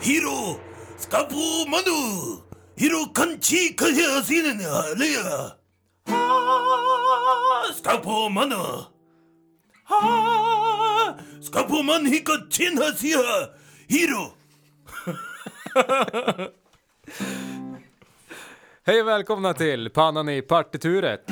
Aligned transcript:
Hiro 0.00 0.56
skapo 0.96 1.66
manu. 1.68 2.38
Hiro 2.76 3.06
kanchi 3.12 3.76
kahya 3.76 4.22
sinen 4.22 4.60
alea. 4.60 5.52
Ha 7.84 8.28
manu. 8.30 8.84
Ha 9.84 10.00
skapo 11.40 11.82
man 11.82 12.06
hikachin 12.06 12.78
hasia. 12.78 13.48
Hiro. 13.88 14.32
Hej 18.84 19.00
och 19.00 19.08
välkomna 19.08 19.54
till 19.54 19.90
Pannan 19.90 20.28
i 20.28 20.42
partituret. 20.42 21.30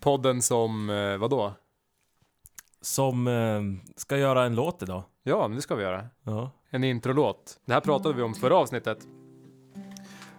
Podden 0.00 0.42
som, 0.42 0.90
eh, 0.90 1.16
vadå? 1.16 1.54
Som 2.84 3.26
eh, 3.26 3.90
ska 3.96 4.16
göra 4.16 4.44
en 4.44 4.54
låt 4.54 4.82
idag. 4.82 5.02
Ja, 5.22 5.48
men 5.48 5.56
det 5.56 5.62
ska 5.62 5.74
vi 5.74 5.82
göra. 5.82 6.06
Ja. 6.22 6.50
En 6.70 6.84
introlåt. 6.84 7.60
Det 7.64 7.72
här 7.72 7.80
pratade 7.80 8.14
vi 8.14 8.22
om 8.22 8.34
förra 8.34 8.56
avsnittet. 8.56 8.98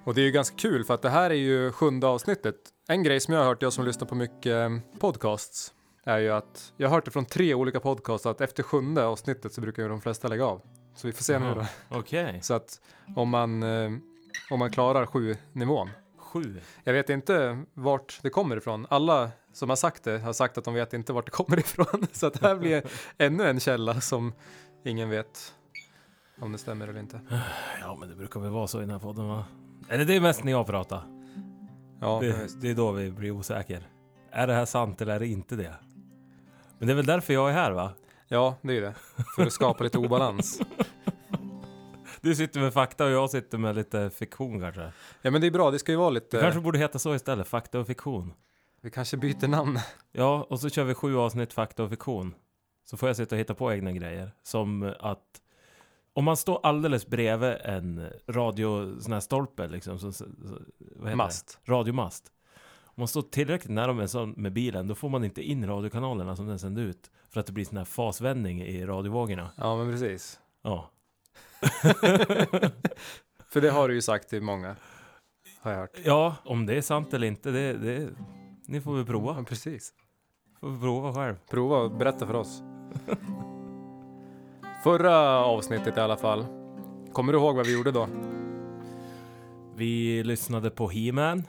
Och 0.04 0.14
det 0.14 0.22
är 0.22 0.26
ju 0.26 0.32
ganska 0.32 0.58
kul 0.58 0.84
för 0.84 0.94
att 0.94 1.02
det 1.02 1.10
här 1.10 1.30
är 1.30 1.36
ju 1.36 1.72
sjunde 1.72 2.08
avsnittet. 2.08 2.56
En 2.88 3.04
grej 3.04 3.20
som 3.20 3.34
jag 3.34 3.42
har 3.42 3.48
hört, 3.48 3.62
jag 3.62 3.74
som 3.74 3.86
lyssnar 3.86 4.08
på 4.08 4.16
mycket 4.16 4.46
eh, 4.46 5.00
podcasts, 5.00 5.74
är 6.04 6.18
ju 6.18 6.30
att 6.32 6.74
jag 6.78 6.90
har 6.90 6.96
hört 6.96 7.06
det 7.06 7.12
från 7.12 7.26
tre 7.26 7.54
olika 7.54 7.80
podcasts 7.80 8.26
att 8.26 8.42
efter 8.42 8.64
sjunde 8.64 9.06
avsnittet 9.06 9.54
så 9.54 9.62
brukar 9.62 9.84
ju 9.84 9.90
de 9.90 10.02
flesta 10.02 10.28
lägga 10.28 10.46
av. 10.46 10.62
Så 10.96 11.08
vi 11.08 11.14
får 11.14 11.24
se 11.24 11.40
nu 11.40 11.54
då. 11.56 11.66
Okej. 11.90 12.40
Så 12.44 12.54
att 12.54 12.82
om 13.16 13.30
man, 13.30 13.64
eh, 13.64 13.92
om 14.50 14.60
man 14.60 14.72
klarar 14.72 15.06
sju 15.06 15.36
nivån. 15.54 15.90
Sju. 16.18 16.62
Jag 16.84 16.94
vet 16.94 17.10
inte 17.10 17.64
vart 17.74 18.20
det 18.22 18.30
kommer 18.30 18.58
ifrån. 18.58 18.88
Alla 18.90 19.32
som 19.56 19.70
har 19.70 19.76
sagt 19.76 20.04
det 20.04 20.20
har 20.20 20.34
sagt 20.34 20.58
att 20.58 20.64
de 20.64 20.74
vet 20.74 20.94
inte 20.94 21.14
vart 21.14 21.26
det 21.26 21.32
kommer 21.32 21.60
ifrån. 21.60 22.08
Så 22.12 22.28
att 22.28 22.34
det 22.34 22.48
här 22.48 22.56
blir 22.56 22.84
ännu 23.18 23.44
en 23.44 23.60
källa 23.60 24.02
som 24.02 24.34
ingen 24.84 25.10
vet 25.10 25.54
om 26.42 26.52
det 26.52 26.58
stämmer 26.58 26.88
eller 26.88 27.00
inte. 27.00 27.20
Ja, 27.82 27.98
men 28.00 28.10
det 28.10 28.16
brukar 28.16 28.40
väl 28.40 28.50
vara 28.52 28.68
så 28.68 28.78
i 28.78 28.82
den 28.82 28.90
här 28.90 29.00
podden 29.00 29.28
va? 29.28 29.46
Eller 29.90 30.06
det 30.06 30.16
är 30.16 30.22
mest 30.22 30.44
när 30.44 30.52
jag 30.52 30.68
pratar. 30.68 31.04
Ja, 32.02 32.20
Det, 32.22 32.62
det 32.62 32.70
är 32.70 32.76
då 32.76 32.92
vi 32.92 33.12
blir 33.12 33.32
osäker. 33.32 33.88
Är 34.32 34.48
det 34.48 34.54
här 34.54 34.66
sant 34.66 35.02
eller 35.02 35.16
är 35.16 35.20
det 35.20 35.28
inte 35.28 35.56
det? 35.56 35.76
Men 36.80 36.88
det 36.88 36.94
är 36.94 36.96
väl 36.96 37.06
därför 37.06 37.34
jag 37.34 37.50
är 37.50 37.54
här 37.54 37.72
va? 37.72 37.92
ja 38.28 38.56
det 38.62 38.78
är 38.78 38.82
det. 38.82 38.94
För 39.36 39.46
att 39.46 39.54
skapa 39.54 39.84
lite 39.84 39.98
obalans. 39.98 40.62
Du 42.22 42.36
sitter 42.36 42.60
med 42.60 42.74
fakta 42.74 43.06
och 43.06 43.12
jag 43.12 43.30
sitter 43.30 43.58
med 43.58 43.76
lite 43.76 44.10
fiktion 44.10 44.62
kanske. 44.62 44.92
Ja 45.22 45.32
men 45.32 45.42
det 45.42 45.48
är 45.48 45.52
bra, 45.52 45.72
det 45.72 45.80
ska 45.80 45.92
ju 45.92 45.98
vara 45.98 46.10
Det 46.10 46.14
lite... 46.14 46.40
kanske 46.40 46.60
borde 46.62 46.78
heta 46.80 47.00
så 47.00 47.16
istället, 47.16 47.48
fakta 47.48 47.80
och 47.80 47.88
fiktion. 47.88 48.34
Vi 48.86 48.92
kanske 48.92 49.18
byter 49.18 49.48
namn. 49.48 49.80
Ja, 50.12 50.48
och 50.50 50.60
så 50.60 50.70
kör 50.70 50.84
vi 50.84 50.94
sju 50.94 51.18
avsnitt 51.18 51.54
fakta 51.54 51.84
och 51.84 51.90
fiktion. 51.90 52.36
Så 52.84 52.98
får 52.98 53.10
jag 53.10 53.16
sitta 53.16 53.36
och 53.36 53.40
hitta 53.40 53.54
på 53.54 53.74
egna 53.74 53.92
grejer. 53.92 54.32
Som 54.44 54.94
att 55.00 55.42
om 56.14 56.26
man 56.26 56.38
står 56.38 56.60
alldeles 56.64 57.08
bredvid 57.08 57.50
en 57.64 58.10
radio, 58.28 59.00
sån 59.00 59.14
här 59.14 59.20
stolpe 59.20 59.68
liksom. 59.68 60.00
Så, 60.00 60.12
så, 60.12 60.26
vad 60.96 61.08
heter 61.08 61.16
Mast. 61.16 61.60
Det? 61.66 61.72
Radiomast. 61.72 62.32
Om 62.84 62.94
man 62.96 63.08
står 63.08 63.22
tillräckligt 63.22 63.72
nära 63.72 63.94
med, 63.94 64.10
sån, 64.10 64.32
med 64.32 64.54
bilen, 64.54 64.88
då 64.88 64.96
får 64.96 65.10
man 65.10 65.24
inte 65.24 65.42
in 65.42 65.68
radiokanalerna 65.68 66.36
som 66.36 66.48
den 66.48 66.60
sänder 66.60 66.82
ut. 66.82 67.12
För 67.30 67.40
att 67.40 67.46
det 67.46 67.54
blir 67.54 67.66
sån 67.66 67.78
här 67.78 67.86
fasvändning 67.86 68.62
i 68.62 68.86
radiovågorna. 68.86 69.52
Ja 69.58 69.78
men 69.78 69.92
precis. 69.92 70.40
Ja. 70.62 70.92
För 73.50 73.62
det 73.62 73.70
har 73.70 73.88
du 73.88 73.94
ju 73.94 74.02
sagt 74.02 74.30
till 74.30 74.42
många. 74.42 74.76
Har 75.62 75.72
jag 75.72 75.80
hört. 75.80 76.00
ja, 76.04 76.36
om 76.44 76.66
det 76.66 76.78
är 76.78 76.82
sant 76.82 77.14
eller 77.14 77.28
inte, 77.28 77.52
det, 77.52 77.74
det 77.74 78.10
ni 78.68 78.82
får 78.82 78.96
väl 78.96 79.06
prova. 79.06 79.36
Ja, 79.38 79.44
precis. 79.44 79.94
Får 80.60 80.70
vi 80.70 80.80
prova 80.80 81.14
själv. 81.14 81.36
Prova 81.50 81.78
och 81.78 81.92
berätta 81.92 82.28
för 82.28 82.34
oss. 82.34 82.64
Förra 84.84 85.46
avsnittet 85.46 85.98
i 85.98 86.00
alla 86.00 86.18
fall. 86.18 86.46
Kommer 87.14 87.34
du 87.34 87.40
ihåg 87.40 87.56
vad 87.56 87.66
vi 87.66 87.74
gjorde 87.74 87.92
då? 87.92 88.08
Vi 89.76 90.24
lyssnade 90.24 90.70
på 90.70 90.90
He-Man. 90.90 91.44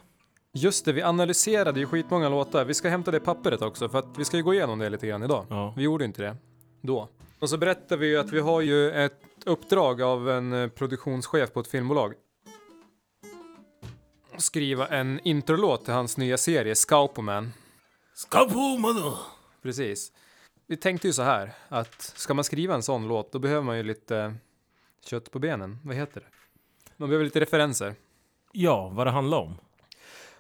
Just 0.53 0.85
det, 0.85 0.93
vi 0.93 1.03
analyserade 1.03 1.81
ju 1.81 1.87
skitmånga 1.87 2.29
låtar. 2.29 2.65
Vi 2.65 2.75
ska 2.75 2.89
hämta 2.89 3.11
det 3.11 3.21
pappret 3.21 3.63
också 3.63 3.89
för 3.89 3.99
att 3.99 4.19
vi 4.19 4.25
ska 4.25 4.37
ju 4.37 4.43
gå 4.43 4.55
igenom 4.55 4.79
det 4.79 4.91
lite 4.91 5.07
grann 5.07 5.23
idag. 5.23 5.45
Ja. 5.49 5.75
Vi 5.77 5.83
gjorde 5.83 6.05
inte 6.05 6.23
det 6.23 6.37
då. 6.81 7.09
Och 7.39 7.51
så 7.51 7.59
berättar 7.59 7.97
vi 7.97 8.07
ju 8.07 8.19
att 8.19 8.33
vi 8.33 8.41
har 8.41 8.61
ju 8.61 8.91
ett 8.91 9.21
uppdrag 9.47 10.03
av 10.03 10.31
en 10.31 10.53
eh, 10.53 10.69
produktionschef 10.69 11.53
på 11.53 11.61
ett 11.61 11.69
filmbolag 11.69 12.15
skriva 14.39 14.87
en 14.87 15.21
introlåt 15.25 15.85
till 15.85 15.95
hans 15.95 16.17
nya 16.17 16.39
serie 16.39 16.75
Skaupoman. 16.75 17.53
Skaupoman! 18.15 19.15
Precis. 19.63 20.13
Vi 20.67 20.77
tänkte 20.77 21.07
ju 21.07 21.13
så 21.13 21.23
här 21.23 21.53
att 21.69 22.03
ska 22.03 22.35
man 22.35 22.45
skriva 22.45 22.75
en 22.75 22.83
sån 22.83 23.09
låt 23.09 23.33
då 23.33 23.39
behöver 23.39 23.63
man 23.63 23.77
ju 23.77 23.83
lite 23.83 24.35
kött 25.05 25.31
på 25.31 25.39
benen. 25.39 25.79
Vad 25.85 25.97
heter 25.97 26.21
det? 26.21 26.27
Man 26.97 27.09
behöver 27.09 27.25
lite 27.25 27.41
referenser. 27.41 27.95
Ja, 28.53 28.89
vad 28.89 29.07
det 29.07 29.11
handlar 29.11 29.39
om. 29.39 29.55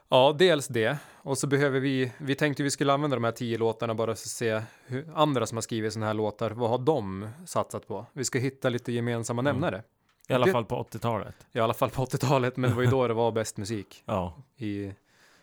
Ja, 0.08 0.36
dels 0.38 0.68
det. 0.68 0.98
Och 1.22 1.38
så 1.38 1.46
behöver 1.46 1.80
vi, 1.80 2.12
vi 2.18 2.34
tänkte 2.34 2.62
vi 2.62 2.70
skulle 2.70 2.92
använda 2.92 3.16
de 3.16 3.24
här 3.24 3.32
tio 3.32 3.58
låtarna 3.58 3.94
bara 3.94 4.06
för 4.06 4.12
att 4.12 4.18
se 4.18 4.62
hur 4.86 5.10
andra 5.14 5.46
som 5.46 5.56
har 5.56 5.62
skrivit 5.62 5.92
sådana 5.92 6.06
här 6.06 6.14
låtar, 6.14 6.50
vad 6.50 6.70
har 6.70 6.78
de 6.78 7.28
satsat 7.46 7.86
på? 7.86 8.06
Vi 8.12 8.24
ska 8.24 8.38
hitta 8.38 8.68
lite 8.68 8.92
gemensamma 8.92 9.40
mm. 9.40 9.52
nämnare. 9.52 9.82
I 10.26 10.32
alla 10.32 10.46
Det- 10.46 10.52
fall 10.52 10.64
på 10.64 10.76
80-talet. 10.82 11.46
I 11.52 11.58
alla 11.60 11.74
fall 11.74 11.90
på 11.90 12.04
80-talet, 12.04 12.56
men 12.56 12.70
det 12.70 12.76
var 12.76 12.82
ju 12.82 12.90
då 12.90 13.08
det 13.08 13.14
var 13.14 13.32
bäst 13.32 13.56
musik. 13.56 14.02
Ja. 14.06 14.42
I, 14.56 14.92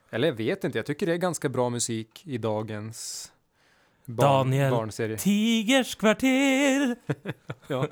eller 0.09 0.27
jag 0.27 0.35
vet 0.35 0.63
inte, 0.63 0.77
jag 0.77 0.85
tycker 0.85 1.05
det 1.05 1.13
är 1.13 1.17
ganska 1.17 1.49
bra 1.49 1.69
musik 1.69 2.21
i 2.27 2.37
dagens 2.37 3.31
barn, 4.05 4.27
Daniel. 4.49 4.71
barnserie. 4.71 5.17
Tigers 5.17 5.95
kvarter! 5.95 6.95
Ja, 7.67 7.87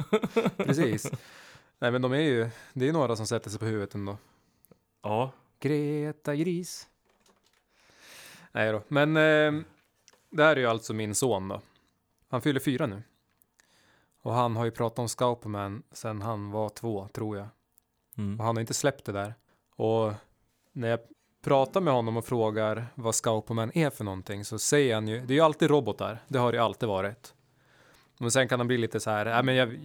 precis. 0.57 1.11
Nej 1.79 1.91
men 1.91 2.01
de 2.01 2.13
är 2.13 2.17
ju, 2.19 2.49
det 2.73 2.85
är 2.85 2.87
ju 2.87 2.91
några 2.93 3.15
som 3.15 3.27
sätter 3.27 3.49
sig 3.49 3.59
på 3.59 3.65
huvudet 3.65 3.95
ändå. 3.95 4.17
Ja. 5.03 5.31
Greta 5.59 6.35
Gris. 6.35 6.87
Nej 8.51 8.71
då, 8.71 8.83
men 8.87 9.17
eh, 9.17 9.61
det 10.29 10.43
här 10.43 10.55
är 10.55 10.59
ju 10.59 10.65
alltså 10.67 10.93
min 10.93 11.15
son 11.15 11.47
då. 11.47 11.61
Han 12.29 12.41
fyller 12.41 12.59
fyra 12.59 12.85
nu. 12.85 13.03
Och 14.21 14.33
han 14.33 14.55
har 14.55 14.65
ju 14.65 14.71
pratat 14.71 14.99
om 14.99 15.09
Scauperman 15.09 15.83
sen 15.91 16.21
han 16.21 16.51
var 16.51 16.69
två, 16.69 17.07
tror 17.07 17.37
jag. 17.37 17.47
Mm. 18.17 18.39
Och 18.39 18.45
han 18.45 18.55
har 18.55 18.61
inte 18.61 18.73
släppt 18.73 19.05
det 19.05 19.11
där. 19.11 19.33
Och 19.75 20.13
när 20.73 20.87
jag 20.89 20.99
pratar 21.43 21.81
med 21.81 21.93
honom 21.93 22.17
och 22.17 22.25
frågar 22.25 22.87
vad 22.95 23.15
Scauperman 23.15 23.71
är 23.73 23.89
för 23.89 24.03
någonting 24.03 24.45
så 24.45 24.59
säger 24.59 24.95
han 24.95 25.07
ju, 25.07 25.19
det 25.19 25.33
är 25.33 25.35
ju 25.35 25.41
alltid 25.41 25.69
robotar, 25.69 26.23
det 26.27 26.39
har 26.39 26.51
det 26.51 26.57
ju 26.57 26.63
alltid 26.63 26.89
varit. 26.89 27.33
Men 28.19 28.31
sen 28.31 28.47
kan 28.47 28.59
han 28.59 28.67
bli 28.67 28.77
lite 28.77 28.99
så 28.99 29.09
här, 29.09 29.25
nej 29.25 29.43
men 29.43 29.55
jag, 29.55 29.79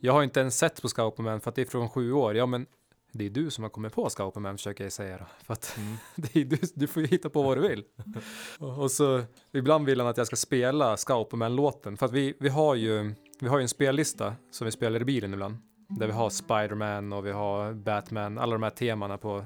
jag 0.00 0.12
har 0.12 0.22
inte 0.22 0.40
ens 0.40 0.58
sett 0.58 0.82
på 0.82 0.88
Scauperman 0.88 1.40
för 1.40 1.50
att 1.50 1.54
det 1.54 1.62
är 1.62 1.66
från 1.66 1.88
sju 1.88 2.12
år. 2.12 2.36
Ja 2.36 2.46
men 2.46 2.66
det 3.12 3.26
är 3.26 3.30
du 3.30 3.50
som 3.50 3.64
har 3.64 3.68
kommit 3.68 3.92
på 3.92 4.10
Scauperman 4.10 4.56
försöker 4.56 4.84
jag 4.84 4.92
säga 4.92 5.18
då. 5.18 5.24
För 5.42 5.52
att 5.52 5.76
Mm. 5.78 5.96
det 6.16 6.36
är 6.40 6.44
du, 6.44 6.58
du 6.74 6.86
får 6.86 7.02
ju 7.02 7.08
hitta 7.08 7.30
på 7.30 7.42
vad 7.42 7.58
du 7.58 7.68
vill. 7.68 7.84
och, 8.58 8.90
så 8.90 9.22
ibland 9.52 9.86
vill 9.86 10.00
han 10.00 10.08
att 10.08 10.16
jag 10.16 10.26
ska 10.26 10.36
spela 10.36 10.96
Scauperman-låten. 10.96 11.96
För 11.96 12.06
att 12.06 12.12
vi, 12.12 12.36
vi 12.40 12.48
har 12.48 12.74
ju 12.74 13.14
vi 13.40 13.48
har 13.48 13.58
ju 13.58 13.62
en 13.62 13.68
spellista 13.68 14.34
som 14.50 14.64
vi 14.64 14.70
spelar 14.70 15.00
i 15.00 15.04
bilen 15.04 15.32
ibland. 15.34 15.56
Där 15.88 16.06
vi 16.06 16.12
har 16.12 16.30
Spiderman 16.30 17.12
och 17.12 17.26
vi 17.26 17.30
har 17.32 17.72
Batman, 17.72 18.38
alla 18.38 18.52
de 18.52 18.62
här 18.62 18.70
temana 18.70 19.18
på 19.18 19.44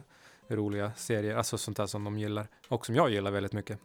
roliga 0.48 0.92
serier, 0.96 1.36
alltså 1.36 1.58
sånt 1.58 1.76
där 1.76 1.86
som 1.86 2.04
de 2.04 2.18
gillar. 2.18 2.46
Och 2.68 2.86
som 2.86 2.94
jag 2.94 3.10
gillar 3.10 3.30
väldigt 3.30 3.52
mycket. 3.52 3.78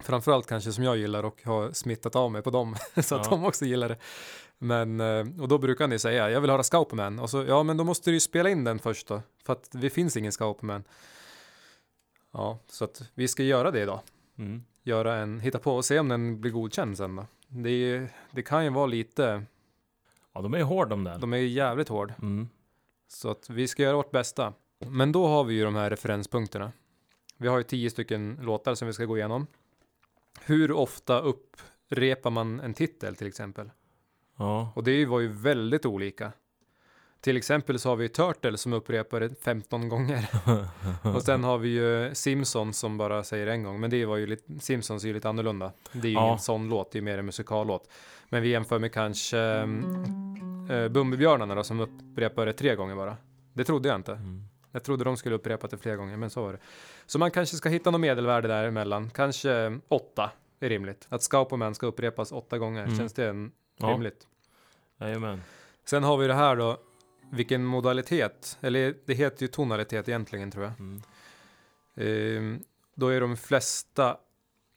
Framförallt 0.00 0.46
kanske 0.46 0.72
som 0.72 0.84
jag 0.84 0.96
gillar 0.96 1.22
och 1.24 1.42
har 1.44 1.72
smittat 1.72 2.16
av 2.16 2.30
mig 2.32 2.42
på 2.42 2.50
dem 2.50 2.76
så 3.02 3.14
att 3.14 3.24
Ja. 3.26 3.30
de 3.30 3.44
också 3.44 3.64
gillar 3.64 3.88
det. 3.88 3.96
Men, 4.58 5.00
eh, 5.00 5.26
och 5.40 5.48
då 5.48 5.58
brukar 5.58 5.86
ni 5.88 5.98
säga, 5.98 6.30
jag 6.30 6.40
vill 6.40 6.50
höra 6.50 6.62
Scauperman. 6.62 7.18
Och 7.18 7.30
så, 7.30 7.44
ja 7.44 7.62
men 7.62 7.76
då 7.76 7.84
måste 7.84 8.10
du 8.10 8.14
ju 8.14 8.20
spela 8.20 8.50
in 8.50 8.64
den 8.64 8.78
först 8.78 9.06
då. 9.06 9.22
För 9.44 9.52
att 9.52 9.68
det 9.72 9.90
finns 9.90 10.16
ingen 10.16 10.32
Scauperman. 10.32 10.84
Ja, 12.32 12.58
så 12.68 12.84
att 12.84 13.02
vi 13.14 13.28
ska 13.28 13.42
göra 13.42 13.70
det 13.70 13.80
idag. 13.82 14.00
Mm. 14.38 14.62
Göra 14.82 15.16
en, 15.16 15.40
hitta 15.40 15.58
på 15.58 15.76
och 15.76 15.84
se 15.84 15.98
om 15.98 16.08
den 16.08 16.40
blir 16.40 16.50
godkänd 16.52 16.96
sen 16.96 17.16
då. 17.16 17.26
Det, 17.52 17.70
är, 17.70 18.12
det 18.30 18.42
kan 18.42 18.64
ju 18.64 18.70
vara 18.70 18.86
lite, 18.86 19.44
Ja, 20.32 20.40
de 20.40 20.54
är 20.54 20.62
hårda 20.62 20.90
de 20.90 21.04
där. 21.04 21.18
de 21.18 21.32
är 21.32 21.36
ju 21.36 21.46
jävligt 21.48 21.88
hård. 21.88 22.12
Mm. 22.22 22.48
Så 23.08 23.30
att 23.30 23.50
vi 23.50 23.68
ska 23.68 23.82
göra 23.82 23.96
vårt 23.96 24.10
bästa. 24.10 24.52
Men 24.78 25.12
då 25.12 25.26
har 25.26 25.44
vi 25.44 25.54
ju 25.54 25.64
de 25.64 25.74
här 25.74 25.90
referenspunkterna. 25.90 26.72
Vi 27.36 27.48
har 27.48 27.58
ju 27.58 27.64
tio 27.64 27.90
stycken 27.90 28.38
låtar 28.42 28.74
som 28.74 28.86
vi 28.86 28.92
ska 28.94 29.04
gå 29.04 29.16
igenom. 29.18 29.46
Hur 30.40 30.72
ofta 30.72 31.20
upprepar 31.20 32.30
man 32.30 32.60
en 32.60 32.74
titel 32.74 33.16
till 33.16 33.26
exempel? 33.26 33.70
Ja. 34.36 34.72
Och 34.76 34.84
det 34.84 35.06
var 35.06 35.20
ju 35.20 35.28
väldigt 35.28 35.86
olika. 35.86 36.32
Till 37.20 37.36
exempel 37.36 37.78
så 37.78 37.88
har 37.88 37.96
vi 37.96 38.08
Turtle 38.08 38.56
som 38.58 38.72
upprepar 38.72 39.20
det 39.20 39.42
15 39.44 39.88
gånger. 39.88 40.28
Och 41.14 41.22
sen 41.22 41.44
har 41.44 41.58
vi 41.58 41.68
ju 41.68 42.14
Simpsons 42.14 42.78
som 42.78 42.98
bara 42.98 43.24
säger 43.24 43.46
en 43.46 43.62
gång. 43.62 43.80
Men 43.80 43.90
det 43.90 44.04
var 44.06 44.16
ju 44.16 44.26
lite, 44.26 44.58
Simpsons 44.60 45.04
är 45.04 45.08
ju 45.08 45.14
lite 45.14 45.28
annorlunda. 45.28 45.72
Det 45.92 46.06
är 46.08 46.10
ju 46.10 46.14
Ja. 46.16 46.26
ingen 46.26 46.38
sån 46.38 46.68
låt, 46.68 46.92
det 46.92 46.98
är 46.98 47.02
mer 47.02 47.18
en 47.18 47.26
musikallåt. 47.26 47.88
Men 48.28 48.42
vi 48.42 48.48
jämför 48.48 48.78
med 48.78 48.92
kanske 48.92 49.38
äh, 49.38 50.88
Bumbibjörnarna 50.88 51.54
då 51.54 51.64
som 51.64 51.80
upprepar 51.80 52.46
det 52.46 52.52
tre 52.52 52.74
gånger 52.74 52.94
bara. 52.96 53.16
Det 53.52 53.64
trodde 53.64 53.88
jag 53.88 53.96
inte. 53.96 54.12
Mm. 54.12 54.44
Jag 54.72 54.82
trodde 54.84 55.04
de 55.04 55.16
skulle 55.16 55.34
upprepa 55.34 55.66
det 55.66 55.76
fler 55.78 55.96
gånger, 55.96 56.16
men 56.16 56.30
så 56.30 56.42
var 56.42 56.52
det. 56.52 56.58
Så 57.06 57.18
man 57.18 57.30
kanske 57.30 57.56
ska 57.56 57.68
hitta 57.68 57.90
något 57.90 58.00
medelvärde 58.00 58.48
däremellan. 58.48 59.10
Kanske 59.10 59.78
åtta 59.88 60.30
är 60.60 60.68
rimligt. 60.68 61.06
Att 61.08 61.22
Scaupoman 61.22 61.74
ska 61.74 61.86
upprepas 61.86 62.32
åtta 62.32 62.58
gånger. 62.58 62.82
Mm. 62.84 62.98
Känns 62.98 63.12
det 63.12 63.28
en, 63.28 63.52
Ja. 63.78 63.86
rimligt? 63.88 64.26
Jajamän. 65.00 65.42
Sen 65.84 66.04
har 66.04 66.16
vi 66.16 66.26
det 66.26 66.34
här 66.34 66.56
då, 66.56 66.76
vilken 67.30 67.64
modalitet, 67.64 68.58
eller 68.60 68.94
det 69.06 69.14
heter 69.14 69.42
ju 69.42 69.48
tonalitet 69.48 70.08
egentligen 70.08 70.50
tror 70.50 70.64
jag. 70.64 70.72
Mm. 70.80 71.02
Ehm, 71.96 72.60
då 72.94 73.08
är 73.08 73.20
de 73.20 73.36
flesta 73.36 74.16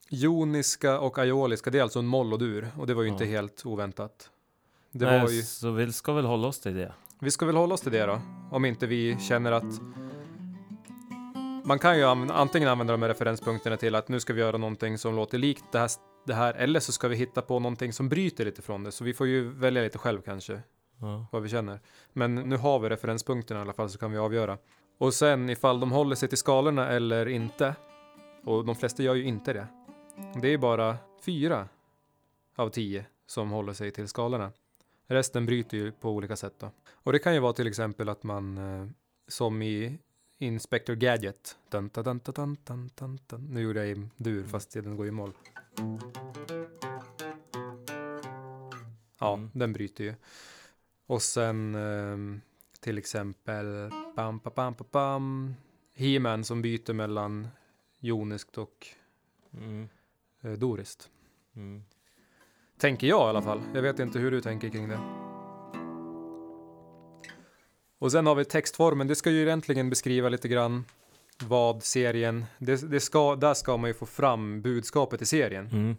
joniska 0.09 0.99
och 0.99 1.17
aioliska, 1.17 1.69
det 1.69 1.77
är 1.79 1.83
alltså 1.83 1.99
en 1.99 2.05
moll 2.07 2.33
och 2.33 2.39
dur. 2.39 2.71
Och 2.77 2.87
det 2.87 2.93
var 2.93 3.03
ju 3.03 3.09
inte 3.09 3.23
Ja. 3.25 3.29
helt 3.31 3.65
oväntat. 3.65 4.29
Det 4.91 5.05
Nej, 5.05 5.21
var 5.21 5.29
ju, 5.29 5.41
Så 5.41 5.71
vi 5.71 5.93
ska 5.93 6.13
väl 6.13 6.25
hålla 6.25 6.47
oss 6.47 6.59
till 6.59 6.75
det. 6.75 6.93
vi 7.19 7.31
ska 7.31 7.45
väl 7.45 7.55
hålla 7.55 7.73
oss 7.73 7.81
till 7.81 7.91
det 7.91 8.05
då, 8.05 8.21
om 8.51 8.65
inte 8.65 8.87
vi 8.87 9.17
känner 9.19 9.51
att 9.51 9.63
man 11.65 11.79
kan 11.79 11.97
ju 11.97 12.03
an- 12.03 12.31
antingen 12.31 12.69
använda 12.69 12.93
de 12.93 13.01
här 13.01 13.09
referenspunkterna 13.09 13.77
till 13.77 13.95
att 13.95 14.07
nu 14.09 14.19
ska 14.19 14.33
vi 14.33 14.39
göra 14.41 14.57
någonting 14.57 14.97
som 14.97 15.15
låter 15.15 15.37
likt 15.37 15.63
det 15.71 15.79
här, 15.79 15.89
det 16.25 16.33
här 16.33 16.53
eller 16.53 16.79
så 16.79 16.91
ska 16.91 17.07
vi 17.07 17.15
hitta 17.15 17.41
på 17.41 17.59
någonting 17.59 17.93
som 17.93 18.09
bryter 18.09 18.45
lite 18.45 18.61
från 18.61 18.83
det. 18.83 18.91
Så 18.91 19.03
vi 19.03 19.13
får 19.13 19.27
ju 19.27 19.49
välja 19.49 19.83
lite 19.83 19.97
själv 19.97 20.21
kanske. 20.21 20.61
Ja. 21.03 21.25
vad 21.31 21.41
vi 21.41 21.49
känner. 21.49 21.79
Men 22.13 22.35
nu 22.35 22.57
har 22.57 22.79
vi 22.79 22.89
referenspunkterna 22.89 23.59
i 23.59 23.61
alla 23.61 23.73
fall 23.73 23.89
så 23.89 23.97
kan 23.97 24.11
vi 24.11 24.17
avgöra. 24.17 24.57
Och 24.97 25.13
sen 25.13 25.49
ifall 25.49 25.79
de 25.79 25.91
håller 25.91 26.15
sig 26.15 26.29
till 26.29 26.37
skalorna 26.37 26.89
eller 26.89 27.27
inte. 27.27 27.75
Och 28.43 28.65
de 28.65 28.75
flesta 28.75 29.03
gör 29.03 29.15
ju 29.15 29.23
inte 29.23 29.53
det. 29.53 29.67
Det 30.41 30.47
är 30.47 30.57
bara 30.57 30.97
fyra 31.25 31.67
av 32.55 32.69
tio 32.69 33.05
som 33.25 33.49
håller 33.51 33.73
sig 33.73 33.91
till 33.91 34.07
skalorna. 34.07 34.51
Resten 35.07 35.45
bryter 35.45 35.77
ju 35.77 35.91
på 35.91 36.09
olika 36.09 36.35
sätt 36.35 36.53
då. 36.59 36.71
Och 36.93 37.11
det 37.11 37.19
kan 37.19 37.33
ju 37.33 37.39
vara 37.39 37.53
till 37.53 37.67
exempel 37.67 38.09
att 38.09 38.23
man 38.23 38.57
eh, 38.57 38.87
som 39.27 39.61
i 39.61 39.97
Inspector 40.37 40.93
Gadget. 40.95 41.57
Dun, 41.69 41.89
dun, 41.93 42.21
dun, 42.23 43.19
dun. 43.27 43.47
Nu 43.49 43.61
gjorde 43.61 43.85
jag 43.87 43.97
i 43.97 44.07
dur 44.17 44.43
fast 44.43 44.71
den 44.73 44.97
går 44.97 45.07
i 45.07 45.11
moll. 45.11 45.33
Ja, 49.19 49.33
Mm. 49.33 49.49
den 49.53 49.73
bryter 49.73 50.03
ju. 50.03 50.13
Och 51.05 51.21
sen 51.21 51.75
ehm, 51.75 52.41
till 52.79 52.97
exempel 52.97 53.89
bam, 54.15 54.37
bam, 54.43 54.53
bam, 54.55 54.75
bam. 54.91 55.55
He-Man 55.95 56.43
som 56.43 56.61
byter 56.61 56.93
mellan 56.93 57.47
joniskt 57.99 58.57
och 58.57 58.87
Mm. 59.57 59.89
eh, 60.43 60.51
doriskt. 60.51 61.09
Mm. 61.55 61.83
Tänker 62.77 63.07
jag 63.07 63.19
i 63.27 63.29
alla 63.29 63.41
fall. 63.41 63.61
Jag 63.73 63.81
vet 63.81 63.99
inte 63.99 64.19
hur 64.19 64.31
du 64.31 64.41
tänker 64.41 64.69
kring 64.69 64.89
det. 64.89 64.99
Och 67.99 68.11
sen 68.11 68.25
har 68.25 68.35
vi 68.35 68.45
textformen. 68.45 69.07
Det 69.07 69.15
ska 69.15 69.31
ju 69.31 69.41
egentligen 69.41 69.89
beskriva 69.89 70.29
lite 70.29 70.47
grann 70.47 70.85
vad 71.43 71.83
serien... 71.83 72.45
Det, 72.57 72.91
det 72.91 72.99
ska, 72.99 73.35
där 73.35 73.53
ska 73.53 73.77
man 73.77 73.89
ju 73.89 73.93
få 73.93 74.05
fram 74.05 74.61
budskapet 74.61 75.21
i 75.21 75.25
serien. 75.25 75.67
Mm. 75.71 75.95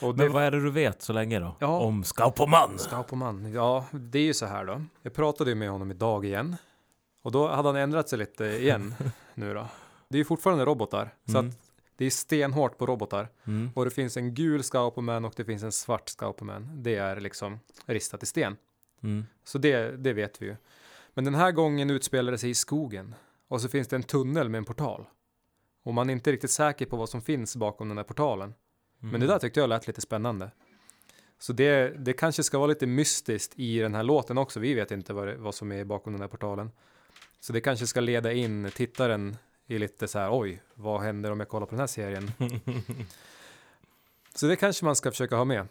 Det, 0.00 0.12
Men 0.16 0.32
vad 0.32 0.42
är 0.44 0.50
det 0.50 0.60
du 0.62 0.70
vet 0.70 1.02
så 1.02 1.12
länge 1.12 1.38
då? 1.38 1.56
Ja. 1.58 1.78
Om 1.78 2.04
Skaupoman? 2.04 2.78
Skaupoman. 2.78 3.52
Ja, 3.52 3.84
det 3.92 4.18
är 4.18 4.22
ju 4.22 4.34
så 4.34 4.46
här 4.46 4.64
då. 4.64 4.82
Jag 5.02 5.14
pratade 5.14 5.50
ju 5.50 5.54
med 5.54 5.70
honom 5.70 5.90
idag 5.90 6.24
igen. 6.24 6.56
Och 7.22 7.32
då 7.32 7.48
hade 7.48 7.68
han 7.68 7.76
ändrat 7.76 8.08
sig 8.08 8.18
lite 8.18 8.44
igen 8.44 8.94
nu 9.34 9.54
då. 9.54 9.66
Det 10.08 10.16
är 10.16 10.18
ju 10.18 10.24
fortfarande 10.24 10.64
robotar. 10.64 11.14
Så 11.26 11.38
Mm. 11.38 11.48
att 11.50 11.56
det 11.96 12.04
är 12.04 12.10
stenhårt 12.10 12.78
på 12.78 12.86
robotar. 12.86 13.28
Mm. 13.44 13.70
Och 13.74 13.84
det 13.84 13.90
finns 13.90 14.16
en 14.16 14.34
gul 14.34 14.62
Skaupoman 14.62 15.24
och 15.24 15.32
det 15.36 15.44
finns 15.44 15.62
en 15.62 15.72
svart 15.72 16.08
Skaupoman. 16.08 16.70
Det 16.82 16.96
är 16.96 17.20
liksom 17.20 17.60
ristat 17.86 18.22
i 18.22 18.26
sten. 18.26 18.56
Mm. 19.02 19.26
Så 19.44 19.58
det, 19.58 19.96
det 19.96 20.12
vet 20.12 20.42
vi 20.42 20.46
ju. 20.46 20.56
Men 21.14 21.24
den 21.24 21.34
här 21.34 21.52
gången 21.52 21.90
utspelar 21.90 22.32
det 22.32 22.38
sig 22.38 22.50
i 22.50 22.54
skogen. 22.54 23.14
Och 23.48 23.60
så 23.60 23.68
finns 23.68 23.88
det 23.88 23.96
en 23.96 24.02
tunnel 24.02 24.48
med 24.48 24.58
en 24.58 24.64
portal. 24.64 25.06
Och 25.84 25.94
man 25.94 26.08
är 26.10 26.12
inte 26.14 26.32
riktigt 26.32 26.50
säker 26.50 26.86
på 26.86 26.96
vad 26.96 27.08
som 27.08 27.22
finns 27.22 27.56
bakom 27.56 27.88
den 27.88 27.96
här 27.98 28.04
portalen. 28.04 28.54
Mm. 29.00 29.12
Men 29.12 29.20
det 29.20 29.26
där 29.26 29.38
tyckte 29.38 29.60
jag 29.60 29.68
lät 29.68 29.86
lite 29.86 30.00
spännande. 30.00 30.50
Så 31.38 31.52
det, 31.52 31.88
det 31.98 32.12
kanske 32.12 32.42
ska 32.42 32.58
vara 32.58 32.68
lite 32.68 32.86
mystiskt 32.86 33.52
i 33.56 33.78
den 33.78 33.94
här 33.94 34.02
låten 34.02 34.38
också. 34.38 34.60
Vi 34.60 34.74
vet 34.74 34.90
inte 34.90 35.12
vad, 35.12 35.26
det, 35.28 35.36
vad 35.36 35.54
som 35.54 35.72
är 35.72 35.84
bakom 35.84 36.12
den 36.12 36.22
här 36.22 36.28
portalen. 36.28 36.70
Så 37.40 37.52
det 37.52 37.60
kanske 37.60 37.86
ska 37.86 38.00
leda 38.00 38.32
in 38.32 38.70
tittaren 38.74 39.36
i 39.66 39.78
lite 39.78 40.08
så 40.08 40.18
här, 40.18 40.38
oj, 40.38 40.62
vad 40.74 41.00
händer 41.00 41.30
om 41.30 41.40
jag 41.40 41.48
kollar 41.48 41.66
på 41.66 41.70
den 41.70 41.80
här 41.80 41.86
serien? 41.86 42.30
Så 44.34 44.46
det 44.46 44.56
kanske 44.56 44.84
man 44.84 44.96
ska 44.96 45.10
försöka 45.10 45.36
ha 45.36 45.44
med. 45.44 45.68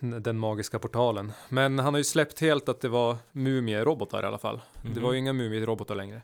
Den 0.00 0.38
magiska 0.38 0.78
portalen. 0.78 1.32
Men 1.48 1.78
han 1.78 1.94
har 1.94 1.98
ju 1.98 2.04
släppt 2.04 2.40
helt 2.40 2.68
att 2.68 2.80
det 2.80 2.88
var 2.88 3.16
mumierobotar 3.32 4.22
i 4.22 4.26
alla 4.26 4.38
fall. 4.38 4.60
Det 4.94 5.00
var 5.00 5.12
ju 5.12 5.18
inga 5.18 5.32
mumierobotar 5.32 5.94
längre. 5.94 6.16
Mhm. 6.16 6.22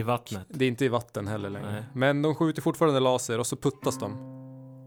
I 0.00 0.02
Och 0.02 0.06
vattnet? 0.06 0.46
Det 0.48 0.64
är 0.64 0.68
inte 0.68 0.84
i 0.84 0.88
vatten 0.88 1.28
heller 1.28 1.50
längre. 1.50 1.72
Nej. 1.72 1.84
Men 1.94 2.22
de 2.22 2.34
skjuter 2.34 2.62
fortfarande 2.62 3.00
laser 3.00 3.38
och 3.38 3.46
så 3.46 3.56
puttas 3.56 3.98
de. 3.98 4.31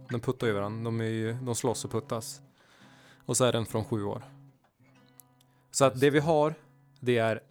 De 0.10 0.20
puttar 0.20 0.48
ju 0.48 0.54
varandra. 0.54 0.84
De, 0.84 1.02
är 1.02 1.06
ju, 1.06 1.34
de 1.34 1.56
slåss 1.56 1.86
och 1.86 1.92
puttas. 1.92 2.42
Och 3.26 3.38
så 3.38 3.46
är 3.46 3.52
den 3.52 3.66
från 3.66 3.86
sju 3.86 4.04
år. 4.04 4.24
Så 5.72 5.86
att 5.86 6.00
det 6.00 6.10
vi 6.10 6.20
har, 6.20 6.54
det 7.00 7.18
är 7.18 7.44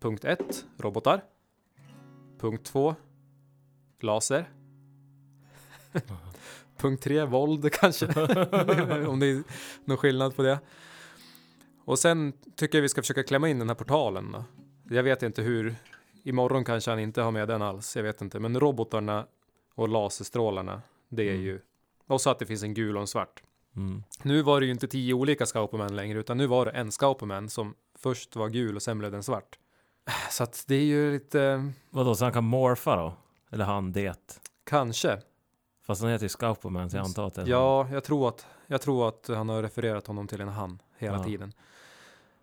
punkt 0.00 0.24
ett, 0.24 0.64
robotar. 0.78 1.24
Punkt 2.38 2.64
två, 2.66 2.94
laser. 4.00 4.50
punkt 6.76 7.02
tre, 7.02 7.24
våld 7.24 7.72
kanske. 7.80 8.06
Om 9.06 9.20
det 9.20 9.26
är 9.26 9.42
någon 9.84 9.96
skillnad 9.96 10.36
på 10.36 10.42
det. 10.42 10.58
Och 11.84 11.98
sen 11.98 12.32
tycker 12.56 12.78
jag 12.78 12.82
vi 12.82 12.88
ska 12.88 13.02
försöka 13.02 13.22
klämma 13.22 13.48
in 13.48 13.58
den 13.58 13.68
här 13.68 13.74
portalen 13.74 14.32
då. 14.32 14.44
Jag 14.94 15.02
vet 15.02 15.22
inte 15.22 15.42
hur, 15.42 15.74
imorgon 16.22 16.64
kanske 16.64 16.90
han 16.90 17.00
inte 17.00 17.22
har 17.22 17.30
med 17.30 17.48
den 17.48 17.62
alls, 17.62 17.96
jag 17.96 18.02
vet 18.02 18.22
inte. 18.22 18.40
Men 18.40 18.60
robotarna 18.60 19.26
och 19.74 19.88
laserstrålarna, 19.88 20.82
det 21.08 21.22
är 21.22 21.32
Mm. 21.34 21.42
ju, 21.42 21.60
och 22.12 22.20
så 22.20 22.30
att 22.30 22.38
det 22.38 22.46
finns 22.46 22.62
en 22.62 22.74
gul 22.74 22.96
och 22.96 23.00
en 23.00 23.06
svart. 23.06 23.42
Mm. 23.76 24.02
Nu 24.22 24.42
var 24.42 24.60
det 24.60 24.66
ju 24.66 24.72
inte 24.72 24.88
tio 24.88 25.14
olika 25.14 25.46
Scauperman 25.46 25.96
längre, 25.96 26.18
utan 26.18 26.36
nu 26.38 26.46
var 26.46 26.64
det 26.64 26.70
en 26.70 26.92
Scauperman 26.92 27.48
som 27.48 27.74
först 27.98 28.36
var 28.36 28.48
gul 28.48 28.76
och 28.76 28.82
sen 28.82 28.98
blev 28.98 29.12
den 29.12 29.22
svart. 29.22 29.58
Så 30.30 30.42
att 30.44 30.64
det 30.66 30.74
är 30.74 30.84
ju 30.84 31.12
lite, 31.12 31.70
Vadå, 31.90 32.14
så 32.14 32.24
han 32.24 32.32
kan 32.32 32.44
morfa 32.44 32.96
då? 32.96 33.14
Eller 33.50 33.64
han 33.64 33.92
det? 33.92 34.40
kanske. 34.64 35.18
Fast 35.86 36.02
han 36.02 36.10
heter 36.10 36.24
ju 36.24 36.28
Scaupoman 36.28 36.90
så 36.90 36.96
jag 36.96 37.04
antar 37.04 37.26
att 37.26 37.34
det 37.34 37.42
är 37.42 37.46
Ja, 37.46 37.88
jag 37.92 38.04
tror 38.04 38.28
att, 38.28 38.46
jag 38.66 38.80
tror 38.80 39.08
att 39.08 39.28
han 39.28 39.48
har 39.48 39.62
refererat 39.62 40.06
honom 40.06 40.26
till 40.28 40.40
en 40.40 40.48
han 40.48 40.78
hela 40.98 41.16
Ja. 41.16 41.24
tiden. 41.24 41.52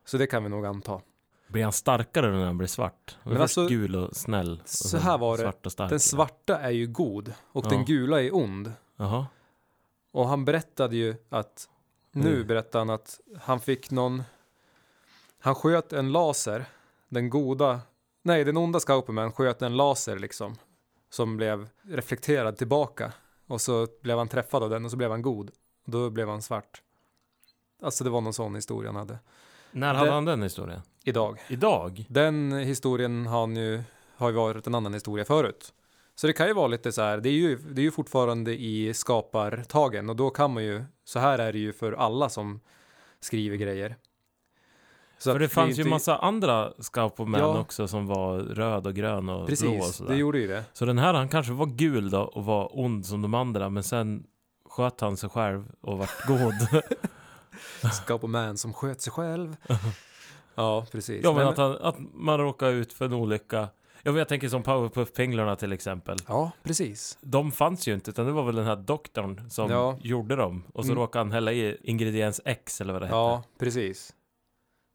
Så 0.06 0.18
det 0.18 0.28
kan 0.28 0.44
vi 0.44 0.50
nog 0.50 0.66
anta. 0.66 1.02
Blir 1.48 1.64
han 1.64 1.74
starkare 1.74 2.32
när 2.32 2.46
han 2.46 2.58
blir 2.58 2.68
svart? 2.68 3.18
Han 3.24 3.34
Men 3.34 3.42
alltså, 3.42 3.68
gul 3.68 3.96
och 3.96 4.16
snäll. 4.16 4.60
Och 4.64 4.70
så 4.70 4.98
här 4.98 5.18
var 5.18 5.38
det. 5.38 5.70
Svart. 5.70 5.90
Den 5.90 6.00
svarta 6.00 6.60
är 6.60 6.70
ju 6.72 6.88
god 6.88 7.34
och 7.52 7.66
Ja. 7.66 7.70
den 7.70 7.86
gula 7.86 8.22
är 8.22 8.36
ond. 8.36 8.74
Jaha. 8.98 9.26
Och 10.12 10.28
han 10.28 10.46
berättade 10.46 10.96
ju 10.96 11.16
att, 11.30 11.70
nu 12.12 12.36
Mm. 12.36 12.48
berättade 12.48 12.82
han 12.82 12.90
att 12.90 13.20
han 13.42 13.60
fick 13.60 13.92
någon, 13.92 14.24
han 15.40 15.56
sköt 15.56 15.94
en 15.94 16.12
laser, 16.12 16.66
den 17.10 17.30
goda, 17.30 17.82
nej 18.22 18.44
den 18.44 18.58
onda 18.58 18.80
Scauperman 18.80 19.32
sköt 19.32 19.62
en 19.62 19.78
laser 19.78 20.20
liksom, 20.20 20.56
som 21.10 21.38
blev 21.38 21.70
reflekterad 21.82 22.58
tillbaka. 22.58 23.14
Och 23.48 23.62
så 23.62 23.88
blev 24.02 24.18
han 24.18 24.28
träffad 24.28 24.64
av 24.64 24.70
den 24.70 24.86
och 24.86 24.92
så 24.92 24.98
blev 24.98 25.12
han 25.12 25.22
god. 25.22 25.50
Och 25.86 25.92
då 25.92 26.10
blev 26.10 26.30
han 26.30 26.42
svart. 26.42 26.82
Alltså 27.82 28.04
det 28.04 28.10
var 28.10 28.22
någon 28.22 28.34
sån 28.34 28.56
historia 28.56 28.90
han 28.90 28.96
hade. 28.96 29.20
När 29.72 29.94
hade 29.94 30.12
han 30.12 30.26
den 30.26 30.42
historien? 30.44 30.82
Idag. 31.04 31.42
Idag? 31.48 32.06
Den 32.10 32.52
historien 32.52 33.26
har, 33.26 33.48
ju, 33.48 33.84
har 34.16 34.30
ju 34.30 34.36
varit 34.36 34.68
en 34.68 34.76
annan 34.76 34.94
historia 34.94 35.26
förut. 35.26 35.74
Så 36.20 36.28
det 36.28 36.34
kan 36.34 36.48
ju 36.48 36.54
vara 36.54 36.68
lite 36.68 36.92
så 36.92 37.02
här, 37.02 37.18
det 37.18 37.30
är 37.30 37.34
ju, 37.34 37.56
det 37.56 37.82
är 37.82 37.84
ju 37.84 37.92
fortfarande 37.92 38.62
i 38.62 38.94
skapartagen 38.94 40.10
och 40.10 40.16
då 40.16 40.30
kan 40.30 40.54
man 40.54 40.64
ju, 40.64 40.84
så 41.04 41.20
här 41.20 41.40
är 41.40 41.54
det 41.54 41.60
ju 41.60 41.74
för 41.74 41.92
alla 41.94 42.30
som 42.30 42.60
skriver 43.20 43.58
grejer. 43.58 43.96
Så 45.18 45.32
För 45.32 45.40
det 45.40 45.50
fanns 45.50 45.78
ju 45.78 45.82
inte- 45.82 45.90
massa 45.90 46.18
andra 46.18 46.74
Scaupoman 46.80 47.40
Ja. 47.42 47.60
också 47.60 47.88
som 47.88 48.08
var 48.08 48.40
röd 48.40 48.88
och 48.88 48.94
grön 48.94 49.18
och 49.18 49.36
blå 49.36 49.42
och 49.42 49.48
Precis, 49.48 49.96
sådär. 49.96 50.12
det 50.12 50.18
gjorde 50.18 50.40
ju 50.40 50.48
det. 50.48 50.64
Så 50.74 50.86
den 50.86 50.98
här, 50.98 51.14
han 51.14 51.30
kanske 51.30 51.54
var 51.54 51.66
gul 51.66 52.10
då 52.10 52.22
och 52.22 52.46
var 52.46 52.80
ond 52.80 53.06
som 53.06 53.22
de 53.22 53.34
andra, 53.34 53.70
men 53.70 53.84
sen 53.84 54.24
sköt 54.70 55.02
han 55.02 55.18
sig 55.18 55.30
själv 55.30 55.72
och 55.82 55.98
vart 55.98 56.26
god. 56.28 56.54
Skapa 57.94 58.28
man 58.28 58.58
som 58.58 58.74
sköt 58.74 59.02
sig 59.02 59.14
själv. 59.14 59.56
ja, 60.56 60.86
precis. 60.92 61.24
ja, 61.24 61.34
men 61.34 61.48
att, 61.48 61.58
han, 61.58 61.78
att 61.82 61.96
man 62.14 62.38
råkar 62.38 62.70
ut 62.72 62.94
för 62.94 63.06
en 63.06 63.14
olycka. 63.14 63.68
Ja, 64.04 64.12
men 64.12 64.16
jag 64.16 64.28
tänker 64.28 64.50
som 64.50 64.64
Powerpuff-pinglarna 64.64 65.56
till 65.56 65.72
exempel. 65.74 66.18
ja, 66.28 66.52
precis. 66.64 67.18
De 67.22 67.52
fanns 67.52 67.88
ju 67.88 67.94
inte, 67.94 68.10
utan 68.12 68.26
det 68.26 68.32
var 68.32 68.44
väl 68.44 68.56
den 68.56 68.66
här 68.66 68.76
doktorn 68.76 69.50
som 69.50 69.72
Ja. 69.72 69.98
gjorde 70.02 70.36
dem. 70.36 70.64
Och 70.74 70.86
så 70.86 70.92
Mm. 70.92 71.02
råkade 71.02 71.26
han 71.26 71.32
hälla 71.32 71.52
i 71.54 71.78
ingrediens 71.84 72.42
X 72.46 72.82
eller 72.82 72.94
vad 72.94 73.02
det 73.02 73.06
hette. 73.06 73.16
Ja, 73.18 73.44
precis. 73.60 74.14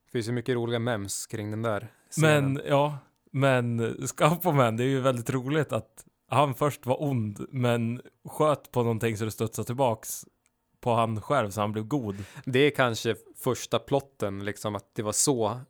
Det 0.07 0.11
finns 0.13 0.29
ju 0.29 0.33
mycket 0.33 0.55
roliga 0.55 0.79
mems 0.79 1.27
kring 1.27 1.51
den 1.51 1.63
där 1.63 1.89
scenen. 2.11 2.53
Men, 2.53 2.63
ja, 2.67 2.99
men 3.33 3.97
Scaupoman, 4.07 4.77
det 4.77 4.85
är 4.85 4.89
ju 4.89 5.01
väldigt 5.01 5.31
roligt 5.31 5.73
att 5.73 6.05
han 6.29 6.55
först 6.55 6.87
var 6.87 7.03
ond, 7.03 7.47
men 7.51 8.03
sköt 8.29 8.71
på 8.73 8.83
någonting 8.83 9.17
så 9.17 9.25
det 9.25 9.31
studsade 9.31 9.67
tillbaks 9.67 10.25
på 10.81 10.95
han 10.95 11.21
själv 11.23 11.51
så 11.51 11.61
han 11.61 11.73
blev 11.73 11.85
god. 11.85 12.25
Det 12.45 12.59
är 12.59 12.71
kanske 12.71 13.15
första 13.37 13.79
plotten, 13.79 14.45
liksom 14.45 14.75
att 14.75 14.95
det 14.95 15.03
var 15.03 15.13
så 15.13 15.61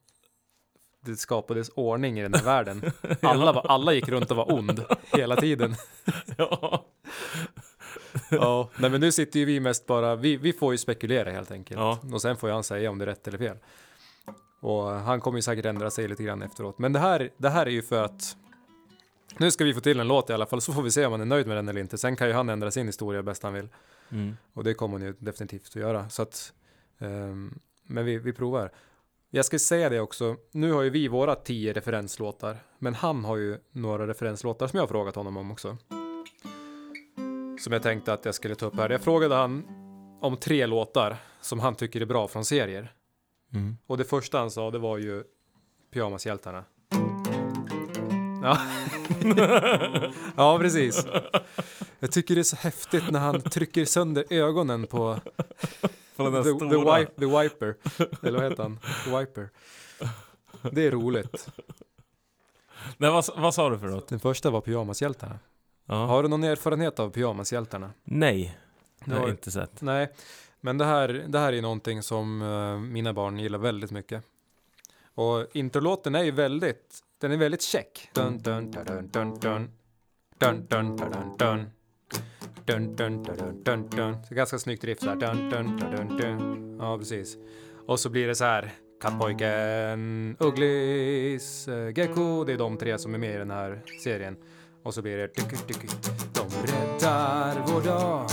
det 1.04 1.16
skapades 1.16 1.70
ordning 1.75 2.18
i 2.18 2.23
den 2.23 2.34
här 2.34 2.42
världen. 2.44 2.82
Alla, 3.23 3.52
var, 3.52 3.66
alla 3.66 3.92
gick 3.92 4.08
runt 4.08 4.30
och 4.30 4.37
var 4.37 4.52
ond 4.52 4.84
hela 5.12 5.37
tiden. 5.37 5.75
ja. 6.37 6.87
Ja, 8.30 8.70
nej 8.76 8.90
men 8.90 9.00
nu 9.00 9.12
sitter 9.12 9.40
ju 9.40 9.44
vi 9.44 9.61
mest 9.61 9.87
bara, 9.87 10.16
vi, 10.16 10.37
vi 10.37 10.52
får 10.52 10.73
ju 10.73 10.78
spekulera 10.78 11.30
helt 11.30 11.50
enkelt. 11.50 11.80
Ja. 11.80 11.99
Och 12.12 12.23
sen 12.23 12.37
får 12.37 12.49
ju 12.49 12.54
han 12.54 12.64
säga 12.64 12.90
om 12.90 12.99
det 12.99 13.04
är 13.04 13.06
rätt 13.06 13.28
eller 13.28 13.38
fel. 13.38 13.56
Och 14.61 14.84
han 14.84 15.20
kommer 15.20 15.38
ju 15.38 15.42
säkert 15.42 15.64
ändra 15.64 15.90
sig 15.90 16.08
lite 16.08 16.23
grann 16.23 16.42
efteråt. 16.42 16.78
Men 16.78 16.92
det 16.92 16.99
här, 16.99 17.30
det 17.37 17.49
här 17.49 17.66
är 17.66 17.70
ju 17.70 17.82
för 17.82 18.04
att 18.04 18.37
nu 19.38 19.50
ska 19.50 19.64
vi 19.64 19.75
få 19.75 19.80
till 19.80 20.00
en 20.00 20.08
låt 20.08 20.30
i 20.30 20.32
alla 20.32 20.46
fall, 20.46 20.61
så 20.61 20.73
får 20.73 20.82
vi 20.82 20.90
se 20.90 21.06
om 21.06 21.12
han 21.12 21.20
är 21.20 21.25
nöjd 21.25 21.46
med 21.46 21.56
den 21.56 21.68
eller 21.68 21.80
inte. 21.80 21.99
Sen 21.99 22.16
kan 22.16 22.28
ju 22.28 22.32
han 22.32 22.49
ändra 22.49 22.70
sin 22.70 22.87
historia 22.87 23.23
bäst 23.23 23.42
han 23.42 23.52
vill. 23.52 23.68
Mm. 24.11 24.37
Och 24.52 24.64
det 24.64 24.75
kommer 24.75 24.99
han 24.99 25.06
ju 25.06 25.14
definitivt 25.18 25.68
att 25.68 25.76
göra. 25.76 26.08
Så 26.08 26.23
att, 26.23 26.52
ehm, 26.99 27.58
men 27.82 28.04
vi, 28.04 28.18
vi 28.18 28.32
provar. 28.32 28.70
Jag 29.37 29.45
ska 29.45 29.59
säga 29.59 29.88
det 29.88 30.00
också, 30.00 30.37
nu 30.53 30.73
har 30.73 30.83
ju 30.83 30.91
vi 30.91 31.09
våra 31.09 31.35
tio 31.35 31.73
referenslåtar. 31.73 32.57
Men 32.79 32.95
han 32.95 33.25
har 33.25 33.37
ju 33.37 33.59
några 33.73 34.07
referenslåtar 34.07 34.67
som 34.67 34.76
jag 34.76 34.83
har 34.83 34.88
frågat 34.88 35.14
honom 35.14 35.37
om 35.37 35.50
också. 35.50 35.76
Som 37.61 37.73
jag 37.73 37.83
tänkte 37.83 38.12
att 38.12 38.25
jag 38.25 38.35
skulle 38.35 38.55
ta 38.55 38.67
upp 38.67 38.76
här. 38.76 38.91
Jag 38.91 39.00
frågade 39.00 39.35
han 39.35 39.64
om 40.21 40.37
tre 40.37 40.67
låtar 40.67 41.17
som 41.41 41.61
han 41.61 41.75
tycker 41.75 42.00
är 42.00 42.07
bra 42.07 42.29
från 42.29 42.45
serier. 42.45 42.93
Mm. 43.53 43.76
Och 43.87 43.99
det 43.99 44.05
första 44.05 44.38
han 44.38 44.50
sa 44.50 44.71
det 44.71 44.79
var 44.79 44.99
ju 44.99 45.25
Pyjamashjältarna. 45.93 46.64
Ja. 48.43 48.59
ja, 50.37 50.59
precis. 50.59 51.07
Jag 51.99 52.12
tycker 52.12 52.35
det 52.35 52.41
är 52.41 52.43
så 52.43 52.57
häftigt 52.57 53.11
när 53.11 53.21
han 53.21 53.41
trycker 53.41 53.85
sönder 53.85 54.25
ögonen 54.31 54.87
på 54.87 55.21
På 56.16 56.30
den 56.30 56.42
the, 56.44 56.50
the, 56.50 56.56
stora. 56.56 56.99
wipe, 56.99 57.12
the 57.21 57.26
Wiper. 57.26 57.76
Eller 58.23 58.38
vad 58.38 58.50
heter 58.50 58.62
han? 58.62 58.78
The 59.04 59.18
Wiper. 59.18 59.50
Det 60.73 60.87
är 60.87 60.90
roligt. 60.90 61.49
Nej, 62.97 63.11
vad, 63.11 63.25
vad 63.37 63.54
sa 63.54 63.71
du 63.71 63.78
för 63.78 63.87
något? 63.87 64.09
Den 64.09 64.21
första 64.21 64.50
var 64.50 64.61
Pyjamashjältarna. 64.61 65.38
Ja. 65.87 65.94
Har 65.94 66.23
du 66.23 66.28
någon 66.28 66.44
erfarenhet 66.44 66.99
av 66.99 67.11
Pyjamashjältarna? 67.11 67.90
Nej, 68.04 68.59
det 69.04 69.14
har 69.14 69.21
jag 69.21 69.30
inte 69.30 69.50
sett. 69.50 69.80
Nej, 69.80 70.12
men 70.61 70.78
det 70.78 70.85
här, 70.85 71.09
det 71.28 71.38
här 71.38 71.52
är 71.52 71.62
någonting 71.62 72.02
som 72.02 72.42
eh, 72.42 72.78
mina 72.78 73.12
barn 73.12 73.38
gillar 73.38 73.59
väldigt 73.59 73.90
mycket. 73.90 74.25
Och 75.14 75.47
introlåten 75.52 76.14
är 76.14 76.23
ju 76.23 76.30
väldigt, 76.30 77.00
den 77.18 77.33
är 77.33 77.37
väldigt 77.37 77.62
check. 77.62 78.09
Dun, 78.12 78.38
dun, 78.38 78.71
dun, 78.71 78.85
dun, 78.85 79.09
dun, 79.09 79.38
dun. 79.40 79.71
Dun, 80.38 80.66
dun, 80.68 80.97
dun, 80.97 81.11
dun, 81.11 81.37
dun. 81.38 81.71
Dun, 82.66 82.97
dun, 82.97 83.23
dun, 83.23 83.37
dun, 83.37 83.62
dun, 83.64 83.88
dun. 83.90 84.16
Så 84.28 84.35
ganska 84.35 84.59
snyggt 84.59 84.85
riff 84.85 85.00
så 85.00 85.09
här. 85.09 85.16
Dun, 85.16 85.50
dun, 85.50 85.76
dun, 85.76 85.90
dun, 85.97 86.16
dun. 86.16 86.76
Ja, 86.80 86.99
precis. 86.99 87.37
Och 87.87 88.00
så 88.00 88.11
blir 88.11 88.26
det 88.26 88.35
så 88.35 88.44
här. 88.44 88.73
Kattpojken, 89.02 90.37
Ugglis, 90.40 91.68
eh, 91.68 91.99
Gecko. 91.99 92.44
Det 92.44 92.52
är 92.52 92.59
de 92.59 92.76
tre 92.76 92.99
som 92.99 93.14
är 93.14 93.18
med 93.18 93.35
i 93.35 93.38
den 93.38 93.50
här 93.50 93.83
serien. 94.04 94.37
Och 94.83 94.94
så 94.94 95.02
blir 95.02 95.16
det... 95.16 95.30
De 96.35 96.73
räddar 96.73 97.62
vår 97.66 97.80
dag 97.83 98.28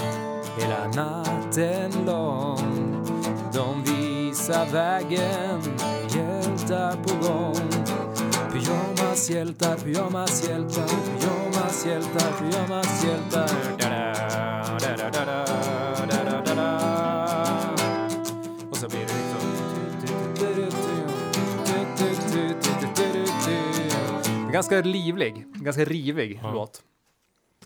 hela 0.57 0.87
natten 0.87 1.91
lång. 2.05 3.05
De 3.53 3.83
visar 3.83 4.65
vägen, 4.73 5.61
hjältar 6.09 6.91
på 6.91 7.27
gång. 7.27 7.69
Pyjamas, 8.51 9.29
hjältar, 9.29 9.77
pyjamas, 9.77 10.49
hjältar, 10.49 10.87
pyjamas 10.87 11.60
da-da, 14.79 15.09
da-da, 15.09 15.45
da-da, 16.07 16.41
da-da. 16.45 16.69
Och 18.69 18.77
så 18.77 18.87
blir 18.89 18.99
det 18.99 19.13
liksom... 19.13 19.41
Ganska 24.51 24.81
livlig, 24.81 25.45
ganska 25.53 25.85
rivig 25.85 26.39
Ja. 26.43 26.51
låt. 26.51 26.83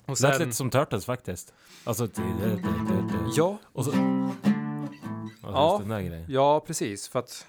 Och 0.05 0.17
Det 0.21 0.27
lät 0.27 0.39
lite 0.39 0.51
som 0.51 0.69
Turtles 0.69 1.05
faktiskt. 1.05 1.53
Alltså... 1.83 2.07
Ja, 3.35 3.57
Och 3.73 3.85
så... 3.85 3.91
Ja. 5.43 5.81
Ja, 6.27 6.59
precis. 6.67 7.07
För 7.07 7.19
att... 7.19 7.45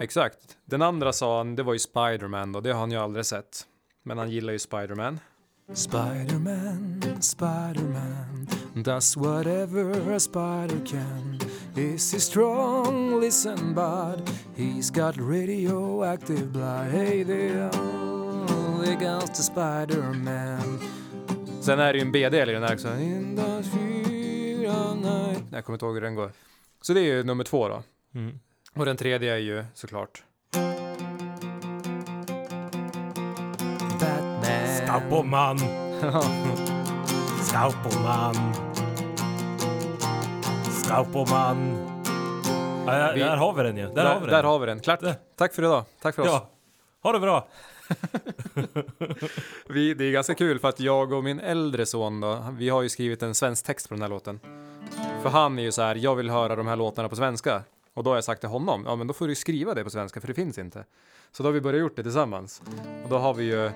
Exakt. 0.00 0.38
Den 0.64 0.82
andra 0.82 1.12
sa 1.12 1.36
han, 1.38 1.56
det 1.56 1.62
var 1.62 1.72
ju 1.72 1.78
Spiderman 1.78 2.52
då. 2.52 2.60
Det 2.60 2.72
har 2.72 2.80
han 2.80 2.90
ju 2.90 2.96
aldrig 2.98 3.26
sett. 3.26 3.66
Men 4.06 4.18
han 4.18 4.30
gillar 4.30 4.52
ju 4.52 4.58
Spiderman. 4.58 5.20
Spiderman, 5.72 7.02
Spiderman 7.20 8.46
Does 8.74 9.16
whatever 9.16 10.12
a 10.12 10.20
spider 10.20 10.86
can 10.86 11.38
Is 11.76 12.12
he 12.12 12.20
strong? 12.20 13.20
Listen 13.20 13.74
bud 13.74 14.30
He's 14.56 14.90
got 14.90 15.16
radioactive 15.16 16.52
blood 16.52 16.90
Hey 16.90 17.24
there 17.24 17.70
goes 18.96 19.30
the 19.30 19.42
Spiderman 19.42 20.80
Sen 21.62 21.80
är 21.80 21.92
det 21.92 21.98
ju 21.98 22.02
en 22.02 22.12
B-del 22.12 22.50
i 22.50 22.52
den 22.52 22.62
här 22.62 22.74
också. 22.74 22.88
In 22.98 23.36
the 23.36 23.62
fyra 23.62 24.94
night. 24.94 25.44
Jag 25.52 25.64
kommer 25.64 25.76
inte 25.76 25.86
ihåg 25.86 25.94
hur 25.94 26.00
den 26.00 26.14
går. 26.14 26.32
Så 26.80 26.92
det 26.92 27.00
är 27.00 27.04
ju 27.04 27.22
nummer 27.22 27.44
två 27.44 27.68
då. 27.68 27.82
Mm. 28.14 28.38
Och 28.74 28.84
den 28.84 28.96
tredje 28.96 29.34
är 29.34 29.38
ju 29.38 29.64
såklart... 29.74 30.24
Batman. 35.00 35.58
Scaupoman! 35.58 35.58
Scaupoman! 37.42 38.34
Scaupoman! 40.70 41.76
Ja, 42.86 42.92
där, 42.92 43.14
Vi- 43.14 43.20
där 43.20 43.36
har 43.36 43.52
vi 43.54 43.62
den 43.62 43.76
ju. 43.76 43.86
Där, 43.86 43.94
Där, 43.94 44.04
har 44.04 44.14
vi 44.20 44.26
den. 44.26 44.30
där 44.34 44.42
har 44.42 44.58
vi 44.58 44.66
den. 44.66 44.80
Klart. 44.80 45.00
Där. 45.00 45.14
Tack 45.36 45.54
för 45.54 45.62
idag. 45.62 45.84
Tack 46.02 46.14
för 46.14 46.22
oss. 46.22 46.28
Ja. 46.28 46.48
Ha 47.02 47.12
det 47.12 47.20
bra! 47.20 47.48
Vi, 49.68 49.94
det 49.94 50.04
är 50.04 50.12
ganska 50.12 50.34
kul 50.34 50.58
för 50.58 50.68
att 50.68 50.80
jag 50.80 51.12
och 51.12 51.24
min 51.24 51.40
äldre 51.40 51.86
son 51.86 52.20
då, 52.20 52.44
vi 52.58 52.68
har 52.68 52.82
ju 52.82 52.88
skrivit 52.88 53.22
en 53.22 53.34
svensk 53.34 53.66
text 53.66 53.88
på 53.88 53.94
den 53.94 54.02
här 54.02 54.08
låten. 54.08 54.40
För 55.22 55.30
han 55.30 55.58
är 55.58 55.62
ju 55.62 55.72
så 55.72 55.82
här, 55.82 55.94
jag 55.94 56.14
vill 56.14 56.30
höra 56.30 56.56
de 56.56 56.66
här 56.66 56.76
låtarna 56.76 57.08
på 57.08 57.16
svenska. 57.16 57.62
Och 57.94 58.04
då 58.04 58.10
har 58.10 58.16
jag 58.16 58.24
sagt 58.24 58.40
till 58.40 58.48
honom, 58.50 58.82
ja 58.86 58.96
men 58.96 59.06
då 59.06 59.14
får 59.14 59.28
du 59.28 59.34
skriva 59.34 59.74
det 59.74 59.84
på 59.84 59.90
svenska 59.90 60.20
för 60.20 60.28
det 60.28 60.34
finns 60.34 60.58
inte. 60.58 60.84
Så 61.32 61.42
då 61.42 61.46
har 61.48 61.52
vi 61.52 61.60
börjat 61.60 61.80
gjort 61.80 61.96
det 61.96 62.02
tillsammans. 62.02 62.62
Och 63.04 63.10
då 63.10 63.18
har 63.18 63.34
vi 63.34 63.44
ju... 63.44 63.70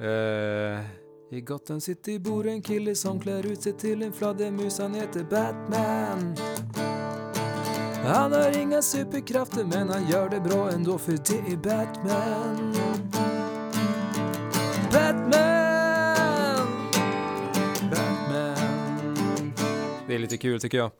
Eh, 0.00 0.80
I 1.30 1.40
Gotham 1.40 1.80
City 1.80 2.18
bor 2.18 2.46
en 2.46 2.62
kille 2.62 2.94
som 2.94 3.20
klär 3.20 3.46
ut 3.46 3.62
sig 3.62 3.72
till 3.72 4.02
en 4.02 4.12
fladdermus, 4.12 4.78
han 4.78 4.94
heter 4.94 5.24
Batman. 5.24 6.36
Han 8.04 8.32
har 8.32 8.58
inga 8.58 8.82
superkrafter 8.82 9.64
men 9.64 9.88
han 9.88 10.08
gör 10.10 10.28
det 10.28 10.40
bra 10.40 10.70
ändå 10.70 10.98
för 10.98 11.12
det 11.12 11.52
är 11.52 11.56
Batman. 11.56 12.74
Batman! 14.92 16.66
Batman. 17.90 19.52
Det 20.06 20.14
är 20.14 20.18
lite 20.18 20.36
kul 20.36 20.60
tycker 20.60 20.78
jag. 20.78 20.90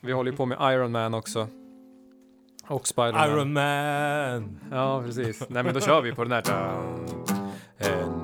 Vi 0.00 0.12
håller 0.12 0.30
ju 0.30 0.36
på 0.36 0.46
med 0.46 0.58
Iron 0.74 0.92
Man 0.92 1.14
också. 1.14 1.48
Och 2.68 2.88
Spiderman. 2.88 3.30
Iron 3.30 3.52
Man! 3.52 4.60
Ja, 4.70 5.02
precis. 5.06 5.42
Nej, 5.48 5.62
men 5.62 5.74
då 5.74 5.80
kör 5.80 6.02
vi 6.02 6.12
på 6.12 6.24
den 6.24 6.32
här. 6.32 6.42
En 7.78 8.15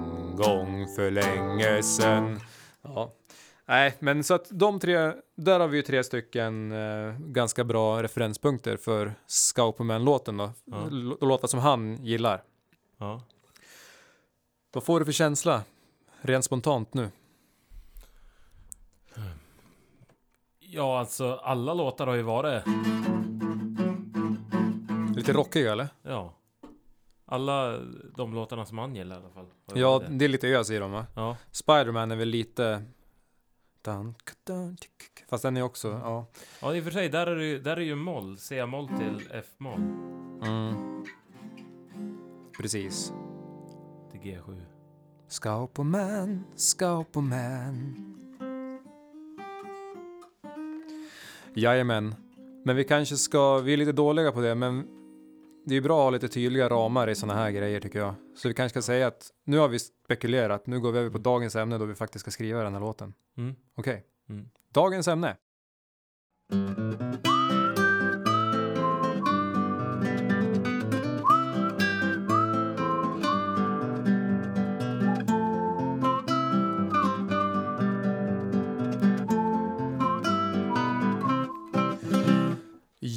gång 0.42 0.86
för 0.96 1.10
länge 1.10 1.82
sen. 1.82 2.40
Ja. 2.82 3.12
Nej, 3.66 3.96
men 3.98 4.24
så 4.24 4.34
att 4.34 4.46
de 4.50 4.80
tre, 4.80 5.12
där 5.34 5.60
har 5.60 5.68
vi 5.68 5.76
ju 5.76 5.82
tre 5.82 6.04
stycken 6.04 6.72
eh, 6.72 7.18
ganska 7.18 7.64
bra 7.64 8.02
referenspunkter 8.02 8.76
för 8.76 9.14
Scauperman-låten 9.26 10.36
då. 10.36 10.50
Ja. 10.64 10.88
Låtar 11.20 11.48
som 11.48 11.60
han 11.60 12.04
gillar. 12.04 12.42
Ja. 12.98 13.22
Vad 14.72 14.84
får 14.84 14.98
du 14.98 15.04
för 15.04 15.12
känsla? 15.12 15.62
Rent 16.20 16.44
spontant 16.44 16.94
nu. 16.94 17.10
Ja, 20.58 20.98
alltså 20.98 21.34
alla 21.34 21.74
låtar 21.74 22.06
har 22.06 22.14
ju 22.14 22.22
varit... 22.22 22.62
Lite 25.16 25.32
rockiga 25.32 25.72
eller? 25.72 25.88
Ja. 26.02 26.34
Alla 27.32 27.78
de 28.16 28.34
låtarna 28.34 28.66
som 28.66 28.78
han 28.78 28.94
gillar 28.94 29.16
i 29.16 29.18
alla 29.18 29.30
fall. 29.30 29.46
Ja, 29.74 29.98
det. 29.98 30.14
det 30.14 30.24
är 30.24 30.28
lite 30.28 30.48
ös 30.48 30.70
i 30.70 30.78
dem 30.78 30.92
va? 30.92 31.06
Ja. 31.14 31.36
Spiderman 31.50 32.10
är 32.10 32.16
väl 32.16 32.28
lite... 32.28 32.82
Fast 35.28 35.42
den 35.42 35.56
är 35.56 35.62
också, 35.62 35.88
ja. 35.88 36.26
ja, 36.62 36.74
i 36.74 36.80
och 36.80 36.84
för 36.84 36.90
sig, 36.90 37.08
där 37.08 37.26
är 37.26 37.36
det 37.36 37.58
där 37.58 37.76
är 37.76 37.80
ju 37.80 37.94
moll. 37.94 38.38
C-moll 38.38 38.88
till 38.88 39.28
F-moll. 39.30 39.80
Mm. 40.42 41.04
Precis. 42.58 43.12
Till 44.10 44.20
G7. 44.20 44.62
Scauperman, 45.28 46.44
Scauperman. 46.56 47.94
Jajamän. 51.54 52.14
Men 52.64 52.76
vi 52.76 52.84
kanske 52.84 53.16
ska, 53.16 53.58
vi 53.58 53.72
är 53.72 53.76
lite 53.76 53.92
dåliga 53.92 54.32
på 54.32 54.40
det, 54.40 54.54
men 54.54 55.01
det 55.64 55.76
är 55.76 55.80
bra 55.80 55.98
att 55.98 56.02
ha 56.02 56.10
lite 56.10 56.28
tydliga 56.28 56.68
ramar 56.68 57.08
i 57.08 57.14
sådana 57.14 57.40
här 57.40 57.50
grejer 57.50 57.80
tycker 57.80 57.98
jag. 57.98 58.14
Så 58.36 58.48
vi 58.48 58.54
kanske 58.54 58.80
ska 58.80 58.86
säga 58.86 59.06
att 59.06 59.30
nu 59.44 59.58
har 59.58 59.68
vi 59.68 59.78
spekulerat, 59.78 60.66
nu 60.66 60.80
går 60.80 60.92
vi 60.92 60.98
över 60.98 61.10
på 61.10 61.18
dagens 61.18 61.56
ämne 61.56 61.78
då 61.78 61.84
vi 61.84 61.94
faktiskt 61.94 62.20
ska 62.20 62.30
skriva 62.30 62.62
den 62.62 62.72
här 62.72 62.80
låten. 62.80 63.14
Mm. 63.36 63.54
Okej. 63.74 64.04
Mm. 64.28 64.48
Dagens 64.72 65.08
ämne. 65.08 65.36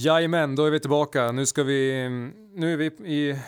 Jajamän, 0.05 0.55
då 0.55 0.65
är 0.65 0.71
vi 0.71 0.79
tillbaka. 0.79 1.31
Nu 1.31 1.45
ska 1.45 1.63
vi, 1.63 2.09
nu 2.53 2.73
är 2.73 2.77
vi 2.77 2.85
i, 2.85 3.39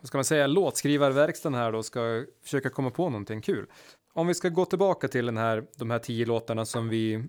vad 0.00 0.08
ska 0.08 0.18
man 0.18 0.24
säga, 0.24 0.46
låtskrivarverkstan 0.46 1.54
här 1.54 1.72
då, 1.72 1.82
ska 1.82 2.24
försöka 2.42 2.70
komma 2.70 2.90
på 2.90 3.08
någonting 3.08 3.40
kul. 3.40 3.66
Om 4.12 4.26
vi 4.26 4.34
ska 4.34 4.48
gå 4.48 4.64
tillbaka 4.64 5.08
till 5.08 5.26
den 5.26 5.36
här, 5.36 5.66
de 5.76 5.90
här 5.90 5.98
tio 5.98 6.26
låtarna 6.26 6.64
som 6.64 6.88
vi 6.88 7.28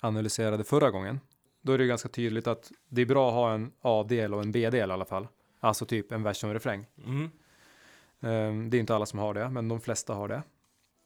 analyserade 0.00 0.64
förra 0.64 0.90
gången. 0.90 1.20
Då 1.62 1.72
är 1.72 1.78
det 1.78 1.86
ganska 1.86 2.08
tydligt 2.08 2.46
att 2.46 2.72
det 2.88 3.02
är 3.02 3.06
bra 3.06 3.28
att 3.28 3.34
ha 3.34 3.54
en 3.54 3.72
A-del 3.80 4.34
och 4.34 4.42
en 4.42 4.52
B-del 4.52 4.90
i 4.90 4.92
alla 4.92 5.04
fall. 5.04 5.28
Alltså 5.60 5.86
typ 5.86 6.12
en 6.12 6.22
vers 6.22 6.44
och 6.44 6.50
en 6.50 6.54
refräng. 6.54 6.86
Mm. 7.06 7.30
Ehm, 8.20 8.70
Det 8.70 8.76
är 8.76 8.80
inte 8.80 8.94
alla 8.94 9.06
som 9.06 9.18
har 9.18 9.34
det, 9.34 9.48
men 9.48 9.68
de 9.68 9.80
flesta 9.80 10.14
har 10.14 10.28
det. 10.28 10.42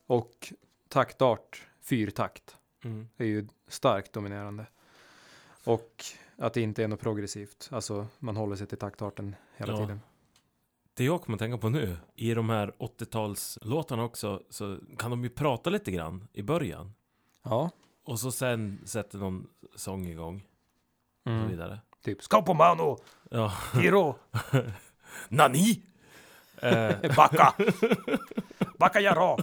Och 0.07 0.53
taktart, 0.89 1.67
fyrtakt. 1.83 2.57
Mm. 2.85 3.09
är 3.17 3.25
ju 3.25 3.49
starkt 3.69 4.13
dominerande. 4.13 4.67
Och 5.66 6.04
att 6.38 6.54
det 6.54 6.61
inte 6.61 6.85
är 6.85 6.88
något 6.88 7.00
progressivt. 7.00 7.68
Alltså 7.73 8.06
man 8.18 8.37
håller 8.37 8.56
sig 8.56 8.66
till 8.66 8.78
taktarten 8.78 9.37
hela 9.56 9.73
Ja. 9.73 9.78
tiden. 9.78 10.00
Det 10.94 11.04
jag 11.04 11.23
kommer 11.23 11.37
att 11.37 11.40
tänka 11.40 11.58
på 11.58 11.68
nu, 11.68 11.96
i 12.14 12.35
de 12.35 12.50
här 12.50 12.73
80-talslåtarna 12.78 14.04
också, 14.04 14.42
så 14.50 14.78
kan 14.99 15.11
de 15.11 15.23
ju 15.25 15.30
prata 15.30 15.70
lite 15.70 15.90
grann 15.90 16.28
i 16.32 16.42
början. 16.42 16.92
Ja. 17.42 17.70
Och 18.04 18.20
så 18.20 18.32
sen 18.32 18.80
sätter 18.85 19.18
någon 19.18 19.46
sång 19.75 20.06
igång 20.06 20.37
och 20.37 20.42
så 21.25 21.30
Mm. 21.30 21.49
vidare. 21.50 21.80
Typ. 22.04 22.23
Skaupomano, 22.23 22.99
Ja. 23.30 23.52
Hiro, 23.75 24.16
Nani! 25.28 25.82
Eh, 26.62 27.16
Backa, 27.16 27.54
Backa 28.78 29.00
Jaro. 29.00 29.37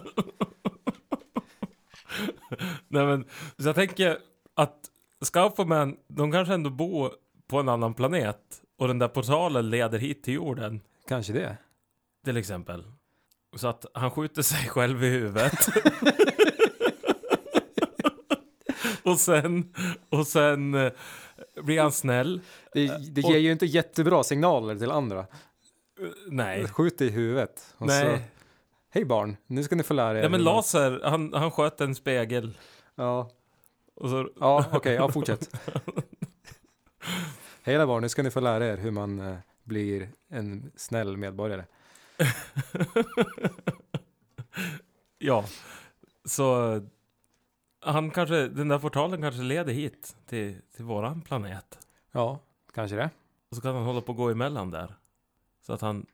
nej 2.88 3.06
men, 3.06 3.24
så 3.58 3.68
jag 3.68 3.74
tänker 3.74 4.18
att 4.54 4.90
Scaupoman, 5.24 5.96
de 6.08 6.32
kanske 6.32 6.54
ändå 6.54 6.70
bor 6.70 7.12
på 7.46 7.58
en 7.60 7.68
annan 7.68 7.94
planet. 7.94 8.38
Och 8.78 8.88
den 8.88 8.98
där 8.98 9.08
portalen 9.08 9.70
leder 9.70 9.98
hit 9.98 10.22
till 10.22 10.34
jorden, 10.34 10.80
Kanske 11.08 11.32
det. 11.32 11.56
till 12.24 12.36
exempel. 12.36 12.84
Så 13.56 13.68
att 13.68 13.86
han 13.94 14.10
skjuter 14.10 14.42
sig 14.42 14.68
själv 14.68 15.04
i 15.04 15.08
huvudet. 15.08 15.52
och 19.02 19.18
sen, 19.20 19.74
och 20.08 20.26
sen 20.26 20.74
eh, 20.74 20.92
blir 21.62 21.80
han 21.80 21.92
snäll. 21.92 22.40
Det, 22.72 22.86
det 23.14 23.22
och- 23.24 23.30
ger 23.30 23.38
ju 23.38 23.52
inte 23.52 23.66
jättebra 23.66 24.24
signaler 24.24 24.74
till 24.76 24.90
andra. 24.90 25.18
Eh, 25.20 25.26
Nej. 26.28 26.68
Skjut 26.68 27.00
i 27.00 27.10
huvudet. 27.10 27.74
Och 27.76 27.90
så, 27.90 28.04
Nej. 28.04 28.20
Hej 28.90 29.04
barn, 29.04 29.36
nu 29.46 29.62
ska 29.62 29.76
ni 29.76 29.82
få 29.82 29.94
lära 29.94 30.18
er. 30.18 30.22
Ja 30.22 30.28
men 30.28 30.42
laser, 30.42 31.00
han, 31.04 31.32
han 31.34 31.50
sköt 31.50 31.80
en 31.80 31.94
spegel. 31.94 32.58
Ja, 32.94 33.18
Och 33.20 33.32
så, 34.00 34.28
ja 34.40 34.66
okej, 34.72 34.94
ja 34.94 35.08
fortsätt. 35.08 35.50
Hej 37.62 37.78
där 37.78 37.86
barn, 37.86 38.02
nu 38.02 38.08
ska 38.08 38.22
ni 38.22 38.30
få 38.30 38.40
lära 38.40 38.66
er 38.66 38.76
hur 38.76 38.90
man 38.90 39.20
eh, 39.20 39.36
blir 39.62 40.08
en 40.28 40.72
snäll 40.76 41.16
medborgare. 41.16 41.64
ja. 45.18 45.44
Så 46.24 46.80
han 47.80 48.10
kanske, 48.10 48.48
den 48.48 48.68
där 48.68 48.78
portalen 48.78 49.22
kanske 49.22 49.42
leder 49.42 49.72
hit 49.72 50.16
till, 50.26 50.56
till 50.76 50.84
våran 50.84 51.20
planet. 51.20 51.78
Ja, 52.12 52.38
kanske 52.74 52.96
det. 52.96 53.10
Och 53.50 53.56
så 53.56 53.62
kan 53.62 53.74
han 53.74 53.84
hålla 53.84 54.00
på 54.00 54.12
och 54.12 54.16
gå 54.16 54.30
emellan 54.30 54.70
där. 54.70 54.94
Så 55.66 55.72
att 55.72 55.80
han, 55.80 56.06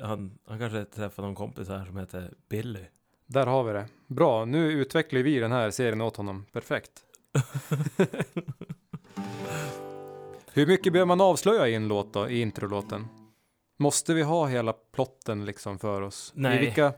han, 0.00 0.38
han 0.46 0.58
kanske 0.58 0.84
träffar 0.84 1.22
någon 1.22 1.34
kompis 1.34 1.68
här 1.68 1.84
som 1.84 1.96
heter 1.96 2.34
Billy. 2.48 2.84
Där 3.26 3.46
har 3.46 3.64
vi 3.64 3.72
det. 3.72 3.88
Bra, 4.06 4.44
nu 4.44 4.72
utvecklar 4.72 5.20
vi 5.20 5.38
den 5.38 5.52
här 5.52 5.70
serien 5.70 6.00
åt 6.00 6.16
honom. 6.16 6.46
Perfekt. 6.52 7.04
Hur 10.52 10.66
mycket 10.66 10.92
behöver 10.92 11.06
man 11.06 11.20
avslöja 11.20 11.68
i 11.68 11.74
en 11.74 11.88
låt 11.88 12.12
då, 12.12 12.28
i 12.28 12.40
introlåten? 12.40 13.08
Måste 13.78 14.14
vi 14.14 14.22
ha 14.22 14.46
hela 14.46 14.72
plotten 14.72 15.44
liksom 15.44 15.78
för 15.78 16.02
oss? 16.02 16.32
Nej. 16.36 16.56
I 16.56 16.60
vilka, 16.60 16.92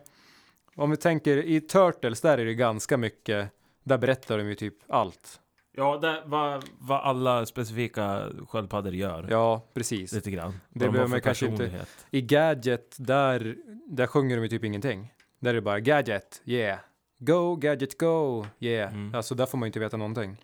om 0.75 0.90
vi 0.90 0.97
tänker 0.97 1.37
i 1.37 1.61
Turtles, 1.61 2.20
där 2.20 2.38
är 2.38 2.44
det 2.44 2.55
ganska 2.55 2.97
mycket, 2.97 3.51
där 3.85 3.99
berättar 3.99 4.38
de 4.38 4.49
ju 4.49 4.55
typ 4.55 4.75
allt. 4.88 5.40
Ja, 5.77 5.99
det 5.99 6.23
vad, 6.27 6.64
vad 6.79 7.01
alla 7.01 7.47
specifika 7.47 8.29
sköldpaddor 8.49 8.94
gör. 8.94 9.27
Ja, 9.31 9.66
precis. 9.75 10.12
Lite 10.12 10.31
grann. 10.31 10.61
Det 10.68 10.88
behöver 10.88 11.07
man 11.07 11.20
kanske 11.20 11.47
inte-. 11.47 11.87
I 12.11 12.20
Gadget, 12.20 12.97
där, 12.99 13.57
där 13.87 14.07
sjunger 14.07 14.37
de 14.37 14.42
ju 14.42 14.49
typ 14.49 14.64
ingenting. 14.64 15.12
Där 15.40 15.51
är 15.51 15.55
det 15.55 15.61
bara 15.61 15.81
Gadget, 15.81 16.42
yeah. 16.44 16.79
Go, 17.25 17.57
Gadget, 17.57 17.99
go, 17.99 18.47
yeah. 18.61 18.93
Mm. 18.95 19.15
Alltså 19.15 19.35
där 19.35 19.47
får 19.47 19.59
man 19.59 19.67
ju 19.67 19.69
inte 19.69 19.81
veta 19.81 19.97
någonting. 19.97 20.37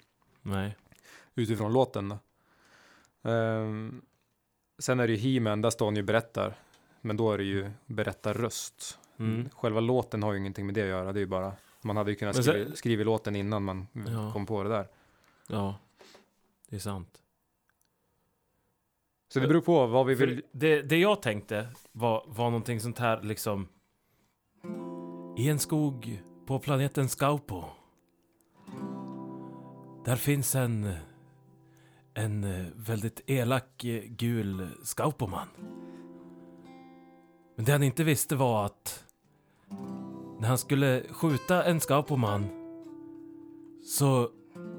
Nej. 0.43 0.77
utifrån 1.35 1.73
låten 1.73 2.09
då. 2.09 2.19
Ehm, 3.31 4.03
sen 4.79 5.01
är 5.01 5.07
det 5.07 5.13
ju 5.15 5.19
He-Man, 5.19 5.63
där 5.63 5.71
står 5.71 5.87
han 5.87 5.97
ju 5.97 6.03
berättar. 6.03 6.55
Men 7.01 7.17
då 7.17 7.33
är 7.33 7.39
det 7.39 7.45
ju 7.45 7.71
berättarröst. 7.87 8.99
Mm. 9.19 9.49
Själva 9.51 9.81
låten 9.81 10.23
har 10.23 10.33
ju 10.33 10.39
ingenting 10.39 10.67
med 10.67 10.75
det 10.75 10.83
att 10.83 10.89
göra. 10.89 11.13
Det 11.13 11.19
är 11.19 11.21
ju 11.21 11.27
bara, 11.27 11.53
man 11.83 11.97
hade 11.97 12.11
ju 12.11 12.17
kunnat 12.17 12.35
sen- 12.35 12.45
skriva, 12.45 12.75
skriva 12.77 13.05
låten 13.05 13.37
innan 13.37 13.63
man 13.65 13.87
Ja. 13.93 14.33
kom 14.33 14.47
på 14.47 14.63
det 14.63 14.69
där. 14.69 14.89
Ja, 15.49 15.79
det 16.69 16.77
är 16.77 16.81
sant. 16.81 17.23
Så 19.33 19.41
det 19.41 19.49
beror 19.49 19.61
på 19.61 19.87
vad 19.87 20.07
vi 20.07 20.15
vill. 20.15 20.43
det, 20.53 20.83
det 20.83 20.97
jag 20.99 21.23
tänkte 21.23 21.69
var, 21.93 22.25
var 22.27 22.45
någonting 22.45 22.81
sånt 22.81 22.99
här 22.99 23.23
liksom... 23.23 23.69
I 25.39 25.49
en 25.49 25.59
skog 25.59 26.23
på 26.51 26.59
planeten 26.59 27.09
Skaupo. 27.09 27.65
Där 30.05 30.17
finns 30.17 30.55
en... 30.55 30.93
En 32.15 32.67
väldigt 32.77 33.21
elak 33.27 33.85
eh, 33.85 34.03
gul 34.05 34.69
Skaupoman. 34.83 35.49
Men 37.57 37.65
det 37.65 37.73
han 37.73 37.83
inte 37.83 38.05
visste 38.05 38.37
var 38.37 38.67
att... 38.67 39.05
När 40.41 40.49
han 40.49 40.59
skulle 40.59 41.03
skjuta 41.11 41.65
en 41.65 41.81
Skaupoman 41.81 42.47
så 43.85 44.31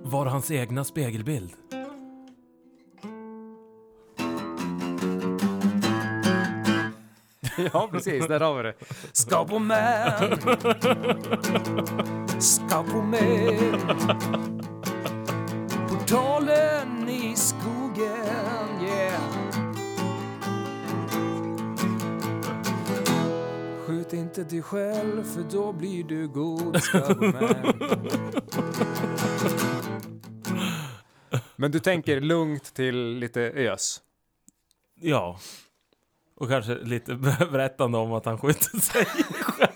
var 0.04 0.26
hans 0.26 0.52
egna 0.52 0.84
spegelbild. 0.84 1.54
ja, 7.74 7.90
precis, 7.92 8.28
där 8.28 8.40
har 8.40 8.58
vi 8.58 8.64
det. 8.64 8.74
Skabo 9.12 9.60
man. 9.60 9.78
Skabo 12.40 13.02
Skaupoman. 13.12 13.82
Portalen 15.90 17.10
i 17.10 17.36
skogen, 17.36 18.84
yeah. 18.84 19.22
Skjut 23.86 24.14
inte 24.14 24.44
dig 24.44 24.62
själv 24.62 25.24
för 25.24 25.44
då 25.52 25.72
blir 25.74 26.04
du 26.04 26.28
god 26.28 26.78
Men 31.56 31.72
du 31.72 31.80
tänker 31.80 32.22
lugnt 32.22 32.74
till 32.74 33.18
lite 33.18 33.42
ös. 33.42 34.02
Ja. 35.02 35.40
Och 36.42 36.50
kanske 36.50 36.76
lite 36.76 37.16
berättande 37.52 37.98
om 37.98 38.14
att 38.14 38.26
han 38.26 38.38
skjuter 38.38 38.78
sig 38.80 39.06
själv. 39.06 39.72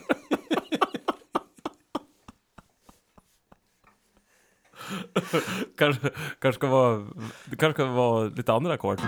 kanske, 5.77 6.09
kanske 6.39 6.59
ska 6.59 6.67
vara, 6.67 7.07
det 7.45 7.55
kanske 7.57 7.73
ska 7.73 7.85
vara 7.91 8.23
lite 8.23 8.53
andra 8.53 8.73
ackord. 8.73 8.99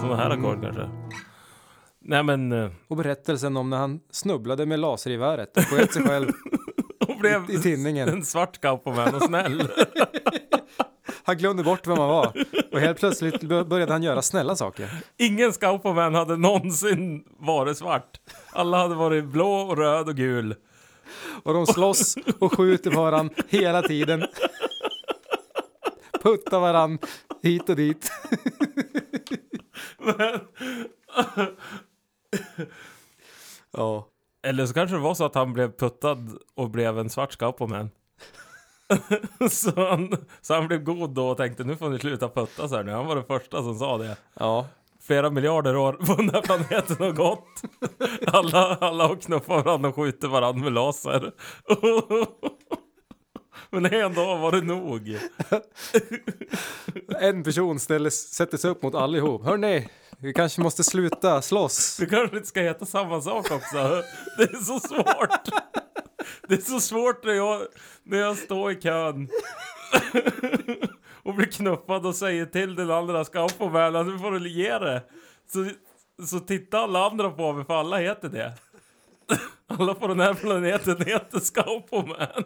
Sådana 0.00 0.16
här 0.16 0.30
ackord 0.30 0.62
kanske. 0.62 0.88
Nej 2.00 2.22
men, 2.22 2.52
eh, 2.52 2.70
Och 2.88 2.96
berättelsen 2.96 3.56
om 3.56 3.70
när 3.70 3.76
han 3.76 4.00
snubblade 4.10 4.66
med 4.66 4.80
lasergeväret 4.80 5.56
och 5.56 5.62
sköt 5.62 5.92
sig 5.92 6.02
själv 6.02 6.28
och 7.08 7.18
blev 7.20 7.50
i, 7.50 7.54
i 7.54 7.58
tinningen. 7.58 8.08
en 8.08 8.24
svart 8.24 8.60
cowboyman 8.60 9.14
och 9.14 9.22
snäll. 9.22 9.62
Han 11.28 11.36
glömde 11.38 11.62
bort 11.62 11.86
vem 11.86 11.98
han 11.98 12.08
var. 12.08 12.32
Och 12.72 12.80
helt 12.80 12.98
plötsligt 12.98 13.40
bör- 13.42 13.64
började 13.64 13.92
han 13.92 14.02
göra 14.02 14.22
snälla 14.22 14.56
saker. 14.56 14.90
Ingen 15.16 15.52
cowboyman 15.52 16.14
hade 16.14 16.36
någonsin 16.36 17.24
varit 17.38 17.78
svart. 17.78 18.20
Alla 18.52 18.78
hade 18.78 18.94
varit 18.94 19.24
blå 19.24 19.52
och 19.52 19.76
röd 19.76 20.08
och 20.08 20.14
gul. 20.16 20.54
Och 21.42 21.54
de 21.54 21.66
slåss 21.66 22.14
och 22.38 22.52
skjuter 22.56 22.90
på 22.90 23.00
varandra 23.02 23.34
hela 23.48 23.82
tiden. 23.82 24.26
Puttar 26.22 26.60
varandra 26.60 27.06
hit 27.42 27.68
och 27.68 27.76
dit. 27.76 28.10
Ja. 33.72 34.08
Eller 34.42 34.66
så 34.66 34.74
kanske 34.74 34.96
det 34.96 35.00
var 35.02 35.14
så 35.14 35.24
att 35.24 35.34
han 35.34 35.52
blev 35.52 35.72
puttad 35.76 36.38
och 36.54 36.70
blev 36.70 36.98
en 36.98 37.10
svart 37.10 37.36
cowboyman. 37.36 37.90
så, 39.50 39.88
han, 39.88 40.12
så 40.40 40.54
han 40.54 40.68
blev 40.68 40.82
god 40.82 41.10
då 41.10 41.28
och 41.28 41.36
tänkte 41.36 41.64
nu 41.64 41.76
får 41.76 41.90
ni 41.90 41.98
sluta 41.98 42.28
putta 42.28 42.68
så 42.68 42.76
här 42.76 42.84
nu. 42.84 42.92
Han 42.92 43.06
var 43.06 43.16
den 43.16 43.24
första 43.24 43.62
som 43.62 43.78
sa 43.78 43.98
det. 43.98 44.16
Ja. 44.34 44.66
Flera 45.00 45.30
miljarder 45.30 45.76
år 45.76 45.92
på 45.92 46.14
den 46.14 46.30
här 46.30 46.42
planeten 46.42 46.96
har 46.98 47.12
gått. 47.12 47.62
Alla, 48.26 48.76
alla 48.80 49.06
har 49.06 49.16
knuffat 49.16 49.64
varandra 49.64 49.88
och 49.88 49.94
skjuter 49.94 50.28
varandra 50.28 50.64
med 50.64 50.72
laser. 50.72 51.32
Men 53.70 53.86
en 53.86 54.14
dag 54.14 54.38
var 54.38 54.52
det 54.52 54.60
nog. 54.60 55.18
En 57.20 57.42
person 57.42 57.78
ställer, 57.78 58.10
sätter 58.10 58.58
sig 58.58 58.70
upp 58.70 58.82
mot 58.82 58.94
allihop. 58.94 59.44
Hörni, 59.44 59.88
vi 60.18 60.32
kanske 60.32 60.60
måste 60.60 60.84
sluta 60.84 61.42
slåss. 61.42 61.96
Du 61.96 62.06
kanske 62.06 62.36
inte 62.36 62.48
ska 62.48 62.60
heta 62.60 62.86
samma 62.86 63.20
sak 63.20 63.50
också. 63.50 64.02
Det 64.36 64.42
är 64.42 64.64
så 64.64 64.80
svårt. 64.80 65.48
Det 66.48 66.54
är 66.54 66.60
så 66.60 66.80
svårt 66.80 67.24
när 67.24 67.32
jag, 67.32 67.62
när 68.02 68.18
jag 68.18 68.36
står 68.36 68.72
i 68.72 68.80
kön. 68.80 69.28
Och 71.22 71.34
blir 71.34 71.46
knuffad 71.46 72.06
och 72.06 72.14
säger 72.14 72.46
till 72.46 72.74
den 72.74 72.90
andra 72.90 73.24
ska 73.24 73.48
på 73.48 73.68
väl 73.68 73.96
att 73.96 74.06
nu 74.06 74.18
får 74.18 74.30
du 74.32 74.48
ge 74.48 74.78
det. 74.78 75.02
Så, 75.46 75.70
så 76.26 76.40
tittar 76.40 76.78
alla 76.78 77.06
andra 77.06 77.30
på 77.30 77.52
mig 77.52 77.64
för 77.64 77.74
alla 77.74 77.96
heter 77.96 78.28
det. 78.28 78.54
Alla 79.66 79.94
på 79.94 80.06
den 80.06 80.20
här 80.20 80.34
planeten 80.34 81.04
heter 81.06 81.40
Scaupoman. 81.40 82.44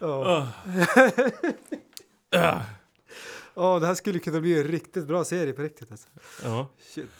Ja. 0.00 0.48
Ja. 2.30 2.62
Ja, 3.58 3.78
det 3.78 3.86
här 3.86 3.94
skulle 3.94 4.18
kunna 4.18 4.40
bli 4.40 4.58
en 4.60 4.64
riktigt 4.64 5.06
bra 5.06 5.24
serie 5.24 5.52
på 5.52 5.62
riktigt 5.62 5.90
alltså. 5.90 6.08
Ja. 6.44 6.68
Shit. 6.80 7.10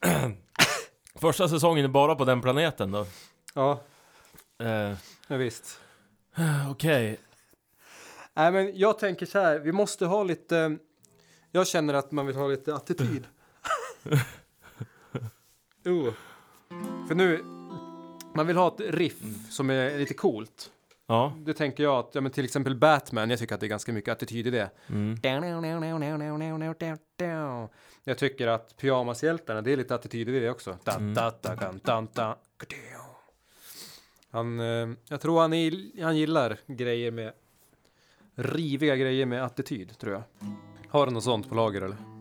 Första 1.14 1.48
säsongen 1.48 1.84
är 1.84 1.88
bara 1.88 2.14
på 2.14 2.24
den 2.24 2.40
planeten 2.40 2.90
då. 2.90 3.06
Ja, 3.54 3.80
Eh, 4.58 4.96
ja 5.28 5.36
visst. 5.36 5.80
Okej. 6.70 7.20
Nej 8.34 8.52
men 8.52 8.78
jag 8.78 8.98
tänker 8.98 9.26
så 9.26 9.38
här, 9.38 9.58
vi 9.58 9.72
måste 9.72 10.06
ha 10.06 10.22
lite... 10.22 10.78
Jag 11.50 11.66
känner 11.66 11.94
att 11.94 12.12
man 12.12 12.26
vill 12.26 12.36
ha 12.36 12.48
lite 12.48 12.74
attityd. 12.74 13.26
oh. 15.84 16.12
För 17.08 17.14
nu, 17.14 17.42
man 18.34 18.46
vill 18.46 18.56
ha 18.56 18.68
ett 18.68 18.80
riff 18.80 19.22
som 19.50 19.70
är 19.70 19.98
lite 19.98 20.14
coolt. 20.14 20.70
Ja. 21.06 21.32
Det 21.38 21.54
tänker 21.54 21.82
jag 21.82 21.98
att, 21.98 22.14
ja 22.14 22.20
men 22.20 22.32
till 22.32 22.44
exempel 22.44 22.76
Batman, 22.76 23.30
jag 23.30 23.38
tycker 23.38 23.54
att 23.54 23.60
det 23.60 23.66
är 23.66 23.68
ganska 23.68 23.92
mycket 23.92 24.12
attityd 24.12 24.46
i 24.46 24.50
det. 24.50 24.70
Mm. 24.88 25.16
Jag 28.04 28.18
tycker 28.18 28.46
att 28.46 28.76
Pyjamashjältarna, 28.76 29.62
det 29.62 29.72
är 29.72 29.76
lite 29.76 29.94
attityd 29.94 30.28
i 30.28 30.40
det 30.40 30.50
också. 30.50 30.78
Mm. 30.96 31.14
Han, 34.30 34.60
eh, 34.60 34.88
jag 35.08 35.20
tror 35.20 35.40
han, 35.40 35.52
är, 35.52 36.02
han 36.02 36.16
gillar 36.16 36.58
grejer 36.66 37.10
med 37.10 37.32
riviga 38.34 38.96
grejer 38.96 39.26
med 39.26 39.44
attityd, 39.44 39.98
tror 39.98 40.12
jag. 40.12 40.22
Har 40.88 41.06
du 41.06 41.12
något 41.12 41.24
sånt 41.24 41.48
på 41.48 41.54
lager 41.54 41.82
eller? 41.82 42.13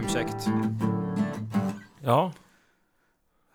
Klämkäckt. 0.00 0.46
Ja. 2.02 2.32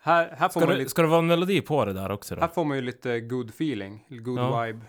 Här, 0.00 0.34
här, 0.38 0.48
får 0.48 0.48
Ska 0.48 0.60
man 0.60 0.68
det, 0.68 0.76
lite, 0.76 0.90
ska 0.90 1.02
det 1.02 1.08
vara 1.08 1.18
en 1.18 1.26
melodi 1.26 1.60
på 1.60 1.84
det 1.84 1.92
där 1.92 2.10
också 2.10 2.34
här 2.34 2.42
då? 2.42 2.48
får 2.48 2.64
man 2.64 2.76
ju 2.76 2.82
lite 2.82 3.20
good 3.20 3.48
feeling, 3.48 4.04
good 4.08 4.38
Ja. 4.38 4.62
vibe. 4.62 4.80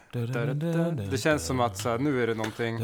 Det 1.12 1.18
känns 1.18 1.46
som 1.46 1.60
att 1.60 1.78
så 1.78 1.90
här, 1.90 1.98
nu 1.98 2.24
är 2.24 2.28
det 2.28 2.34
någonting 2.34 2.80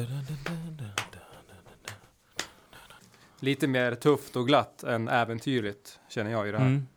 lite 3.39 3.67
mer 3.67 3.95
tufft 3.95 4.35
och 4.35 4.47
glatt 4.47 4.83
än 4.83 5.07
äventyrligt, 5.07 5.99
känner 6.09 6.31
jag 6.31 6.47
i 6.47 6.51
det 6.51 6.57
här. 6.57 6.65
Mm. 6.65 6.87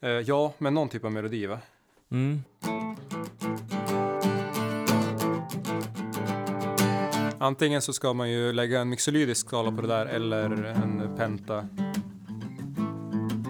Eh, 0.00 0.10
ja, 0.10 0.52
men 0.58 0.74
någon 0.74 0.88
typ 0.88 1.04
av 1.04 1.12
melodi 1.12 1.46
va? 1.46 1.58
Mm. 2.10 2.42
Antingen 7.44 7.82
så 7.82 7.92
ska 7.92 8.12
man 8.12 8.30
ju 8.30 8.52
lägga 8.52 8.80
en 8.80 8.88
mixolydisk 8.88 9.46
skala 9.46 9.72
på 9.72 9.82
det 9.82 9.88
där 9.88 10.06
eller 10.06 10.50
en 10.50 11.16
penta. 11.16 11.68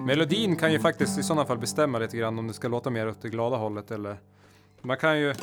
Melodin 0.07 0.57
kan 0.57 0.73
ju 0.73 0.79
faktiskt 0.79 1.19
i 1.19 1.23
sådana 1.23 1.47
fall 1.47 1.59
bestämma 1.59 1.99
lite 1.99 2.17
grann 2.17 2.39
om 2.39 2.47
det 2.49 2.55
ska 2.55 2.69
låta 2.69 2.91
mer 2.91 3.09
åt 3.09 3.23
det 3.23 3.29
glada 3.29 3.57
hållet 3.57 3.91
eller 3.91 4.17
man 4.83 4.97
kan 4.97 5.19
ju 5.21 5.35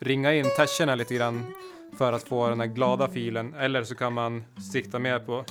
ringa 0.00 0.34
in 0.34 0.44
terserna 0.56 0.94
lite 0.94 1.14
grann 1.14 1.54
för 1.98 2.12
att 2.12 2.22
få 2.22 2.48
den 2.48 2.60
här 2.60 2.66
glada 2.66 3.08
filen 3.08 3.54
eller 3.54 3.84
så 3.84 3.94
kan 3.94 4.12
man 4.12 4.44
sikta 4.72 4.98
mer 4.98 5.18
på, 5.18 5.44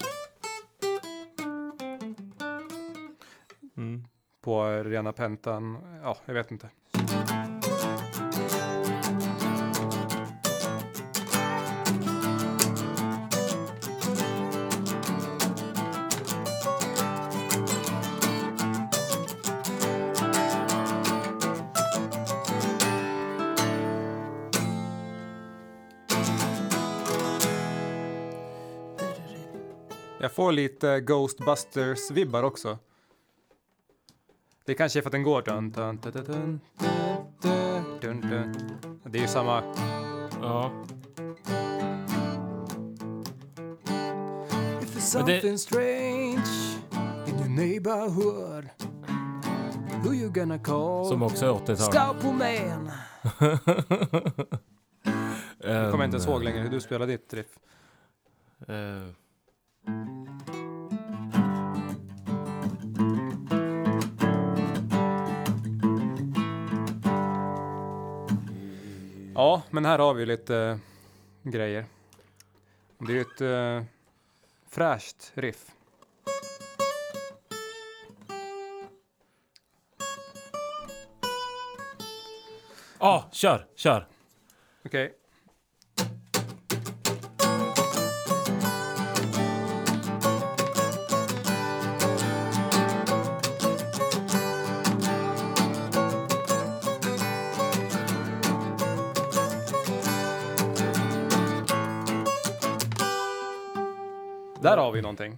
Mm. 3.77 4.03
på 4.41 4.63
rena 4.65 5.13
pentan. 5.13 5.77
Ja, 6.03 6.17
jag 6.25 6.33
vet 6.33 6.51
inte. 6.51 6.69
Jag 30.31 30.35
får 30.35 30.51
lite 30.51 30.99
Ghostbusters-vibbar 30.99 32.43
också. 32.43 32.77
Det 34.65 34.73
kanske 34.73 34.99
är 34.99 35.01
för 35.01 35.09
att 35.09 35.11
den 35.11 35.23
går... 35.23 35.41
Dun, 35.41 35.71
dun, 35.71 35.97
dun, 35.97 36.11
dun, 36.13 36.23
dun, 36.25 36.59
dun, 37.41 37.99
dun, 38.01 38.21
dun. 38.21 38.99
Det 39.03 39.17
är 39.17 39.21
ju 39.21 39.27
samma... 39.27 39.63
Ja. 40.41 40.71
If 44.81 44.95
there's 44.95 45.17
Men 45.17 45.25
det- 45.25 45.41
something 45.41 45.57
strange 45.57 46.47
in 47.27 47.35
your 47.39 47.49
neighborhood, 47.49 48.69
who 50.03 50.13
you 50.13 50.29
gonna 50.29 50.59
call? 50.59 51.05
Som 51.05 51.23
också 51.23 51.45
är 51.45 51.49
80-tal. 51.49 51.77
Scalpel 51.77 52.33
man. 52.33 52.91
Jag 55.63 55.91
kommer 55.91 56.05
inte 56.05 56.15
ens 56.15 56.27
ihåg 56.27 56.43
längre 56.43 56.59
hur 56.61 56.69
du 56.69 56.81
spelar 56.81 57.07
ditt 57.07 57.33
riff. 57.33 57.57
Eh, 58.67 58.75
Ja, 69.35 69.61
men 69.69 69.85
här 69.85 69.99
har 69.99 70.13
vi 70.13 70.25
lite 70.25 70.55
eh, 70.55 70.77
grejer. 71.51 71.85
Det 72.97 73.17
är 73.17 73.21
ett 73.21 73.41
uh, 73.41 73.85
fräscht 74.69 75.31
riff. 75.33 75.71
Ja, 82.99 83.29
kör, 83.31 83.67
kör. 83.75 84.07
Okej. 84.85 85.20
Där 104.75 104.83
har 104.83 104.91
vi 104.91 105.01
någonting 105.01 105.37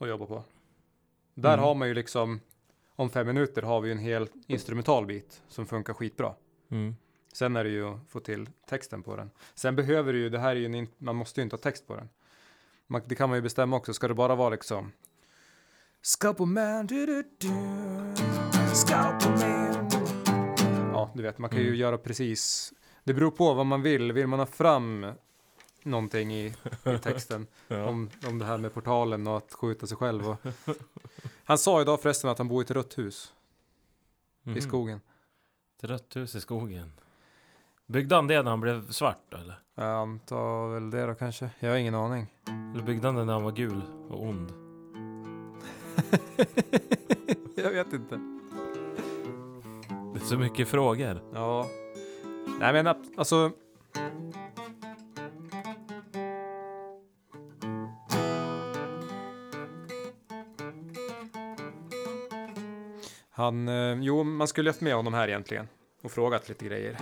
att 0.00 0.08
jobba 0.08 0.26
på. 0.26 0.42
Där 1.34 1.52
Mm. 1.54 1.64
har 1.64 1.74
man 1.74 1.88
ju 1.88 1.94
liksom, 1.94 2.40
om 2.96 3.10
fem 3.10 3.26
minuter 3.26 3.62
har 3.62 3.80
vi 3.80 3.92
en 3.92 3.98
hel 3.98 4.28
instrumental 4.46 5.06
bit 5.06 5.42
som 5.48 5.66
funkar 5.66 5.94
skitbra. 5.94 6.34
Mm. 6.70 6.96
Sen 7.32 7.56
är 7.56 7.64
det 7.64 7.70
ju 7.70 7.84
att 7.88 7.98
få 8.08 8.20
till 8.20 8.48
texten 8.68 9.02
på 9.02 9.16
den. 9.16 9.30
Sen 9.54 9.76
behöver 9.76 10.12
du 10.12 10.18
ju, 10.18 10.28
det 10.28 10.38
här 10.38 10.50
är 10.50 10.54
ju 10.54 10.78
en, 10.78 10.88
man 10.98 11.16
måste 11.16 11.40
ju 11.40 11.42
inte 11.42 11.56
ha 11.56 11.60
text 11.60 11.86
på 11.86 11.96
den. 11.96 12.08
Man, 12.86 13.02
det 13.06 13.14
kan 13.14 13.28
man 13.28 13.38
ju 13.38 13.42
bestämma 13.42 13.76
också, 13.76 13.94
ska 13.94 14.08
det 14.08 14.14
bara 14.14 14.34
vara 14.34 14.50
liksom 14.50 14.92
Scalpel 16.02 16.46
man. 16.46 16.86
Du, 16.86 17.06
du, 17.06 17.22
du. 17.38 17.48
Ja, 20.92 21.10
du 21.14 21.22
vet, 21.22 21.38
man 21.38 21.50
kan 21.50 21.58
ju 21.60 21.66
Mm. 21.66 21.78
göra 21.78 21.98
precis. 21.98 22.72
Det 23.04 23.14
beror 23.14 23.30
på 23.30 23.54
vad 23.54 23.66
man 23.66 23.82
vill. 23.82 24.12
Vill 24.12 24.26
man 24.26 24.38
ha 24.38 24.46
fram 24.46 25.06
någonting 25.84 26.32
i, 26.34 26.46
i 26.84 26.98
texten 27.02 27.46
Ja. 27.68 27.84
om, 27.84 28.10
om 28.28 28.38
det 28.38 28.44
här 28.44 28.58
med 28.58 28.74
portalen 28.74 29.26
och 29.26 29.36
att 29.36 29.52
skjuta 29.52 29.86
sig 29.86 29.96
själv. 29.96 30.28
Och... 30.28 30.36
Han 31.44 31.58
sa 31.58 31.80
idag 31.82 32.00
förresten 32.02 32.30
att 32.30 32.38
han 32.38 32.48
bor 32.48 32.62
i 32.62 32.64
ett 32.64 32.70
rött 32.70 32.98
hus 32.98 33.32
i 34.44 34.48
Mhm. 34.48 34.60
skogen. 34.60 35.00
Ett 35.78 35.84
rött 35.84 36.16
hus 36.16 36.34
i 36.34 36.40
skogen. 36.40 36.92
Byggde 37.86 38.14
han 38.14 38.26
det 38.26 38.42
när 38.42 38.50
han 38.50 38.60
blev 38.60 38.90
svart 38.90 39.34
eller? 39.34 39.54
Jag 39.74 39.86
antar 39.86 40.68
väl 40.74 40.90
det 40.90 41.06
då 41.06 41.14
kanske. 41.14 41.50
Jag 41.58 41.70
har 41.70 41.76
ingen 41.76 41.94
aning. 41.94 42.26
Eller 42.74 42.82
byggde 42.84 43.08
han 43.08 43.14
det 43.14 43.24
när 43.24 43.32
han 43.32 43.42
var 43.42 43.52
gul 43.52 43.82
och 44.10 44.22
ond? 44.22 44.52
jag 47.56 47.70
vet 47.70 47.92
inte. 47.92 48.20
Det 50.14 50.20
är 50.20 50.24
så 50.24 50.38
mycket 50.38 50.68
frågor. 50.68 51.22
Ja. 51.34 51.66
Nej 52.60 52.72
men 52.72 52.86
alltså. 53.16 53.52
Han, 63.40 63.68
eh, 63.68 63.98
jo 64.00 64.22
man 64.24 64.48
skulle 64.48 64.70
haft 64.70 64.80
med 64.80 64.94
honom 64.94 65.14
här 65.14 65.28
egentligen 65.28 65.68
och 66.02 66.10
frågat 66.10 66.48
lite 66.48 66.64
grejer. 66.64 66.96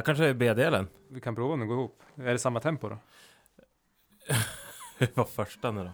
Här 0.00 0.04
kanske 0.04 0.26
är 0.26 0.34
B-delen. 0.34 0.88
Vi 1.08 1.20
kan 1.20 1.34
prova 1.34 1.54
om 1.54 1.60
det 1.60 1.66
går 1.66 1.76
ihop. 1.76 2.02
Är 2.16 2.32
det 2.32 2.38
samma 2.38 2.60
tempo 2.60 2.88
då? 2.88 2.98
Var 5.14 5.24
första 5.24 5.70
nu 5.70 5.84
då. 5.84 5.90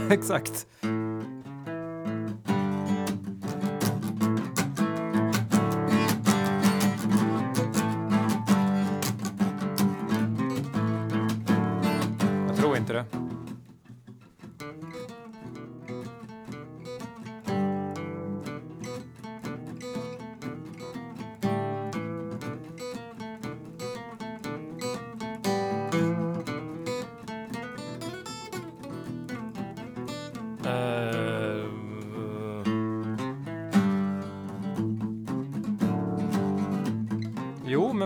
Exakt. 0.14 0.66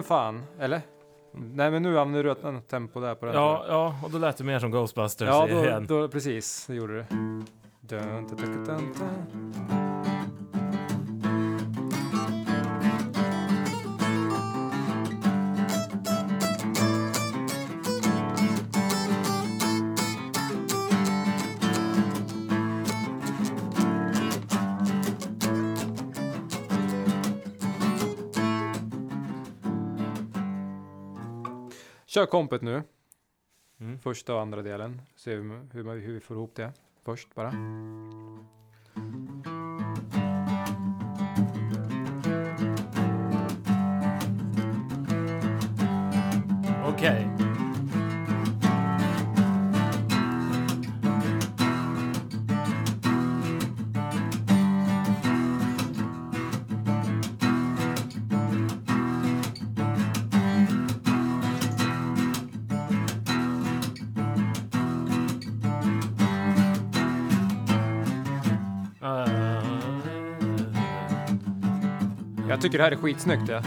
Fan. 0.06 0.42
Eller? 0.58 0.80
Nej, 1.32 1.70
men 1.70 1.82
nu 1.82 1.98
använder 1.98 2.24
du 2.24 2.30
ett 2.30 2.44
annat 2.44 2.68
tempo 2.68 3.00
där 3.00 3.14
på 3.14 3.26
den. 3.26 3.34
ja, 3.34 3.64
ja, 3.68 3.96
och 4.02 4.10
då 4.10 4.18
lät 4.18 4.36
det 4.36 4.44
mer 4.44 4.58
som 4.58 4.70
Ghostbusters 4.70 5.28
ja 5.28 5.46
då, 5.50 5.64
igen. 5.64 5.86
då, 5.88 6.08
precis. 6.08 6.66
Det 6.66 6.74
gjorde 6.74 6.96
det. 6.96 7.06
Dun, 7.80 8.26
dun, 8.26 8.64
dun, 8.64 9.45
Kör 32.16 32.26
kompet 32.26 32.62
nu. 32.62 32.82
Mm. 33.80 33.98
Första 33.98 34.34
och 34.34 34.40
andra 34.40 34.62
delen. 34.62 35.02
Se 35.16 35.34
hur, 35.34 35.72
hur, 35.72 36.00
hur 36.00 36.12
vi 36.12 36.20
får 36.20 36.36
ihop 36.36 36.54
det 36.54 36.72
först 37.04 37.34
bara. 37.34 37.48
Jag 72.56 72.62
tycker 72.62 72.78
det 72.78 72.84
här 72.84 72.92
är 72.92 72.96
skitsnyggt. 72.96 73.48
Ja. 73.48 73.62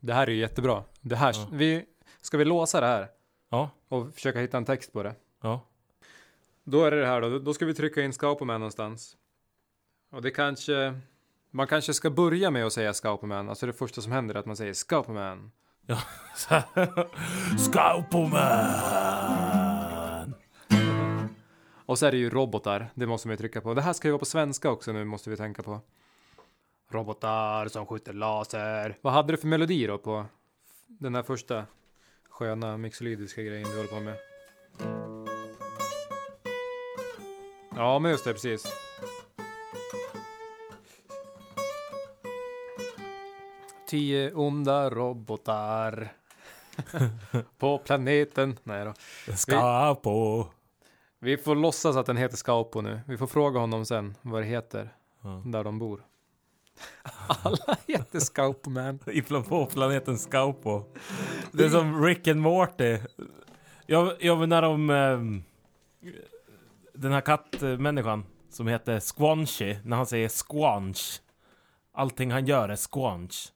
Det 0.00 0.12
här 0.12 0.26
är 0.26 0.30
ju 0.30 0.38
jättebra. 0.38 0.84
Det 1.00 1.16
här, 1.16 1.32
Ja. 1.36 1.48
vi, 1.52 1.84
ska 2.20 2.36
vi 2.38 2.44
låsa 2.44 2.80
det 2.80 2.86
här 2.86 3.08
Ja, 3.50 3.70
och 3.88 4.14
försöka 4.14 4.40
hitta 4.40 4.56
en 4.56 4.64
text 4.64 4.92
på 4.92 5.02
det? 5.02 5.14
ja. 5.42 5.60
Då 6.64 6.84
är 6.84 6.90
det 6.90 7.00
det 7.00 7.06
här 7.06 7.20
då. 7.20 7.38
Då 7.38 7.54
ska 7.54 7.66
vi 7.66 7.74
trycka 7.74 8.02
in 8.02 8.12
Scaupoman 8.12 8.60
någonstans. 8.60 9.16
Och 10.10 10.22
det 10.22 10.30
kanske... 10.30 11.00
Man 11.50 11.66
kanske 11.66 11.94
ska 11.94 12.10
börja 12.10 12.50
med 12.50 12.66
att 12.66 12.72
säga 12.72 12.94
Scaupoman. 12.94 13.48
Alltså 13.48 13.66
det 13.66 13.72
första 13.72 14.00
som 14.00 14.12
händer 14.12 14.34
är 14.34 14.38
att 14.38 14.46
man 14.46 14.56
säger 14.56 14.72
Scaupoman. 16.36 17.08
Scaupoman! 17.58 18.74
Och 21.86 21.98
så 21.98 22.06
är 22.06 22.10
det 22.10 22.16
ju 22.16 22.30
robotar. 22.30 22.90
Det 22.94 23.06
måste 23.06 23.28
man 23.28 23.32
ju 23.32 23.36
trycka 23.38 23.60
på. 23.60 23.74
Det 23.74 23.82
här 23.82 23.92
ska 23.92 24.08
ju 24.08 24.12
vara 24.12 24.18
på 24.18 24.24
svenska 24.24 24.70
också 24.70 24.92
nu 24.92 25.04
måste 25.04 25.30
vi 25.30 25.36
tänka 25.36 25.62
på. 25.62 25.80
Robotar 26.90 27.68
som 27.68 27.86
skjuter 27.86 28.12
laser. 28.12 28.98
Vad 29.00 29.12
hade 29.12 29.32
du 29.32 29.36
för 29.36 29.46
melodi 29.46 29.86
då 29.86 29.98
på 29.98 30.26
den 30.86 31.14
här 31.14 31.22
första 31.22 31.64
sköna 32.30 32.76
mixolydiska 32.76 33.42
grejen 33.42 33.68
du 33.68 33.76
håller 33.76 33.88
på 33.88 34.00
med? 34.00 34.16
Ja, 37.76 37.98
men 37.98 38.10
just 38.10 38.24
det, 38.24 38.32
precis. 38.32 38.83
Tio 43.86 44.32
onda 44.34 44.90
robotar 44.90 46.12
på 47.58 47.78
planeten. 47.78 48.58
Nej 48.62 48.84
då. 48.84 48.94
Scaupo! 49.36 50.44
Vi 51.18 51.36
får 51.36 51.54
låtsas 51.54 51.96
att 51.96 52.06
den 52.06 52.16
heter 52.16 52.36
Scaupo 52.36 52.80
nu. 52.80 53.00
Vi 53.06 53.16
får 53.16 53.26
fråga 53.26 53.60
honom 53.60 53.86
sen 53.86 54.14
vad 54.22 54.42
det 54.42 54.46
heter 54.46 54.94
Ja. 55.22 55.42
där 55.46 55.64
de 55.64 55.78
bor. 55.78 56.00
Alla 57.42 57.76
heter 57.86 58.20
Scaupo 58.20 58.70
man. 58.70 58.98
På 59.48 59.66
planeten 59.66 60.18
Scaupo. 60.18 60.84
Det 61.52 61.64
är 61.64 61.68
som 61.68 62.04
Rick 62.04 62.28
and 62.28 62.40
Morty. 62.40 62.98
Jag, 63.86 64.12
jag 64.20 64.38
menar 64.38 64.62
om 64.62 64.90
ehm, 64.90 65.44
den 66.94 67.12
här 67.12 67.20
kattmänniskan 67.20 68.24
som 68.50 68.66
heter 68.68 69.00
Squanchy, 69.00 69.76
när 69.84 69.96
han 69.96 70.06
säger 70.06 70.28
squanch. 70.28 71.20
Allting 71.92 72.30
han 72.30 72.46
gör 72.46 72.68
är 72.68 72.76
squanch. 72.76 73.52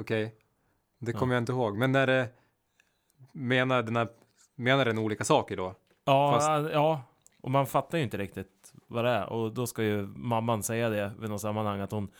Okej. 0.00 0.34
Det 0.98 1.12
Ja. 1.12 1.18
kommer 1.18 1.34
jag 1.34 1.40
inte 1.40 1.52
ihåg. 1.52 1.76
Men 1.76 1.92
när 1.92 2.06
det 2.06 2.28
menar 3.32 3.82
den 3.82 3.96
här, 3.96 4.08
menar 4.54 4.84
den 4.84 4.98
olika 4.98 5.24
saker 5.24 5.56
då? 5.56 5.74
Ja, 6.04 6.32
Fast- 6.32 6.72
ja, 6.72 7.02
och 7.42 7.50
man 7.50 7.66
fattar 7.66 7.98
ju 7.98 8.04
inte 8.04 8.16
riktigt 8.18 8.72
vad 8.86 9.04
det 9.04 9.10
är. 9.10 9.26
Och 9.32 9.52
då 9.52 9.66
ska 9.66 9.82
ju 9.82 10.06
mamman 10.06 10.62
säga 10.62 10.88
det 10.88 11.12
vid 11.20 11.30
något 11.30 11.40
sammanhang 11.40 11.80
att 11.80 11.90
hon 11.92 12.10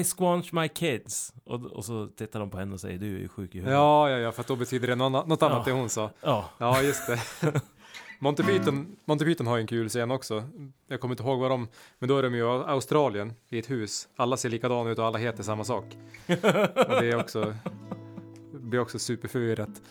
I 0.00 0.04
squanch 0.04 0.52
my 0.52 0.68
kids. 0.68 1.34
Och, 1.44 1.64
och 1.64 1.84
så 1.84 2.06
tittar 2.06 2.40
de 2.40 2.50
på 2.50 2.58
henne 2.58 2.72
och 2.74 2.80
säger 2.80 2.98
du 2.98 3.16
är 3.16 3.20
ju 3.20 3.28
sjuk 3.28 3.54
i 3.54 3.58
huvudet. 3.58 3.74
Ja, 3.74 4.10
ja, 4.10 4.18
ja, 4.18 4.32
för 4.32 4.40
att 4.40 4.46
då 4.46 4.56
betyder 4.56 4.88
det 4.88 4.94
något, 4.94 5.24
annat 5.24 5.40
Ja. 5.40 5.62
det 5.64 5.72
hon 5.72 5.88
sa. 5.88 6.10
Ja, 6.22 6.44
Ja, 6.58 6.82
just 6.82 7.06
det. 7.06 7.20
Monty 8.18 8.42
Python, 8.42 8.96
Monty 9.04 9.24
Python 9.24 9.46
har 9.46 9.56
ju 9.56 9.60
en 9.60 9.66
kul 9.66 9.88
scen 9.88 10.10
också. 10.10 10.44
Jag 10.86 11.00
kommer 11.00 11.12
inte 11.12 11.22
ihåg 11.22 11.40
vad 11.40 11.50
de, 11.50 11.68
men 11.98 12.08
då 12.08 12.18
är 12.18 12.22
de 12.22 12.34
ju 12.34 12.40
i 12.40 12.42
Australien 12.42 13.32
i 13.48 13.58
ett 13.58 13.70
hus. 13.70 14.08
Alla 14.16 14.36
ser 14.36 14.48
likadana 14.48 14.90
ut 14.90 14.98
och 14.98 15.04
alla 15.04 15.18
heter 15.18 15.42
samma 15.42 15.64
sak. 15.64 15.84
Och 16.26 17.02
det 17.02 17.10
är 17.10 17.16
också 17.16 17.54
blir 18.68 18.80
också 18.80 18.98
superförvirrat. 18.98 19.82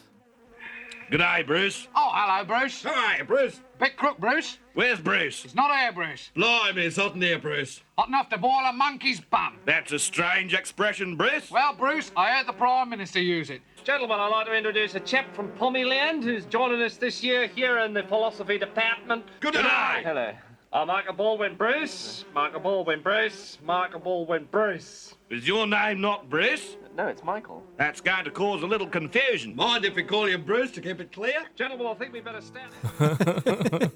Good 1.10 1.20
day, 1.20 1.41
Bruce. 1.43 1.88
Oh, 1.96 2.12
hello, 2.13 2.43
Bruce. 2.43 2.84
Hi, 2.86 3.24
Bruce. 3.24 3.62
Bit 3.80 3.96
crook, 3.96 4.17
Bruce. 4.17 4.58
Where's 4.74 5.00
Bruce? 5.00 5.46
It's 5.46 5.56
not 5.56 5.74
here, 5.74 5.93
Bruce. 5.93 6.32
Blimey, 6.36 6.86
it's 6.86 6.98
hot 6.98 7.15
in 7.15 7.22
here, 7.22 7.39
Bruce. 7.39 7.82
Hot 7.98 8.10
enough 8.10 8.28
to 8.30 8.38
boil 8.38 8.65
a 8.67 8.74
monkey's 8.74 9.22
bum. 9.22 9.58
That's 9.65 9.93
a 9.93 10.00
strange 10.00 10.54
expression, 10.54 11.15
Bruce. 11.15 11.50
Well, 11.50 11.74
Bruce, 11.74 12.12
I 12.17 12.32
heard 12.32 12.46
the 12.46 12.54
Prime 12.54 12.89
Minister 12.89 13.22
use 13.22 13.50
it. 13.50 13.62
Gentlemen, 13.86 14.20
I'd 14.20 14.28
like 14.28 14.48
to 14.48 14.54
introduce 14.54 14.96
a 14.96 15.00
chap 15.00 15.34
from 15.34 15.50
Pommyland 15.54 16.24
who's 16.24 16.43
joining 16.43 16.82
us 16.82 16.98
this 16.98 17.24
year 17.24 17.48
here 17.48 17.80
in 17.80 17.93
the 17.93 18.04
philosophy 18.04 18.58
department. 18.58 19.24
Good 19.39 19.54
day. 19.54 19.62
Hello. 20.04 20.34
Uh, 20.74 20.86
Michael 20.86 21.14
Baldwin 21.14 21.56
Bruce. 21.56 22.26
Michael 22.36 22.60
Baldwin 22.60 23.02
Bruce. 23.02 23.58
Michael 23.66 24.00
Baldwin 24.00 24.48
Bruce. 24.52 25.16
Is 25.30 25.48
your 25.48 25.66
name 25.66 26.02
not 26.02 26.30
Bruce? 26.30 26.76
No, 26.96 27.08
it's 27.08 27.24
Michael. 27.24 27.64
That's 27.78 28.02
going 28.02 28.26
to 28.26 28.32
cause 28.32 28.64
a 28.64 28.68
little 28.68 28.88
confusion. 28.88 29.56
Mind 29.56 29.86
if 29.86 29.96
we 29.96 30.04
call 30.04 30.28
you 30.30 30.38
Bruce 30.38 30.72
to 30.72 30.82
keep 30.82 31.00
it 31.00 31.12
clear? 31.14 31.46
Gentlemen, 31.56 31.88
I 31.88 31.94
think 31.94 32.14
we 32.14 32.22
better 32.22 32.42
stand. 32.42 32.72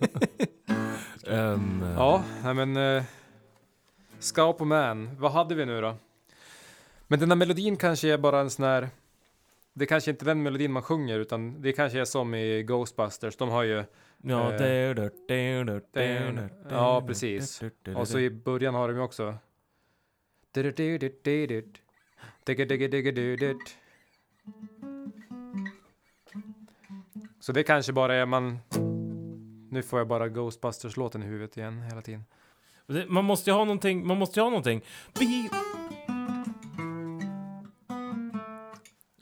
Ehm, 1.27 1.83
Ja, 1.97 2.23
nej 2.43 2.53
men... 2.53 2.77
Uh, 2.77 3.03
Scout 4.19 4.59
Man, 4.59 5.09
vad 5.19 5.31
hade 5.31 5.55
vi 5.55 5.65
nu 5.65 5.81
då? 5.81 5.95
Men 7.07 7.19
den 7.19 7.31
här 7.31 7.35
melodin 7.35 7.77
kanske 7.77 8.13
är 8.13 8.17
bara 8.17 8.39
en 8.39 8.49
sån 8.49 8.65
här... 8.65 8.89
Det 9.73 9.85
kanske 9.85 10.11
inte 10.11 10.23
är 10.23 10.27
den 10.27 10.43
melodin 10.43 10.71
man 10.71 10.83
sjunger 10.83 11.19
utan 11.19 11.61
det 11.61 11.73
kanske 11.73 11.99
är 11.99 12.05
som 12.05 12.35
i 12.35 12.63
Ghostbusters, 12.63 13.35
de 13.35 13.49
har 13.49 13.63
ju... 13.63 13.83
Ja, 14.23 14.51
Eh, 16.01 16.47
Ja, 16.69 17.03
precis. 17.07 17.61
Och 17.95 18.07
så 18.07 18.19
i 18.19 18.29
början 18.29 18.73
har 18.75 18.87
de 18.87 18.97
ju 18.97 19.03
också... 19.03 19.37
Så 27.39 27.51
det 27.51 27.63
kanske 27.63 27.93
bara 27.93 28.15
är 28.15 28.25
man... 28.25 28.59
Nu 29.71 29.83
får 29.83 29.99
jag 29.99 30.07
bara 30.07 30.29
Ghostbusters-låten 30.29 31.23
i 31.23 31.25
huvudet 31.25 31.57
igen 31.57 31.81
hela 31.81 32.01
tiden. 32.01 32.23
Man 33.07 33.25
måste 33.25 33.49
ju 33.49 33.53
ha 33.53 33.63
någonting, 33.65 34.07
man 34.07 34.17
måste 34.17 34.39
ju 34.39 34.43
ha 34.43 34.49
någonting. 34.49 34.81
Bi- 35.19 35.49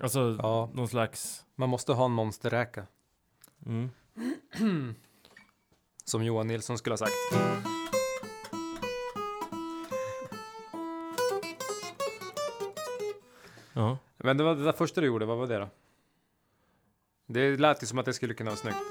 Alltså, 0.02 0.36
Ja, 0.40 0.70
någon 0.74 0.88
slags... 0.88 1.46
man 1.56 1.70
måste 1.70 1.94
ha 1.94 2.06
en 2.06 2.12
monsterräka. 2.12 2.88
Mm. 3.66 3.90
Som 6.06 6.24
Johan 6.24 6.48
Nilsson 6.48 6.78
skulle 6.78 6.94
ha 6.94 6.98
sagt. 6.98 7.14
Ja. 13.74 13.98
Men 14.18 14.38
det 14.38 14.44
var 14.44 14.56
det 14.56 14.64
där 14.64 14.72
första 14.72 15.02
du 15.02 15.08
gjorde, 15.08 15.26
vad 15.26 15.38
var 15.38 15.48
det 15.48 15.58
då? 15.58 15.70
Det 17.26 17.58
lät 17.58 17.84
ju 17.84 17.88
som 17.88 18.00
att 18.00 18.06
det 18.06 18.14
skulle 18.14 18.34
kunna 18.34 18.50
vara 18.50 18.58
snyggt. 18.58 18.84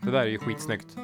Det 0.00 0.10
där 0.10 0.20
är 0.20 0.26
ju 0.26 0.38
skitsnyggt. 0.38 0.96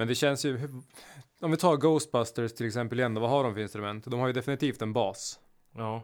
Men 0.00 0.08
det 0.08 0.14
känns 0.14 0.44
ju... 0.44 0.68
Om 1.40 1.50
vi 1.50 1.56
tar 1.56 1.76
Ghostbusters 1.76 2.52
till 2.54 2.66
exempel 2.66 2.98
igen 2.98 3.14
då, 3.14 3.20
vad 3.20 3.30
har 3.30 3.44
de 3.44 3.54
för 3.54 3.60
instrument? 3.60 4.04
De 4.04 4.20
har 4.20 4.26
ju 4.26 4.32
definitivt 4.32 4.82
en 4.82 4.92
bas. 4.92 5.40
Ja. 5.76 6.02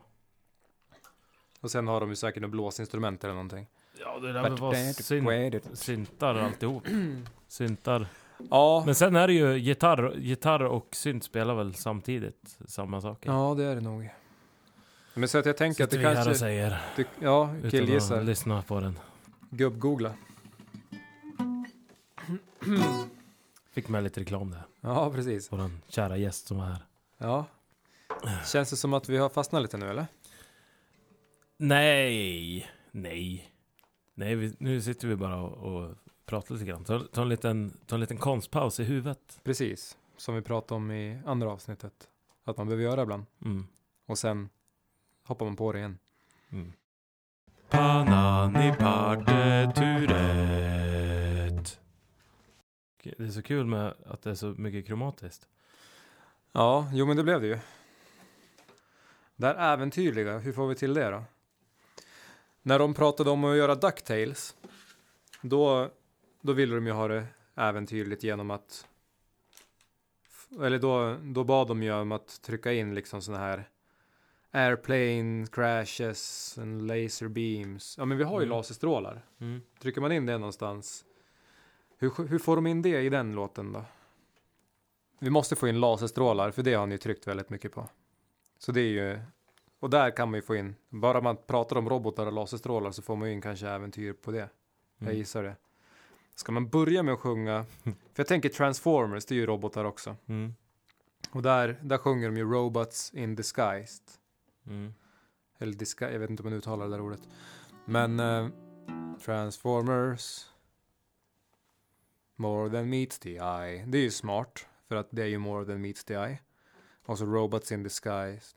Och 1.60 1.70
sen 1.70 1.86
har 1.86 2.00
de 2.00 2.08
ju 2.10 2.16
säkert 2.16 2.42
något 2.42 2.50
blåsinstrument 2.50 3.24
eller 3.24 3.34
någonting. 3.34 3.66
Ja, 4.00 4.18
det 4.18 4.32
där 4.32 4.42
väl 4.42 4.56
vara 4.56 4.74
syn- 4.74 5.60
syntar 5.76 6.34
alltihop. 6.34 6.82
Syntar. 7.48 8.06
Ja, 8.50 8.82
Men 8.86 8.94
sen 8.94 9.16
är 9.16 9.26
det 9.26 9.32
ju 9.34 9.56
gitarr, 9.58 10.14
gitarr 10.16 10.62
och 10.62 10.88
synt 10.92 11.24
spelar 11.24 11.54
väl 11.54 11.74
samtidigt 11.74 12.58
samma 12.68 13.00
saker. 13.00 13.30
ja 13.30 13.54
det 13.58 13.64
är 13.64 13.74
det 13.74 13.80
nog. 13.80 14.08
Men 15.14 15.28
så 15.28 15.38
att 15.38 15.46
jag 15.46 15.56
tänker 15.56 15.84
att 15.84 15.90
Sitter 15.90 16.02
det 16.04 16.08
vi 16.10 16.14
här 16.14 16.22
och 16.22 16.26
kanske... 16.26 16.40
säger. 16.40 16.82
Det, 16.96 17.06
ja, 17.20 17.50
Utan 17.54 17.64
att 17.66 17.70
killgissar. 17.70 18.22
lyssna 18.22 18.62
på 18.62 18.80
den. 18.80 18.98
Gubb-googla. 19.50 20.12
Fick 23.76 23.88
med 23.88 24.04
lite 24.04 24.20
reklam 24.20 24.50
där. 24.50 24.62
Ja, 24.80 25.10
precis. 25.10 25.52
Våran 25.52 25.82
kära 25.88 26.16
gäst 26.16 26.46
som 26.46 26.56
var 26.56 26.64
här. 26.64 26.82
Ja. 27.18 27.46
Känns 28.46 28.70
det 28.70 28.76
som 28.76 28.94
att 28.94 29.08
vi 29.08 29.16
har 29.16 29.28
fastnat 29.28 29.62
lite 29.62 29.76
nu 29.76 29.90
eller? 29.90 30.06
Nej, 31.56 32.70
nej. 32.90 33.50
Nej, 34.14 34.34
vi, 34.34 34.54
nu 34.58 34.80
sitter 34.80 35.08
vi 35.08 35.16
bara 35.16 35.36
och, 35.36 35.52
och 35.52 35.94
pratar 36.26 36.54
lite 36.54 36.66
grann. 36.66 36.84
Ta, 36.84 37.00
ta, 37.12 37.22
en 37.22 37.28
liten, 37.28 37.72
ta 37.86 37.94
en 37.94 38.00
liten 38.00 38.16
konstpaus 38.16 38.80
i 38.80 38.84
huvudet. 38.84 39.40
Precis. 39.42 39.96
Som 40.16 40.34
vi 40.34 40.42
pratade 40.42 40.76
om 40.76 40.90
i 40.90 41.18
andra 41.26 41.50
avsnittet. 41.50 42.08
Att 42.44 42.56
man 42.56 42.66
behöver 42.66 42.84
göra 42.84 43.02
ibland. 43.02 43.26
Mm. 43.44 43.66
Och 44.06 44.18
sen 44.18 44.48
hoppar 45.24 45.46
man 45.46 45.56
på 45.56 45.72
det 45.72 45.78
igen. 45.78 45.98
Mm. 46.50 46.72
Panani 47.68 48.74
partituret. 48.78 50.16
Det 53.18 53.24
är 53.24 53.28
så 53.30 53.42
kul 53.42 53.66
med 53.66 53.94
att 54.06 54.22
det 54.22 54.30
är 54.30 54.34
så 54.34 54.46
mycket 54.46 54.86
kromatiskt. 54.86 55.48
Ja, 56.52 56.90
jo 56.92 57.06
men 57.06 57.16
det 57.16 57.22
blev 57.22 57.40
det 57.40 57.46
ju. 57.46 57.58
Det 59.36 59.46
här 59.46 59.72
äventyrliga, 59.74 60.38
hur 60.38 60.52
får 60.52 60.68
vi 60.68 60.74
till 60.74 60.94
det 60.94 61.10
då? 61.10 61.24
När 62.62 62.78
de 62.78 62.94
pratade 62.94 63.30
om 63.30 63.44
att 63.44 63.56
göra 63.56 63.74
DuckTales, 63.74 64.56
då, 65.42 65.90
då 66.40 66.52
ville 66.52 66.74
de 66.74 66.86
ju 66.86 66.92
ha 66.92 67.08
det 67.08 67.26
äventyrligt 67.54 68.22
genom 68.22 68.50
att... 68.50 68.86
Eller 70.62 70.78
då, 70.78 71.16
då 71.22 71.44
bad 71.44 71.68
de 71.68 71.82
ju 71.82 71.92
om 71.92 72.12
att 72.12 72.42
trycka 72.42 72.72
in 72.72 72.94
liksom 72.94 73.22
såna 73.22 73.38
här 73.38 73.68
airplane 74.50 75.46
crashes 75.52 76.58
and 76.58 76.86
laser 76.86 77.28
beams. 77.28 77.94
Ja 77.98 78.04
men 78.04 78.18
vi 78.18 78.24
har 78.24 78.40
ju 78.40 78.46
Mm. 78.46 78.56
laserstrålar. 78.56 79.22
Mm. 79.38 79.60
Trycker 79.82 80.00
man 80.00 80.12
in 80.12 80.26
det 80.26 80.38
någonstans? 80.38 81.04
Hur, 81.98 82.28
hur 82.28 82.38
får 82.38 82.56
de 82.56 82.66
in 82.66 82.82
det 82.82 83.00
i 83.02 83.08
den 83.08 83.32
låten 83.32 83.72
då? 83.72 83.84
Vi 85.18 85.30
måste 85.30 85.56
få 85.56 85.68
in 85.68 85.80
laserstrålar, 85.80 86.50
för 86.50 86.62
det 86.62 86.74
har 86.74 86.86
ni 86.86 86.98
tryckt 86.98 87.26
väldigt 87.26 87.50
mycket 87.50 87.72
på. 87.72 87.88
Så 88.58 88.72
det 88.72 88.80
är 88.80 88.84
ju... 88.90 89.20
Och 89.80 89.90
där 89.90 90.10
kan 90.10 90.30
man 90.30 90.38
ju 90.38 90.42
få 90.42 90.56
in, 90.56 90.74
bara 90.88 91.20
man 91.20 91.36
pratar 91.46 91.76
om 91.76 91.88
robotar 91.88 92.26
och 92.26 92.32
laserstrålar 92.32 92.90
så 92.90 93.02
får 93.02 93.16
man 93.16 93.28
ju 93.28 93.34
in 93.34 93.40
kanske 93.40 93.68
äventyr 93.68 94.12
på 94.12 94.30
det. 94.30 94.38
Jag 94.98 95.06
Mm. 95.06 95.16
gissar 95.16 95.42
det. 95.42 95.56
Ska 96.34 96.52
man 96.52 96.68
börja 96.68 97.02
med 97.02 97.14
att 97.14 97.20
sjunga, 97.20 97.64
för 97.82 97.92
jag 98.14 98.26
tänker 98.26 98.48
Transformers, 98.48 99.24
det 99.26 99.34
är 99.34 99.36
ju 99.36 99.46
robotar 99.46 99.84
också. 99.84 100.16
Mm. 100.26 100.54
Och 101.30 101.42
där, 101.42 101.78
där 101.82 101.98
sjunger 101.98 102.28
de 102.28 102.36
ju 102.36 102.44
Robots 102.52 103.14
in 103.14 103.34
Disguised. 103.34 104.02
Mm. 104.66 104.94
Eller 105.58 105.72
disguise, 105.72 106.12
jag 106.12 106.20
vet 106.20 106.30
inte 106.30 106.42
om 106.42 106.48
man 106.50 106.58
uttalar 106.58 106.84
det 106.84 106.90
där 106.90 107.00
ordet. 107.00 107.20
Men 107.84 108.20
eh, 108.20 108.48
Transformers 109.24 110.46
More 112.36 112.70
than 112.70 112.90
meets 112.90 113.18
the 113.18 113.30
eye. 113.36 113.84
Det 113.86 113.98
är 113.98 114.02
ju 114.02 114.10
smart. 114.10 114.66
För 114.88 114.96
att 114.96 115.08
det 115.10 115.22
är 115.22 115.26
ju 115.26 115.38
more 115.38 115.64
than 115.64 115.80
meets 115.80 116.04
the 116.04 116.14
eye. 116.14 116.38
Och 117.06 117.18
så 117.18 117.24
Robots 117.24 117.72
in 117.72 117.82
disguise. 117.82 118.56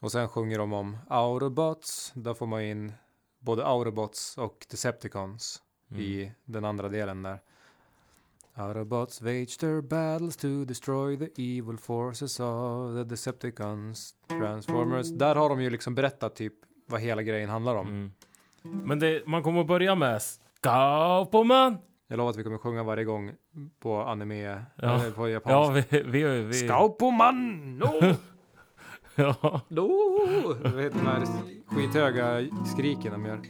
Och 0.00 0.12
sen 0.12 0.28
sjunger 0.28 0.58
de 0.58 0.72
om 0.72 0.96
Autobots. 1.08 2.12
Där 2.14 2.34
får 2.34 2.46
man 2.46 2.62
in 2.62 2.92
både 3.38 3.66
Autobots 3.66 4.38
och 4.38 4.66
Decepticons 4.70 5.62
Mm. 5.90 6.02
i 6.02 6.32
den 6.44 6.64
andra 6.64 6.88
delen 6.88 7.22
där. 7.22 7.38
Autobots 8.54 9.22
wage 9.22 9.58
their 9.60 9.80
battles 9.80 10.36
to 10.36 10.64
destroy 10.64 11.16
the 11.16 11.58
evil 11.58 11.78
forces 11.78 12.40
of 12.40 12.94
the 12.94 13.04
Decepticons. 13.04 14.14
Transformers. 14.26 15.10
Där 15.10 15.34
har 15.34 15.48
de 15.48 15.60
ju 15.60 15.70
liksom 15.70 15.94
berättat 15.94 16.36
typ 16.36 16.54
vad 16.86 17.00
hela 17.00 17.22
grejen 17.22 17.50
handlar 17.50 17.74
om. 17.74 17.88
Mm. 17.88 18.12
Men 18.62 18.98
det, 18.98 19.26
man 19.26 19.42
kommer 19.42 19.60
att 19.60 19.66
börja 19.66 19.94
med 19.94 20.22
Skaupoman! 20.22 21.78
Jag 22.08 22.16
lovar 22.16 22.30
att 22.30 22.36
vi 22.36 22.42
kommer 22.44 22.58
sjunga 22.58 22.82
varje 22.82 23.04
gång 23.04 23.32
på 23.80 24.00
anime, 24.02 24.42
Ja. 24.42 24.62
eller 24.76 25.10
på 25.10 25.28
Ja, 25.28 25.32
japanska. 25.32 25.84
vi... 25.90 26.02
vi, 26.02 26.42
vi 26.42 26.54
Skaupoman! 26.54 27.78
No! 27.78 27.86
Ja. 29.18 29.60
No! 29.68 29.90
Jag 30.64 30.70
vet 30.70 30.92
de 30.92 30.98
här 31.06 31.26
skithöga 31.66 32.46
skriken 32.74 33.12
de 33.12 33.26
gör. 33.26 33.40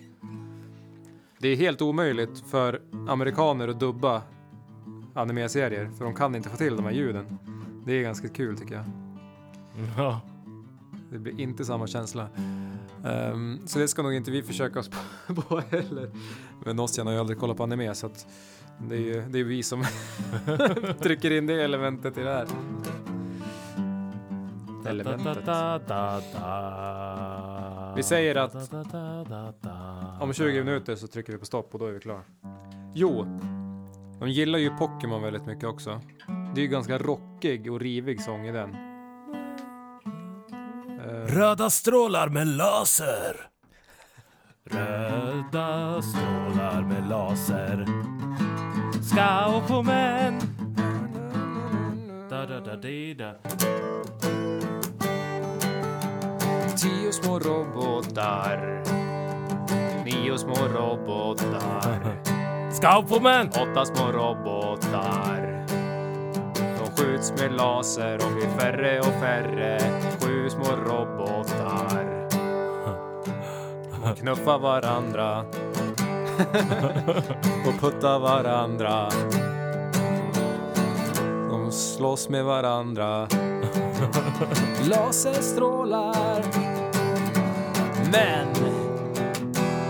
Det 1.39 1.49
är 1.49 1.57
helt 1.57 1.83
omöjligt 1.83 2.41
för 2.51 2.83
amerikaner 3.09 3.69
att 3.69 3.81
dubba 3.81 4.23
anime-serier, 5.15 5.91
för 5.99 6.05
de 6.05 6.15
kan 6.15 6.35
inte 6.35 6.49
få 6.49 6.57
till 6.57 6.77
de 6.77 6.85
här 6.85 6.93
ljuden. 6.93 7.39
Det 7.87 7.93
är 7.93 8.03
ganska 8.03 8.29
kul 8.29 8.59
tycker 8.59 8.75
jag. 8.75 8.85
ja. 9.97 10.21
Det 11.13 11.19
blir 11.19 11.41
inte 11.41 11.65
samma 11.65 11.87
känsla. 11.87 12.29
Ehm, 13.05 13.61
så 13.67 13.79
det 13.79 13.89
ska 13.89 14.03
nog 14.03 14.15
inte 14.15 14.31
vi 14.31 14.43
försöka 14.43 14.79
oss 14.79 14.91
på, 15.27 15.35
på 15.43 15.61
heller. 15.71 16.11
Men 16.65 16.81
Ossian 16.81 17.07
har 17.07 17.15
ju 17.15 17.21
aldrig 17.21 17.39
kollat 17.39 17.57
på 17.57 17.63
anime 17.63 17.95
så 17.95 18.07
att 18.07 18.27
det 18.79 18.95
är 18.95 19.01
ju 19.01 19.23
det 19.29 19.39
är 19.39 19.45
vi 19.45 19.63
som 19.63 19.85
trycker 21.01 21.31
in 21.31 21.47
det 21.47 21.63
elementet 21.65 22.19
i 22.19 22.23
det 22.23 22.33
här. 22.33 22.47
Elementet. 24.87 25.39
Vi 27.97 28.03
säger 28.03 28.37
att 28.37 28.73
om 30.23 30.33
20 30.33 30.65
minuter 30.65 30.97
så 30.97 31.07
trycker 31.07 31.33
vi 31.33 31.39
på 31.39 31.47
stopp 31.47 31.75
och 31.75 31.79
då 31.79 31.87
är 31.87 31.93
vi 31.93 32.01
klara. 32.01 32.23
Jo, 32.95 33.27
de 34.21 34.31
gillar 34.31 34.59
ju 34.59 34.71
Pokémon 34.71 35.23
väldigt 35.23 35.47
mycket 35.47 35.65
också. 35.65 36.01
Det 36.55 36.61
är 36.61 36.63
ju 36.63 36.69
ganska 36.69 36.99
rockig 36.99 37.73
och 37.73 37.81
rivig 37.81 38.21
sång 38.21 38.47
i 38.47 38.53
den. 38.53 38.96
Eh, 41.07 41.35
Röda 41.35 41.71
strålar 41.71 42.29
med 42.29 42.47
laser. 42.47 43.37
Röda 44.71 46.03
strålar 46.03 46.83
med 46.83 47.09
laser. 47.09 47.87
Scoupomen. 49.03 50.41
Da, 52.31 52.47
da, 52.47 52.61
da, 52.61 52.77
di, 52.77 53.15
da. 53.15 53.35
Tio 56.77 57.13
små 57.13 57.39
robotar. 57.39 58.83
Nio 60.05 60.39
små 60.39 60.55
robotar. 60.55 62.17
Scoupomen! 62.73 63.49
Åtta 63.49 63.85
små 63.85 64.13
robotar. 64.13 65.56
Skjuts 66.99 67.33
med 67.39 67.53
laser 67.53 68.15
och 68.15 68.33
blir 68.33 68.59
färre 68.59 69.01
och 69.01 69.21
färre. 69.21 69.79
Sju 70.21 70.51
små 70.51 70.77
robotar. 70.77 72.29
De 74.05 74.15
knuffar 74.17 74.59
varandra. 74.59 75.45
och 77.67 77.81
puttar 77.81 78.19
varandra. 78.19 79.09
De 81.51 81.73
slåss 81.73 82.29
med 82.29 82.45
varandra. 82.45 83.29
Laserstrålar. 84.89 86.43
Men 88.13 88.49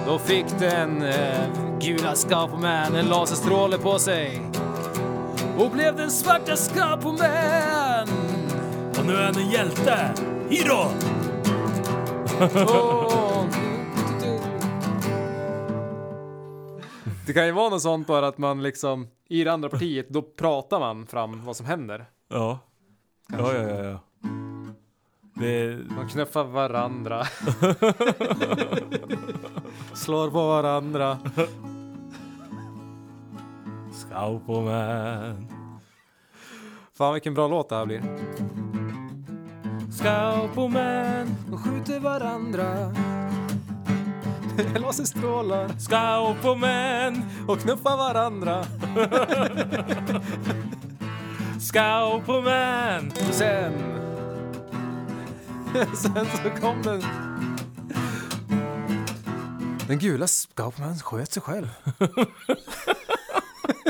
då 0.07 0.19
fick 0.19 0.47
den 0.59 1.03
eh, 1.03 1.49
gula 1.81 2.15
scoutman 2.15 2.97
en 2.97 3.07
laserstråle 3.07 3.79
på 3.79 3.99
sig. 3.99 4.43
Och 5.59 5.71
blev 5.71 5.97
den 5.97 6.11
svarta 6.11 6.57
Scapoman. 6.57 8.09
Och 8.99 9.07
nu 9.07 9.13
är 9.13 9.25
han 9.25 9.37
en 9.37 9.51
hjälte. 9.51 10.15
Hero! 10.51 10.91
Åh. 12.41 13.45
Det 17.27 17.33
kan 17.33 17.47
ju 17.47 17.53
vara 17.53 17.69
något 17.69 17.83
sånt 17.83 18.07
bara 18.07 18.29
att 18.29 18.39
man 18.39 18.63
liksom 18.63 19.09
i 19.29 19.45
det 19.45 19.53
andra 19.53 19.69
partiet, 19.69 20.09
då 20.09 20.23
pratar 20.23 20.81
man 20.81 21.07
fram 21.07 21.45
vad 21.45 21.57
som 21.57 21.67
händer. 21.67 22.05
Ja. 22.29 22.59
Ja, 23.29 23.55
ja, 23.55 23.63
ja. 23.63 23.85
ja. 23.85 23.99
Det, 25.35 25.79
Man 25.97 26.09
knuffar 26.09 26.45
varandra. 26.45 27.25
Slår 29.95 30.31
på 30.31 30.49
varandra. 30.49 31.19
Scoupoman. 33.97 35.49
Fan 36.95 37.13
vilken 37.13 37.35
bra 37.35 37.49
låt 37.49 37.69
det 37.69 37.77
här 37.77 37.87
blir. 37.87 38.03
Scoupoman. 39.93 41.37
De 41.49 41.59
skjuter 41.59 42.01
varandra. 42.01 42.93
Laserstrålar 44.81 45.69
Scoupoman. 45.79 47.23
och 47.49 47.61
knuffar 47.61 47.97
varandra. 47.97 48.65
Scoupoman. 51.61 53.13
Och 53.29 53.35
sen... 53.35 53.73
sen 55.95 56.27
så 56.27 56.61
kom 56.61 56.83
den... 56.83 57.03
Den 59.89 59.99
gula 59.99 60.27
Scoutman 60.27 60.99
sköt 60.99 61.33
sig 61.33 61.43
själv. 61.43 61.69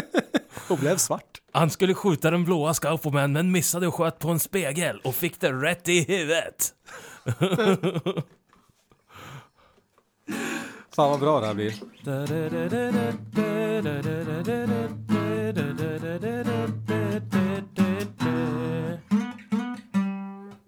och 0.68 0.78
blev 0.78 0.96
svart. 0.96 1.40
Han 1.52 1.70
skulle 1.70 1.94
skjuta 1.94 2.30
den 2.30 2.44
blåa 2.44 2.74
Scoupoman 2.74 3.32
men 3.32 3.52
missade 3.52 3.86
och 3.86 3.94
sköt 3.94 4.18
på 4.18 4.28
en 4.28 4.40
spegel 4.40 5.00
och 5.04 5.14
fick 5.14 5.40
det 5.40 5.52
rätt 5.52 5.88
i 5.88 6.04
huvudet. 6.04 6.74
Fan 10.90 11.10
vad 11.10 11.20
bra 11.20 11.40
det 11.40 11.46
här 11.46 11.54
blir. 11.54 11.74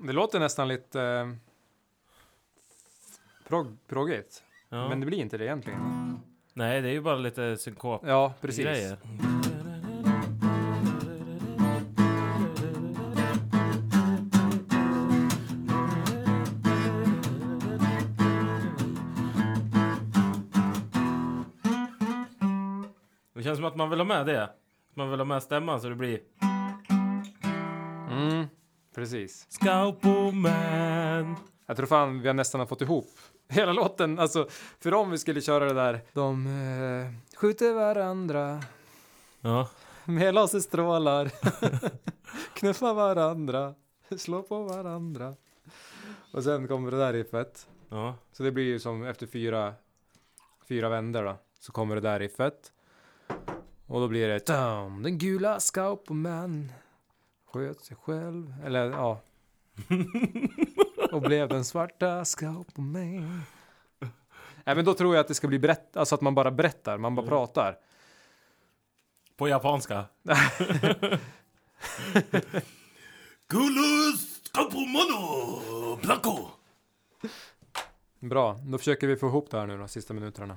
Det 0.07 0.13
låter 0.13 0.41
nästan 0.41 0.69
lite... 0.69 1.03
Eh, 1.03 1.29
prog, 3.49 3.77
proggigt. 3.87 4.43
Ja. 4.69 4.89
Men 4.89 5.01
det 5.01 5.07
blir 5.07 5.19
inte 5.19 5.39
det 5.39 5.45
egentligen. 5.45 5.81
Nej, 6.59 6.83
det 6.83 6.89
är 6.89 6.93
ju 6.93 7.01
bara 7.01 7.17
lite 7.17 7.57
synkop 7.57 8.03
Ja, 8.07 8.35
precis. 8.41 8.65
grejer. 8.65 8.97
Det 23.35 23.43
känns 23.43 23.57
som 23.59 23.65
att 23.65 23.77
man 23.77 23.91
vill 23.91 23.99
ha 24.01 24.05
med 24.07 24.27
det. 24.27 24.51
Man 24.95 25.11
vill 25.11 25.21
ha 25.21 25.25
med 25.25 25.43
stämman 25.43 25.81
så 25.81 25.89
det 25.89 25.95
blir 25.95 26.19
Mm, 28.11 28.47
precis. 28.95 29.47
Scoupoman. 29.49 31.37
Jag 31.67 31.77
tror 31.77 31.87
fan 31.87 32.21
vi 32.21 32.27
har 32.27 32.35
nästan 32.35 32.59
har 32.61 32.67
fått 32.67 32.83
ihop 32.83 33.09
hela 33.55 33.73
låten. 33.73 34.19
Alltså, 34.19 34.49
för 34.81 34.95
om 34.95 35.11
vi 35.11 35.19
skulle 35.19 35.41
köra 35.41 35.65
det 35.65 35.75
där. 35.75 36.01
De 36.13 36.47
eh, 36.47 37.37
skjuter 37.39 37.75
varandra 37.75 38.63
Ja. 39.41 39.69
med 40.05 40.35
laserstrålar. 40.35 41.31
Knuffar 42.55 42.95
varandra. 42.95 43.75
Slår 44.19 44.43
på 44.43 44.63
varandra. 44.63 45.35
Och 46.33 46.45
sen 46.45 46.69
kommer 46.69 46.91
det 46.91 46.99
där 46.99 47.13
riffet. 47.13 47.69
Ja. 47.89 48.15
Så 48.33 48.43
det 48.43 48.53
blir 48.53 48.65
ju 48.65 48.79
som 48.81 49.03
efter 49.05 49.27
fyra, 49.27 49.75
fyra 50.69 50.89
vändor 50.89 51.23
då. 51.23 51.37
Så 51.61 51.73
kommer 51.73 51.95
det 51.95 52.01
där 52.01 52.19
riffet. 52.19 52.73
Och 53.87 54.01
då 54.01 54.09
blir 54.09 54.29
det 54.29 54.47
Down, 54.47 55.03
den 55.03 55.19
gula 55.19 55.61
Scoupoman 55.61 56.73
sköt 57.53 57.81
sig 57.81 57.97
själv. 57.97 58.55
Eller 58.65 58.91
ja. 58.91 59.21
och 61.13 61.23
blev 61.23 61.49
den 61.49 61.65
svarta 61.65 62.25
Scoupoman. 62.25 63.43
Nej 64.65 64.77
men 64.77 64.85
då 64.85 64.95
tror 64.95 65.15
jag 65.15 65.21
att 65.21 65.29
det 65.29 65.35
ska 65.35 65.49
bli 65.49 65.59
berätt, 65.59 65.97
alltså 65.97 66.15
att 66.15 66.21
man 66.21 66.35
bara 66.35 66.51
berättar, 66.51 66.99
man 66.99 67.15
bara 67.15 67.27
pratar. 67.27 67.79
På 69.37 69.49
japanska. 69.49 70.05
Kulus 73.49 74.41
Scoupomono 74.43 75.97
Blanco. 76.03 76.49
Bra, 78.21 78.59
då 78.65 78.79
försöker 78.79 79.07
vi 79.07 79.17
få 79.17 79.27
ihop 79.27 79.51
det 79.51 79.59
här 79.59 79.67
nu 79.67 79.79
då, 79.79 79.89
sista 79.89 80.15
minuterna. 80.15 80.57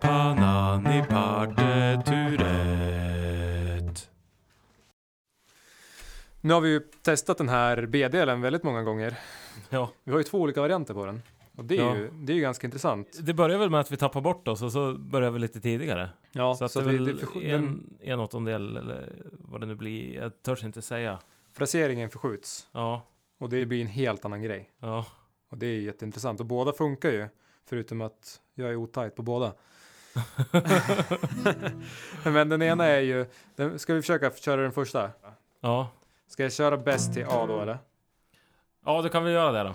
Panani 0.00 1.04
partituret. 1.08 1.69
Nu 6.40 6.54
har 6.54 6.60
vi 6.60 6.68
ju 6.68 6.80
testat 6.80 7.38
den 7.38 7.48
här 7.48 7.86
B-delen 7.86 8.40
väldigt 8.40 8.62
många 8.62 8.82
gånger. 8.82 9.14
Ja, 9.70 9.90
Vi 10.04 10.10
har 10.12 10.18
ju 10.18 10.24
två 10.24 10.38
olika 10.40 10.60
varianter 10.60 10.94
på 10.94 11.06
den. 11.06 11.22
Och 11.56 11.64
det 11.64 11.76
är, 11.78 11.82
Ja. 11.82 11.96
ju, 11.96 12.10
det 12.10 12.32
är 12.32 12.34
ju 12.34 12.40
ganska 12.40 12.66
intressant. 12.66 13.18
det 13.22 13.34
börjar 13.34 13.58
väl 13.58 13.70
med 13.70 13.80
att 13.80 13.90
vi 13.92 13.96
tappar 13.96 14.20
bort 14.20 14.48
oss 14.48 14.62
och 14.62 14.72
så 14.72 14.94
börjar 14.94 15.30
vi 15.30 15.38
lite 15.38 15.60
tidigare. 15.60 16.10
Ja, 16.32 16.54
så 16.54 16.64
att 16.64 16.70
så 16.72 16.80
det 16.80 16.98
det 16.98 17.12
den, 17.12 17.42
en, 17.42 17.94
en 18.00 18.20
åttondel 18.20 18.76
eller 18.76 19.12
vad 19.30 19.60
det 19.60 19.66
nu 19.66 19.74
blir. 19.74 20.14
Jag 20.14 20.42
törs 20.42 20.64
inte 20.64 20.82
säga. 20.82 21.18
fraseringen 21.52 22.10
förskjuts. 22.10 22.68
Ja, 22.72 23.06
Och 23.38 23.48
det 23.50 23.66
blir 23.66 23.80
en 23.80 23.86
helt 23.86 24.24
annan 24.24 24.42
grej. 24.42 24.70
ja. 24.80 25.06
Och 25.50 25.58
det 25.58 25.66
är 25.66 25.80
jätteintressant. 25.80 26.40
Och 26.40 26.46
båda 26.46 26.72
funkar 26.72 27.10
ju. 27.10 27.28
Förutom 27.68 28.00
att 28.00 28.40
jag 28.54 28.70
är 28.70 28.76
otajt 28.76 29.16
på 29.16 29.22
båda. 29.22 29.52
Men 32.24 32.48
den 32.48 32.62
ena 32.62 32.84
är 32.86 33.00
ju... 33.00 33.26
Den, 33.56 33.78
ska 33.78 33.94
vi 33.94 34.00
försöka 34.02 34.30
köra 34.30 34.62
den 34.62 34.72
första? 34.72 35.10
Ja, 35.60 35.88
Ska 36.30 36.42
jag 36.42 36.52
köra 36.52 36.76
bäst 36.76 37.14
till 37.14 37.24
A 37.28 37.46
då 37.46 37.60
eller? 37.60 37.78
ja 38.84 39.02
då 39.02 39.08
kan 39.08 39.24
vi 39.24 39.32
göra 39.32 39.52
det 39.52 39.62
då. 39.62 39.74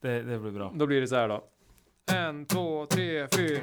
Det, 0.00 0.22
det 0.22 0.38
blir 0.38 0.50
bra. 0.50 0.72
Då 0.74 0.86
blir 0.86 1.00
det 1.00 1.08
så 1.08 1.16
här 1.16 1.28
då. 1.28 1.44
En, 2.12 2.46
två, 2.46 2.86
tre, 2.86 3.28
fyra. 3.28 3.62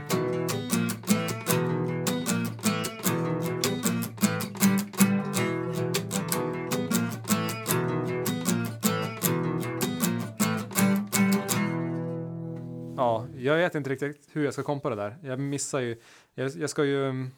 Ja, 12.97 13.27
jag 13.37 13.57
vet 13.57 13.75
inte 13.75 13.89
riktigt 13.89 14.29
hur 14.31 14.45
jag 14.45 14.53
ska 14.53 14.63
kompa 14.63 14.89
det 14.89 14.95
där. 14.95 15.17
Jag 15.23 15.39
missar 15.39 15.79
ju. 15.79 16.01
Jag, 16.33 16.51
jag 16.55 16.69
ska 16.69 16.85
ju 16.85 17.05
mm, 17.05 17.31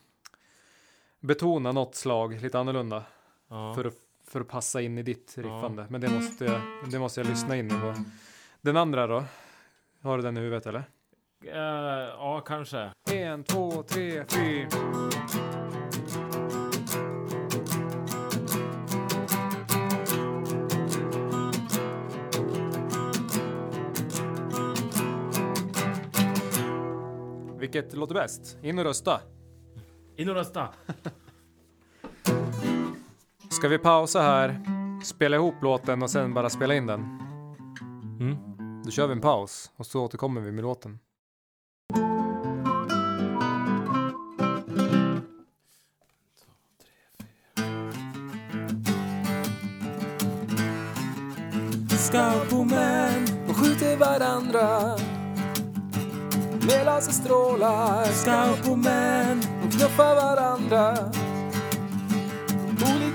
betona 1.19 1.71
något 1.71 1.95
slag 1.95 2.41
lite 2.41 2.59
annorlunda 2.59 3.03
Ja. 3.49 3.73
för 3.75 3.85
att 3.85 3.93
för 4.31 4.41
att 4.41 4.47
passa 4.47 4.81
in 4.81 4.97
i 4.97 5.03
ditt 5.03 5.37
riffande. 5.37 5.85
Men 5.89 6.01
det 6.01 6.09
måste, 6.09 6.45
jag, 6.45 6.61
det 6.91 6.99
måste 6.99 7.19
jag 7.19 7.27
lyssna 7.27 7.55
in 7.57 7.69
på. 7.69 7.95
Den 8.61 8.77
andra 8.77 9.07
då? 9.07 9.23
Har 10.01 10.17
du 10.17 10.23
den 10.23 10.37
i 10.37 10.39
huvudet 10.39 10.65
eller? 10.65 10.83
Eh, 11.45 11.57
ja, 12.09 12.43
kanske. 12.45 12.91
En, 13.11 13.43
två, 13.43 13.83
tre, 13.83 14.25
fyra. 14.25 14.67
Vilket 27.59 27.93
låter 27.93 28.13
bäst? 28.13 28.57
In 28.61 28.79
och 28.79 28.85
rösta. 28.85 29.21
In 30.15 30.29
och 30.29 30.35
rösta! 30.35 30.69
Ska 33.61 33.67
vi 33.67 33.77
pausa 33.77 34.21
här, 34.21 34.61
spela 35.03 35.35
ihop 35.35 35.55
låten 35.61 36.03
och 36.03 36.09
sen 36.09 36.33
bara 36.33 36.49
spela 36.49 36.75
in 36.75 36.85
den? 36.85 36.99
Mm. 38.19 38.37
Då 38.85 38.91
kör 38.91 39.07
vi 39.07 39.13
en 39.13 39.21
paus 39.21 39.71
och 39.77 39.85
så 39.85 40.03
återkommer 40.05 40.41
vi 40.41 40.51
med 40.51 40.63
låten. 40.63 40.99
Scouboman, 51.97 53.27
och 53.49 53.55
skjuter 53.55 53.97
varandra 53.97 54.97
med 56.67 56.85
laserstrålar. 56.85 58.03
Scouboman, 58.03 59.41
och 59.65 59.71
knuffar 59.71 60.15
varandra. 60.15 61.11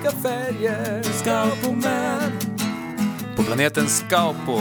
Olika 0.07 0.19
färger. 0.29 1.03
Scouboman, 1.03 2.33
På 3.37 3.43
planeten 3.43 3.87
Skaupo, 3.87 4.61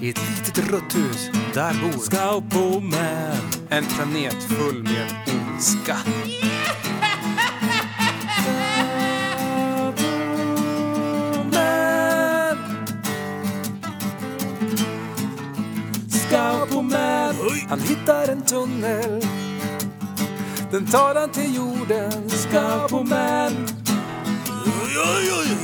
i 0.00 0.10
ett 0.10 0.20
litet 0.28 0.70
rött 0.70 0.96
hus, 0.96 1.30
där 1.54 1.72
bor 1.82 1.98
Scouboman. 1.98 3.36
en 3.68 3.84
planet 3.84 4.42
full 4.42 4.82
med 4.82 5.08
ondska. 5.26 5.96
Han 17.68 17.80
hittar 17.80 18.28
en 18.28 18.42
tunnel. 18.42 19.22
Den 20.70 20.86
tar 20.86 21.14
han 21.14 21.30
till 21.30 21.54
jorden. 21.56 22.30
Scouboman, 22.30 23.68
Oj, 25.16 25.32
oj, 25.38 25.56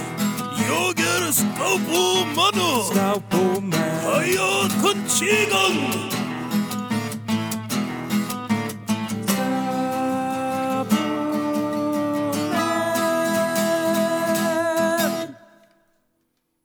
jag 0.68 1.00
är 1.00 1.32
Scaupo-mano! 1.32 2.82
Scouboman. 2.82 3.72
Haja 4.02 4.68
konchigan! 4.82 6.10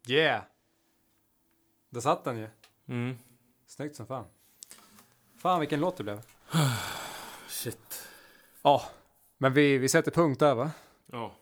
Yeah! 0.08 0.44
Där 1.90 2.02
satt 2.02 2.24
den 2.24 2.38
ju. 2.38 2.48
Mm. 2.88 3.18
Snyggt 3.68 3.96
som 3.96 4.06
fan. 4.06 4.26
Fan 5.38 5.60
vilken 5.60 5.80
låt 5.80 5.98
det 5.98 6.04
blev. 6.04 6.22
Shit. 7.48 8.08
Ja, 8.62 8.84
men 9.38 9.54
vi, 9.54 9.78
vi 9.78 9.90
sätter 9.90 10.12
punkt 10.12 10.40
där 10.40 10.56
va? 10.56 10.72
Ja. 11.12 11.39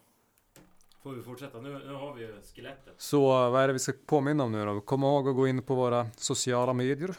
Får 1.07 1.13
vi 1.13 1.23
fortsätta? 1.23 1.61
Nu, 1.61 1.81
nu 1.85 1.93
har 1.93 2.13
vi 2.13 2.21
ju 2.21 2.41
skelettet. 2.55 2.93
Så 2.97 3.49
vad 3.49 3.63
är 3.63 3.67
det 3.67 3.73
vi 3.73 3.79
ska 3.79 3.93
påminna 4.05 4.43
om 4.43 4.51
nu 4.51 4.65
då? 4.65 4.81
Kom 4.81 5.03
ihåg 5.03 5.29
att 5.29 5.35
gå 5.35 5.47
in 5.47 5.61
på 5.61 5.75
våra 5.75 6.07
sociala 6.15 6.73
medier. 6.73 7.15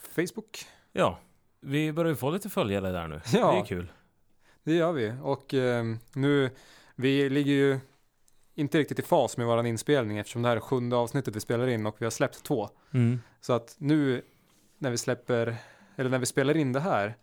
Facebook. 0.00 0.66
Ja, 0.92 1.18
vi 1.60 1.92
börjar 1.92 2.10
ju 2.10 2.16
få 2.16 2.30
lite 2.30 2.48
följare 2.48 2.92
där 2.92 3.08
nu. 3.08 3.20
Ja. 3.32 3.52
Det 3.52 3.58
är 3.58 3.64
kul. 3.64 3.92
Det 4.62 4.74
gör 4.74 4.92
vi. 4.92 5.14
Och 5.22 5.54
eh, 5.54 5.84
nu, 6.14 6.50
vi 6.94 7.30
ligger 7.30 7.52
ju 7.52 7.78
inte 8.54 8.78
riktigt 8.78 8.98
i 8.98 9.02
fas 9.02 9.36
med 9.36 9.46
våran 9.46 9.66
inspelning 9.66 10.18
eftersom 10.18 10.42
det 10.42 10.48
här 10.48 10.56
är 10.56 10.60
sjunde 10.60 10.96
avsnittet 10.96 11.36
vi 11.36 11.40
spelar 11.40 11.66
in 11.66 11.86
och 11.86 11.96
vi 11.98 12.06
har 12.06 12.10
släppt 12.10 12.42
två. 12.42 12.68
Mm. 12.90 13.20
Så 13.40 13.52
att 13.52 13.76
nu 13.78 14.22
när 14.78 14.90
vi 14.90 14.98
släpper, 14.98 15.56
eller 15.96 16.10
när 16.10 16.18
vi 16.18 16.26
spelar 16.26 16.56
in 16.56 16.72
det 16.72 16.80
här 16.80 17.16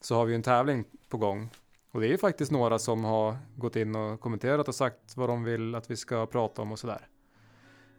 så 0.00 0.14
har 0.14 0.24
vi 0.24 0.32
ju 0.32 0.36
en 0.36 0.42
tävling 0.42 0.84
på 1.08 1.16
gång. 1.16 1.50
Och 1.98 2.02
det 2.02 2.08
är 2.08 2.10
ju 2.10 2.18
faktiskt 2.18 2.52
några 2.52 2.78
som 2.78 3.04
har 3.04 3.36
gått 3.56 3.76
in 3.76 3.96
och 3.96 4.20
kommenterat 4.20 4.68
och 4.68 4.74
sagt 4.74 5.16
vad 5.16 5.28
de 5.28 5.44
vill 5.44 5.74
att 5.74 5.90
vi 5.90 5.96
ska 5.96 6.26
prata 6.26 6.62
om 6.62 6.72
och 6.72 6.78
sådär. 6.78 7.08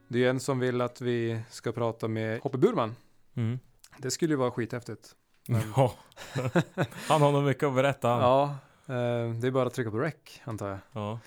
Det 0.08 0.18
är 0.18 0.20
ju 0.20 0.30
en 0.30 0.40
som 0.40 0.60
vill 0.60 0.82
att 0.82 1.02
vi 1.02 1.42
ska 1.50 1.72
prata 1.72 2.08
med 2.08 2.40
Hoppe 2.42 2.58
Burman. 2.58 2.96
Mm. 3.36 3.60
Det 3.98 4.12
skulle 4.12 4.34
ju 4.34 4.38
vara 4.38 4.52
skithäftigt. 4.52 5.16
Men, 5.48 5.62
Ja. 5.76 5.94
Han 7.08 7.22
har 7.22 7.32
nog 7.32 7.44
mycket 7.44 7.64
att 7.64 7.76
berätta. 7.76 8.08
ja, 8.08 8.44
eh, 8.88 9.34
det 9.34 9.48
är 9.48 9.52
bara 9.52 9.68
att 9.68 9.74
trycka 9.74 9.92
på 9.92 9.98
rec 10.00 10.14
antar 10.44 10.68
jag. 10.70 10.80
ja. 10.92 11.20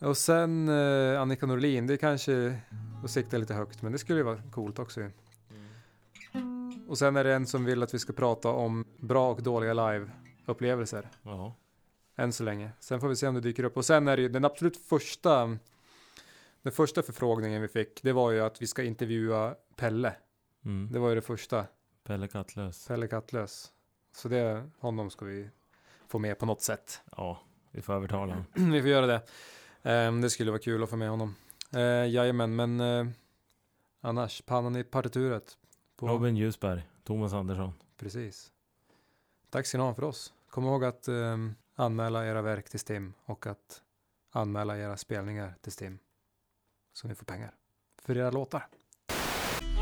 Och 0.00 0.16
sen 0.16 0.68
eh, 0.68 1.20
Annika 1.20 1.46
Norlin, 1.46 1.86
det 1.86 1.94
är 1.94 1.96
kanske 1.96 2.58
att 3.04 3.10
sikta 3.10 3.38
lite 3.38 3.54
högt, 3.54 3.82
men 3.82 3.92
det 3.92 3.98
skulle 3.98 4.18
ju 4.18 4.24
vara 4.24 4.42
coolt 4.52 4.78
också 4.78 5.00
ju. 5.00 5.10
Och 6.88 6.98
sen 6.98 7.16
är 7.16 7.24
det 7.24 7.34
en 7.34 7.46
som 7.46 7.64
vill 7.64 7.82
att 7.82 7.94
vi 7.94 7.98
ska 7.98 8.12
prata 8.12 8.48
om 8.48 8.84
bra 8.96 9.30
och 9.30 9.42
dåliga 9.42 9.74
live-upplevelser. 9.74 11.08
Ja. 11.22 11.54
Än 12.18 12.32
så 12.32 12.44
länge. 12.44 12.70
Sen 12.80 13.00
får 13.00 13.08
vi 13.08 13.16
se 13.16 13.28
om 13.28 13.34
det 13.34 13.40
dyker 13.40 13.64
upp. 13.64 13.76
Och 13.76 13.84
sen 13.84 14.08
är 14.08 14.16
det 14.16 14.22
ju 14.22 14.28
den 14.28 14.44
absolut 14.44 14.76
första, 14.76 15.58
den 16.62 16.72
första 16.72 17.02
förfrågningen 17.02 17.62
vi 17.62 17.68
fick, 17.68 18.02
det 18.02 18.12
var 18.12 18.30
ju 18.30 18.40
att 18.40 18.62
vi 18.62 18.66
ska 18.66 18.82
intervjua 18.82 19.54
Pelle. 19.76 20.14
Mm. 20.64 20.88
Det 20.92 20.98
var 20.98 21.08
ju 21.08 21.14
det 21.14 21.22
första, 21.22 21.66
Pelle 22.04 22.28
Kattlös. 22.28 22.86
Pelle 22.86 23.08
Kattlös. 23.08 23.72
Så 24.12 24.28
det, 24.28 24.70
honom 24.78 25.10
ska 25.10 25.24
vi 25.24 25.50
få 26.08 26.18
med 26.18 26.38
på 26.38 26.46
något 26.46 26.62
sätt. 26.62 27.00
Ja, 27.16 27.40
vi 27.70 27.82
får 27.82 27.92
övertala 27.92 28.32
honom. 28.32 28.44
vi 28.72 28.80
får 28.80 28.90
göra 28.90 29.06
det. 29.06 29.22
Ehm, 29.82 30.20
det 30.20 30.30
skulle 30.30 30.50
vara 30.50 30.60
kul 30.60 30.82
att 30.82 30.90
få 30.90 30.96
med 30.96 31.10
honom. 31.10 31.34
Uh, 31.76 32.08
jajamän, 32.08 32.56
men 32.56 32.80
eh, 32.80 33.06
annars, 34.00 34.42
pannan 34.46 34.76
i 34.76 34.84
partituret. 34.84 35.58
På, 35.96 36.08
Robin 36.08 36.36
Ljusberg, 36.36 36.88
Thomas 37.04 37.32
Andersson. 37.32 37.72
Precis. 37.96 38.52
Tack 39.50 39.66
ska 39.66 39.78
ni 39.78 39.84
ha 39.84 39.94
för 39.94 40.04
oss. 40.04 40.32
Kom 40.50 40.64
ihåg 40.64 40.84
att 40.84 41.08
ehm, 41.08 41.54
anmäla 41.78 42.26
era 42.26 42.42
verk 42.42 42.70
till 42.70 42.80
STIM 42.80 43.12
och 43.24 43.46
att 43.46 43.82
anmäla 44.32 44.78
era 44.78 44.96
spelningar 44.96 45.54
till 45.62 45.72
STIM. 45.72 45.98
Så 46.92 47.08
ni 47.08 47.14
får 47.14 47.24
pengar 47.24 47.54
för 48.02 48.16
era 48.16 48.30
låtar. 48.30 48.66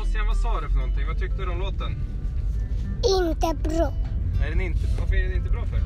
Ossian, 0.01 0.27
vad 0.27 0.37
sa 0.37 0.61
du 0.61 0.69
för 0.69 0.75
någonting? 0.75 1.07
Vad 1.07 1.19
tyckte 1.19 1.37
du 1.37 1.51
om 1.51 1.59
låten? 1.59 1.91
Inte 3.19 3.69
bra. 3.69 3.93
Är 4.45 4.49
den 4.49 4.61
inte, 4.61 4.79
varför 4.99 5.15
är 5.15 5.23
den 5.23 5.37
inte 5.37 5.49
bra 5.49 5.65
för? 5.65 5.79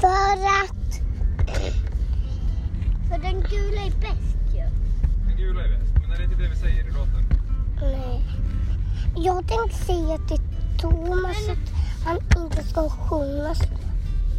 För 0.00 0.34
att... 0.62 0.92
För 3.08 3.18
den 3.18 3.40
gula 3.40 3.80
är 3.82 4.00
bäst 4.00 4.54
ju. 4.54 4.64
Den 5.26 5.36
gula 5.36 5.64
är 5.64 5.78
bäst, 5.78 5.94
men 6.00 6.10
är 6.12 6.18
det 6.18 6.24
inte 6.24 6.36
det 6.36 6.48
vi 6.48 6.56
säger 6.56 6.88
i 6.88 6.90
låten? 6.90 7.24
Nej. 7.80 8.24
Jag 9.16 9.48
tänkte 9.48 9.78
säga 9.78 10.18
till 10.18 10.40
Thomas 10.80 11.48
att 11.48 11.70
han 12.04 12.42
inte 12.44 12.62
ska 12.64 12.90
sjunga. 12.90 13.54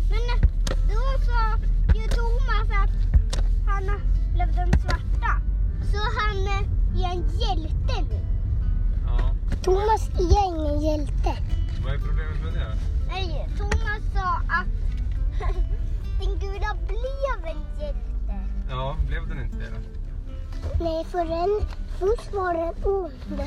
Men 0.10 0.53
då 0.70 1.04
sa 1.26 1.58
ju 1.96 2.08
Thomas 2.08 2.68
att 2.82 2.92
han 3.66 3.84
blev 4.34 4.56
den 4.56 4.80
svarta. 4.82 5.34
Så 5.92 5.98
han 6.20 6.38
är 6.48 6.64
en 7.12 7.24
hjälte 7.40 8.02
nu. 8.10 8.20
Ja. 9.08 9.36
Thomas 9.64 10.10
är 10.10 10.46
ingen 10.48 10.82
hjälte. 10.82 11.38
Vad 11.84 11.94
är 11.94 12.00
problemet 12.00 12.44
med 12.44 12.54
det? 12.54 12.76
Nej, 13.08 13.50
Thomas 13.58 14.02
sa 14.14 14.42
att 14.50 14.68
den 16.20 16.40
gula 16.40 16.78
blev 16.88 17.56
en 17.56 17.80
hjälte. 17.80 18.36
Ja, 18.70 18.96
blev 19.08 19.28
den 19.28 19.40
inte 19.44 19.58
det 19.58 19.70
då? 19.70 19.80
Nej, 20.84 21.06
för 21.06 21.26
den, 21.26 21.68
först 22.00 22.34
var 22.34 22.54
den 22.54 22.74
ond. 22.84 23.42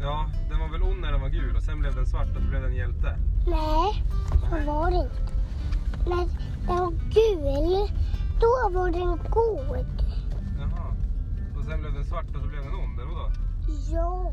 Ja, 0.00 0.30
den 0.50 0.58
var 0.60 0.68
väl 0.68 0.82
ond 0.82 1.00
när 1.00 1.12
den 1.12 1.20
var 1.20 1.28
gul 1.28 1.56
och 1.56 1.62
sen 1.62 1.80
blev 1.80 1.94
den 1.94 2.06
svart 2.06 2.28
och 2.36 2.42
så 2.42 2.48
blev 2.48 2.62
den 2.62 2.74
hjälte. 2.74 3.18
Nej, 3.46 4.04
så 4.50 4.66
var 4.66 4.90
det 4.90 4.96
inte. 4.96 5.37
När 6.06 6.16
den 6.16 6.28
var 6.66 6.90
gul, 6.90 7.88
då 8.40 8.78
var 8.78 8.90
den 8.90 9.18
god. 9.30 9.86
Jaha. 10.58 10.94
Och 11.58 11.64
sen 11.64 11.80
blev 11.80 11.92
den 11.94 12.04
svart 12.04 12.26
och 12.34 12.42
så 12.42 12.48
blev 12.48 12.62
den 12.64 12.74
ond, 12.74 13.00
eller 13.00 13.10
vadå? 13.10 13.30
Ja. 13.92 14.32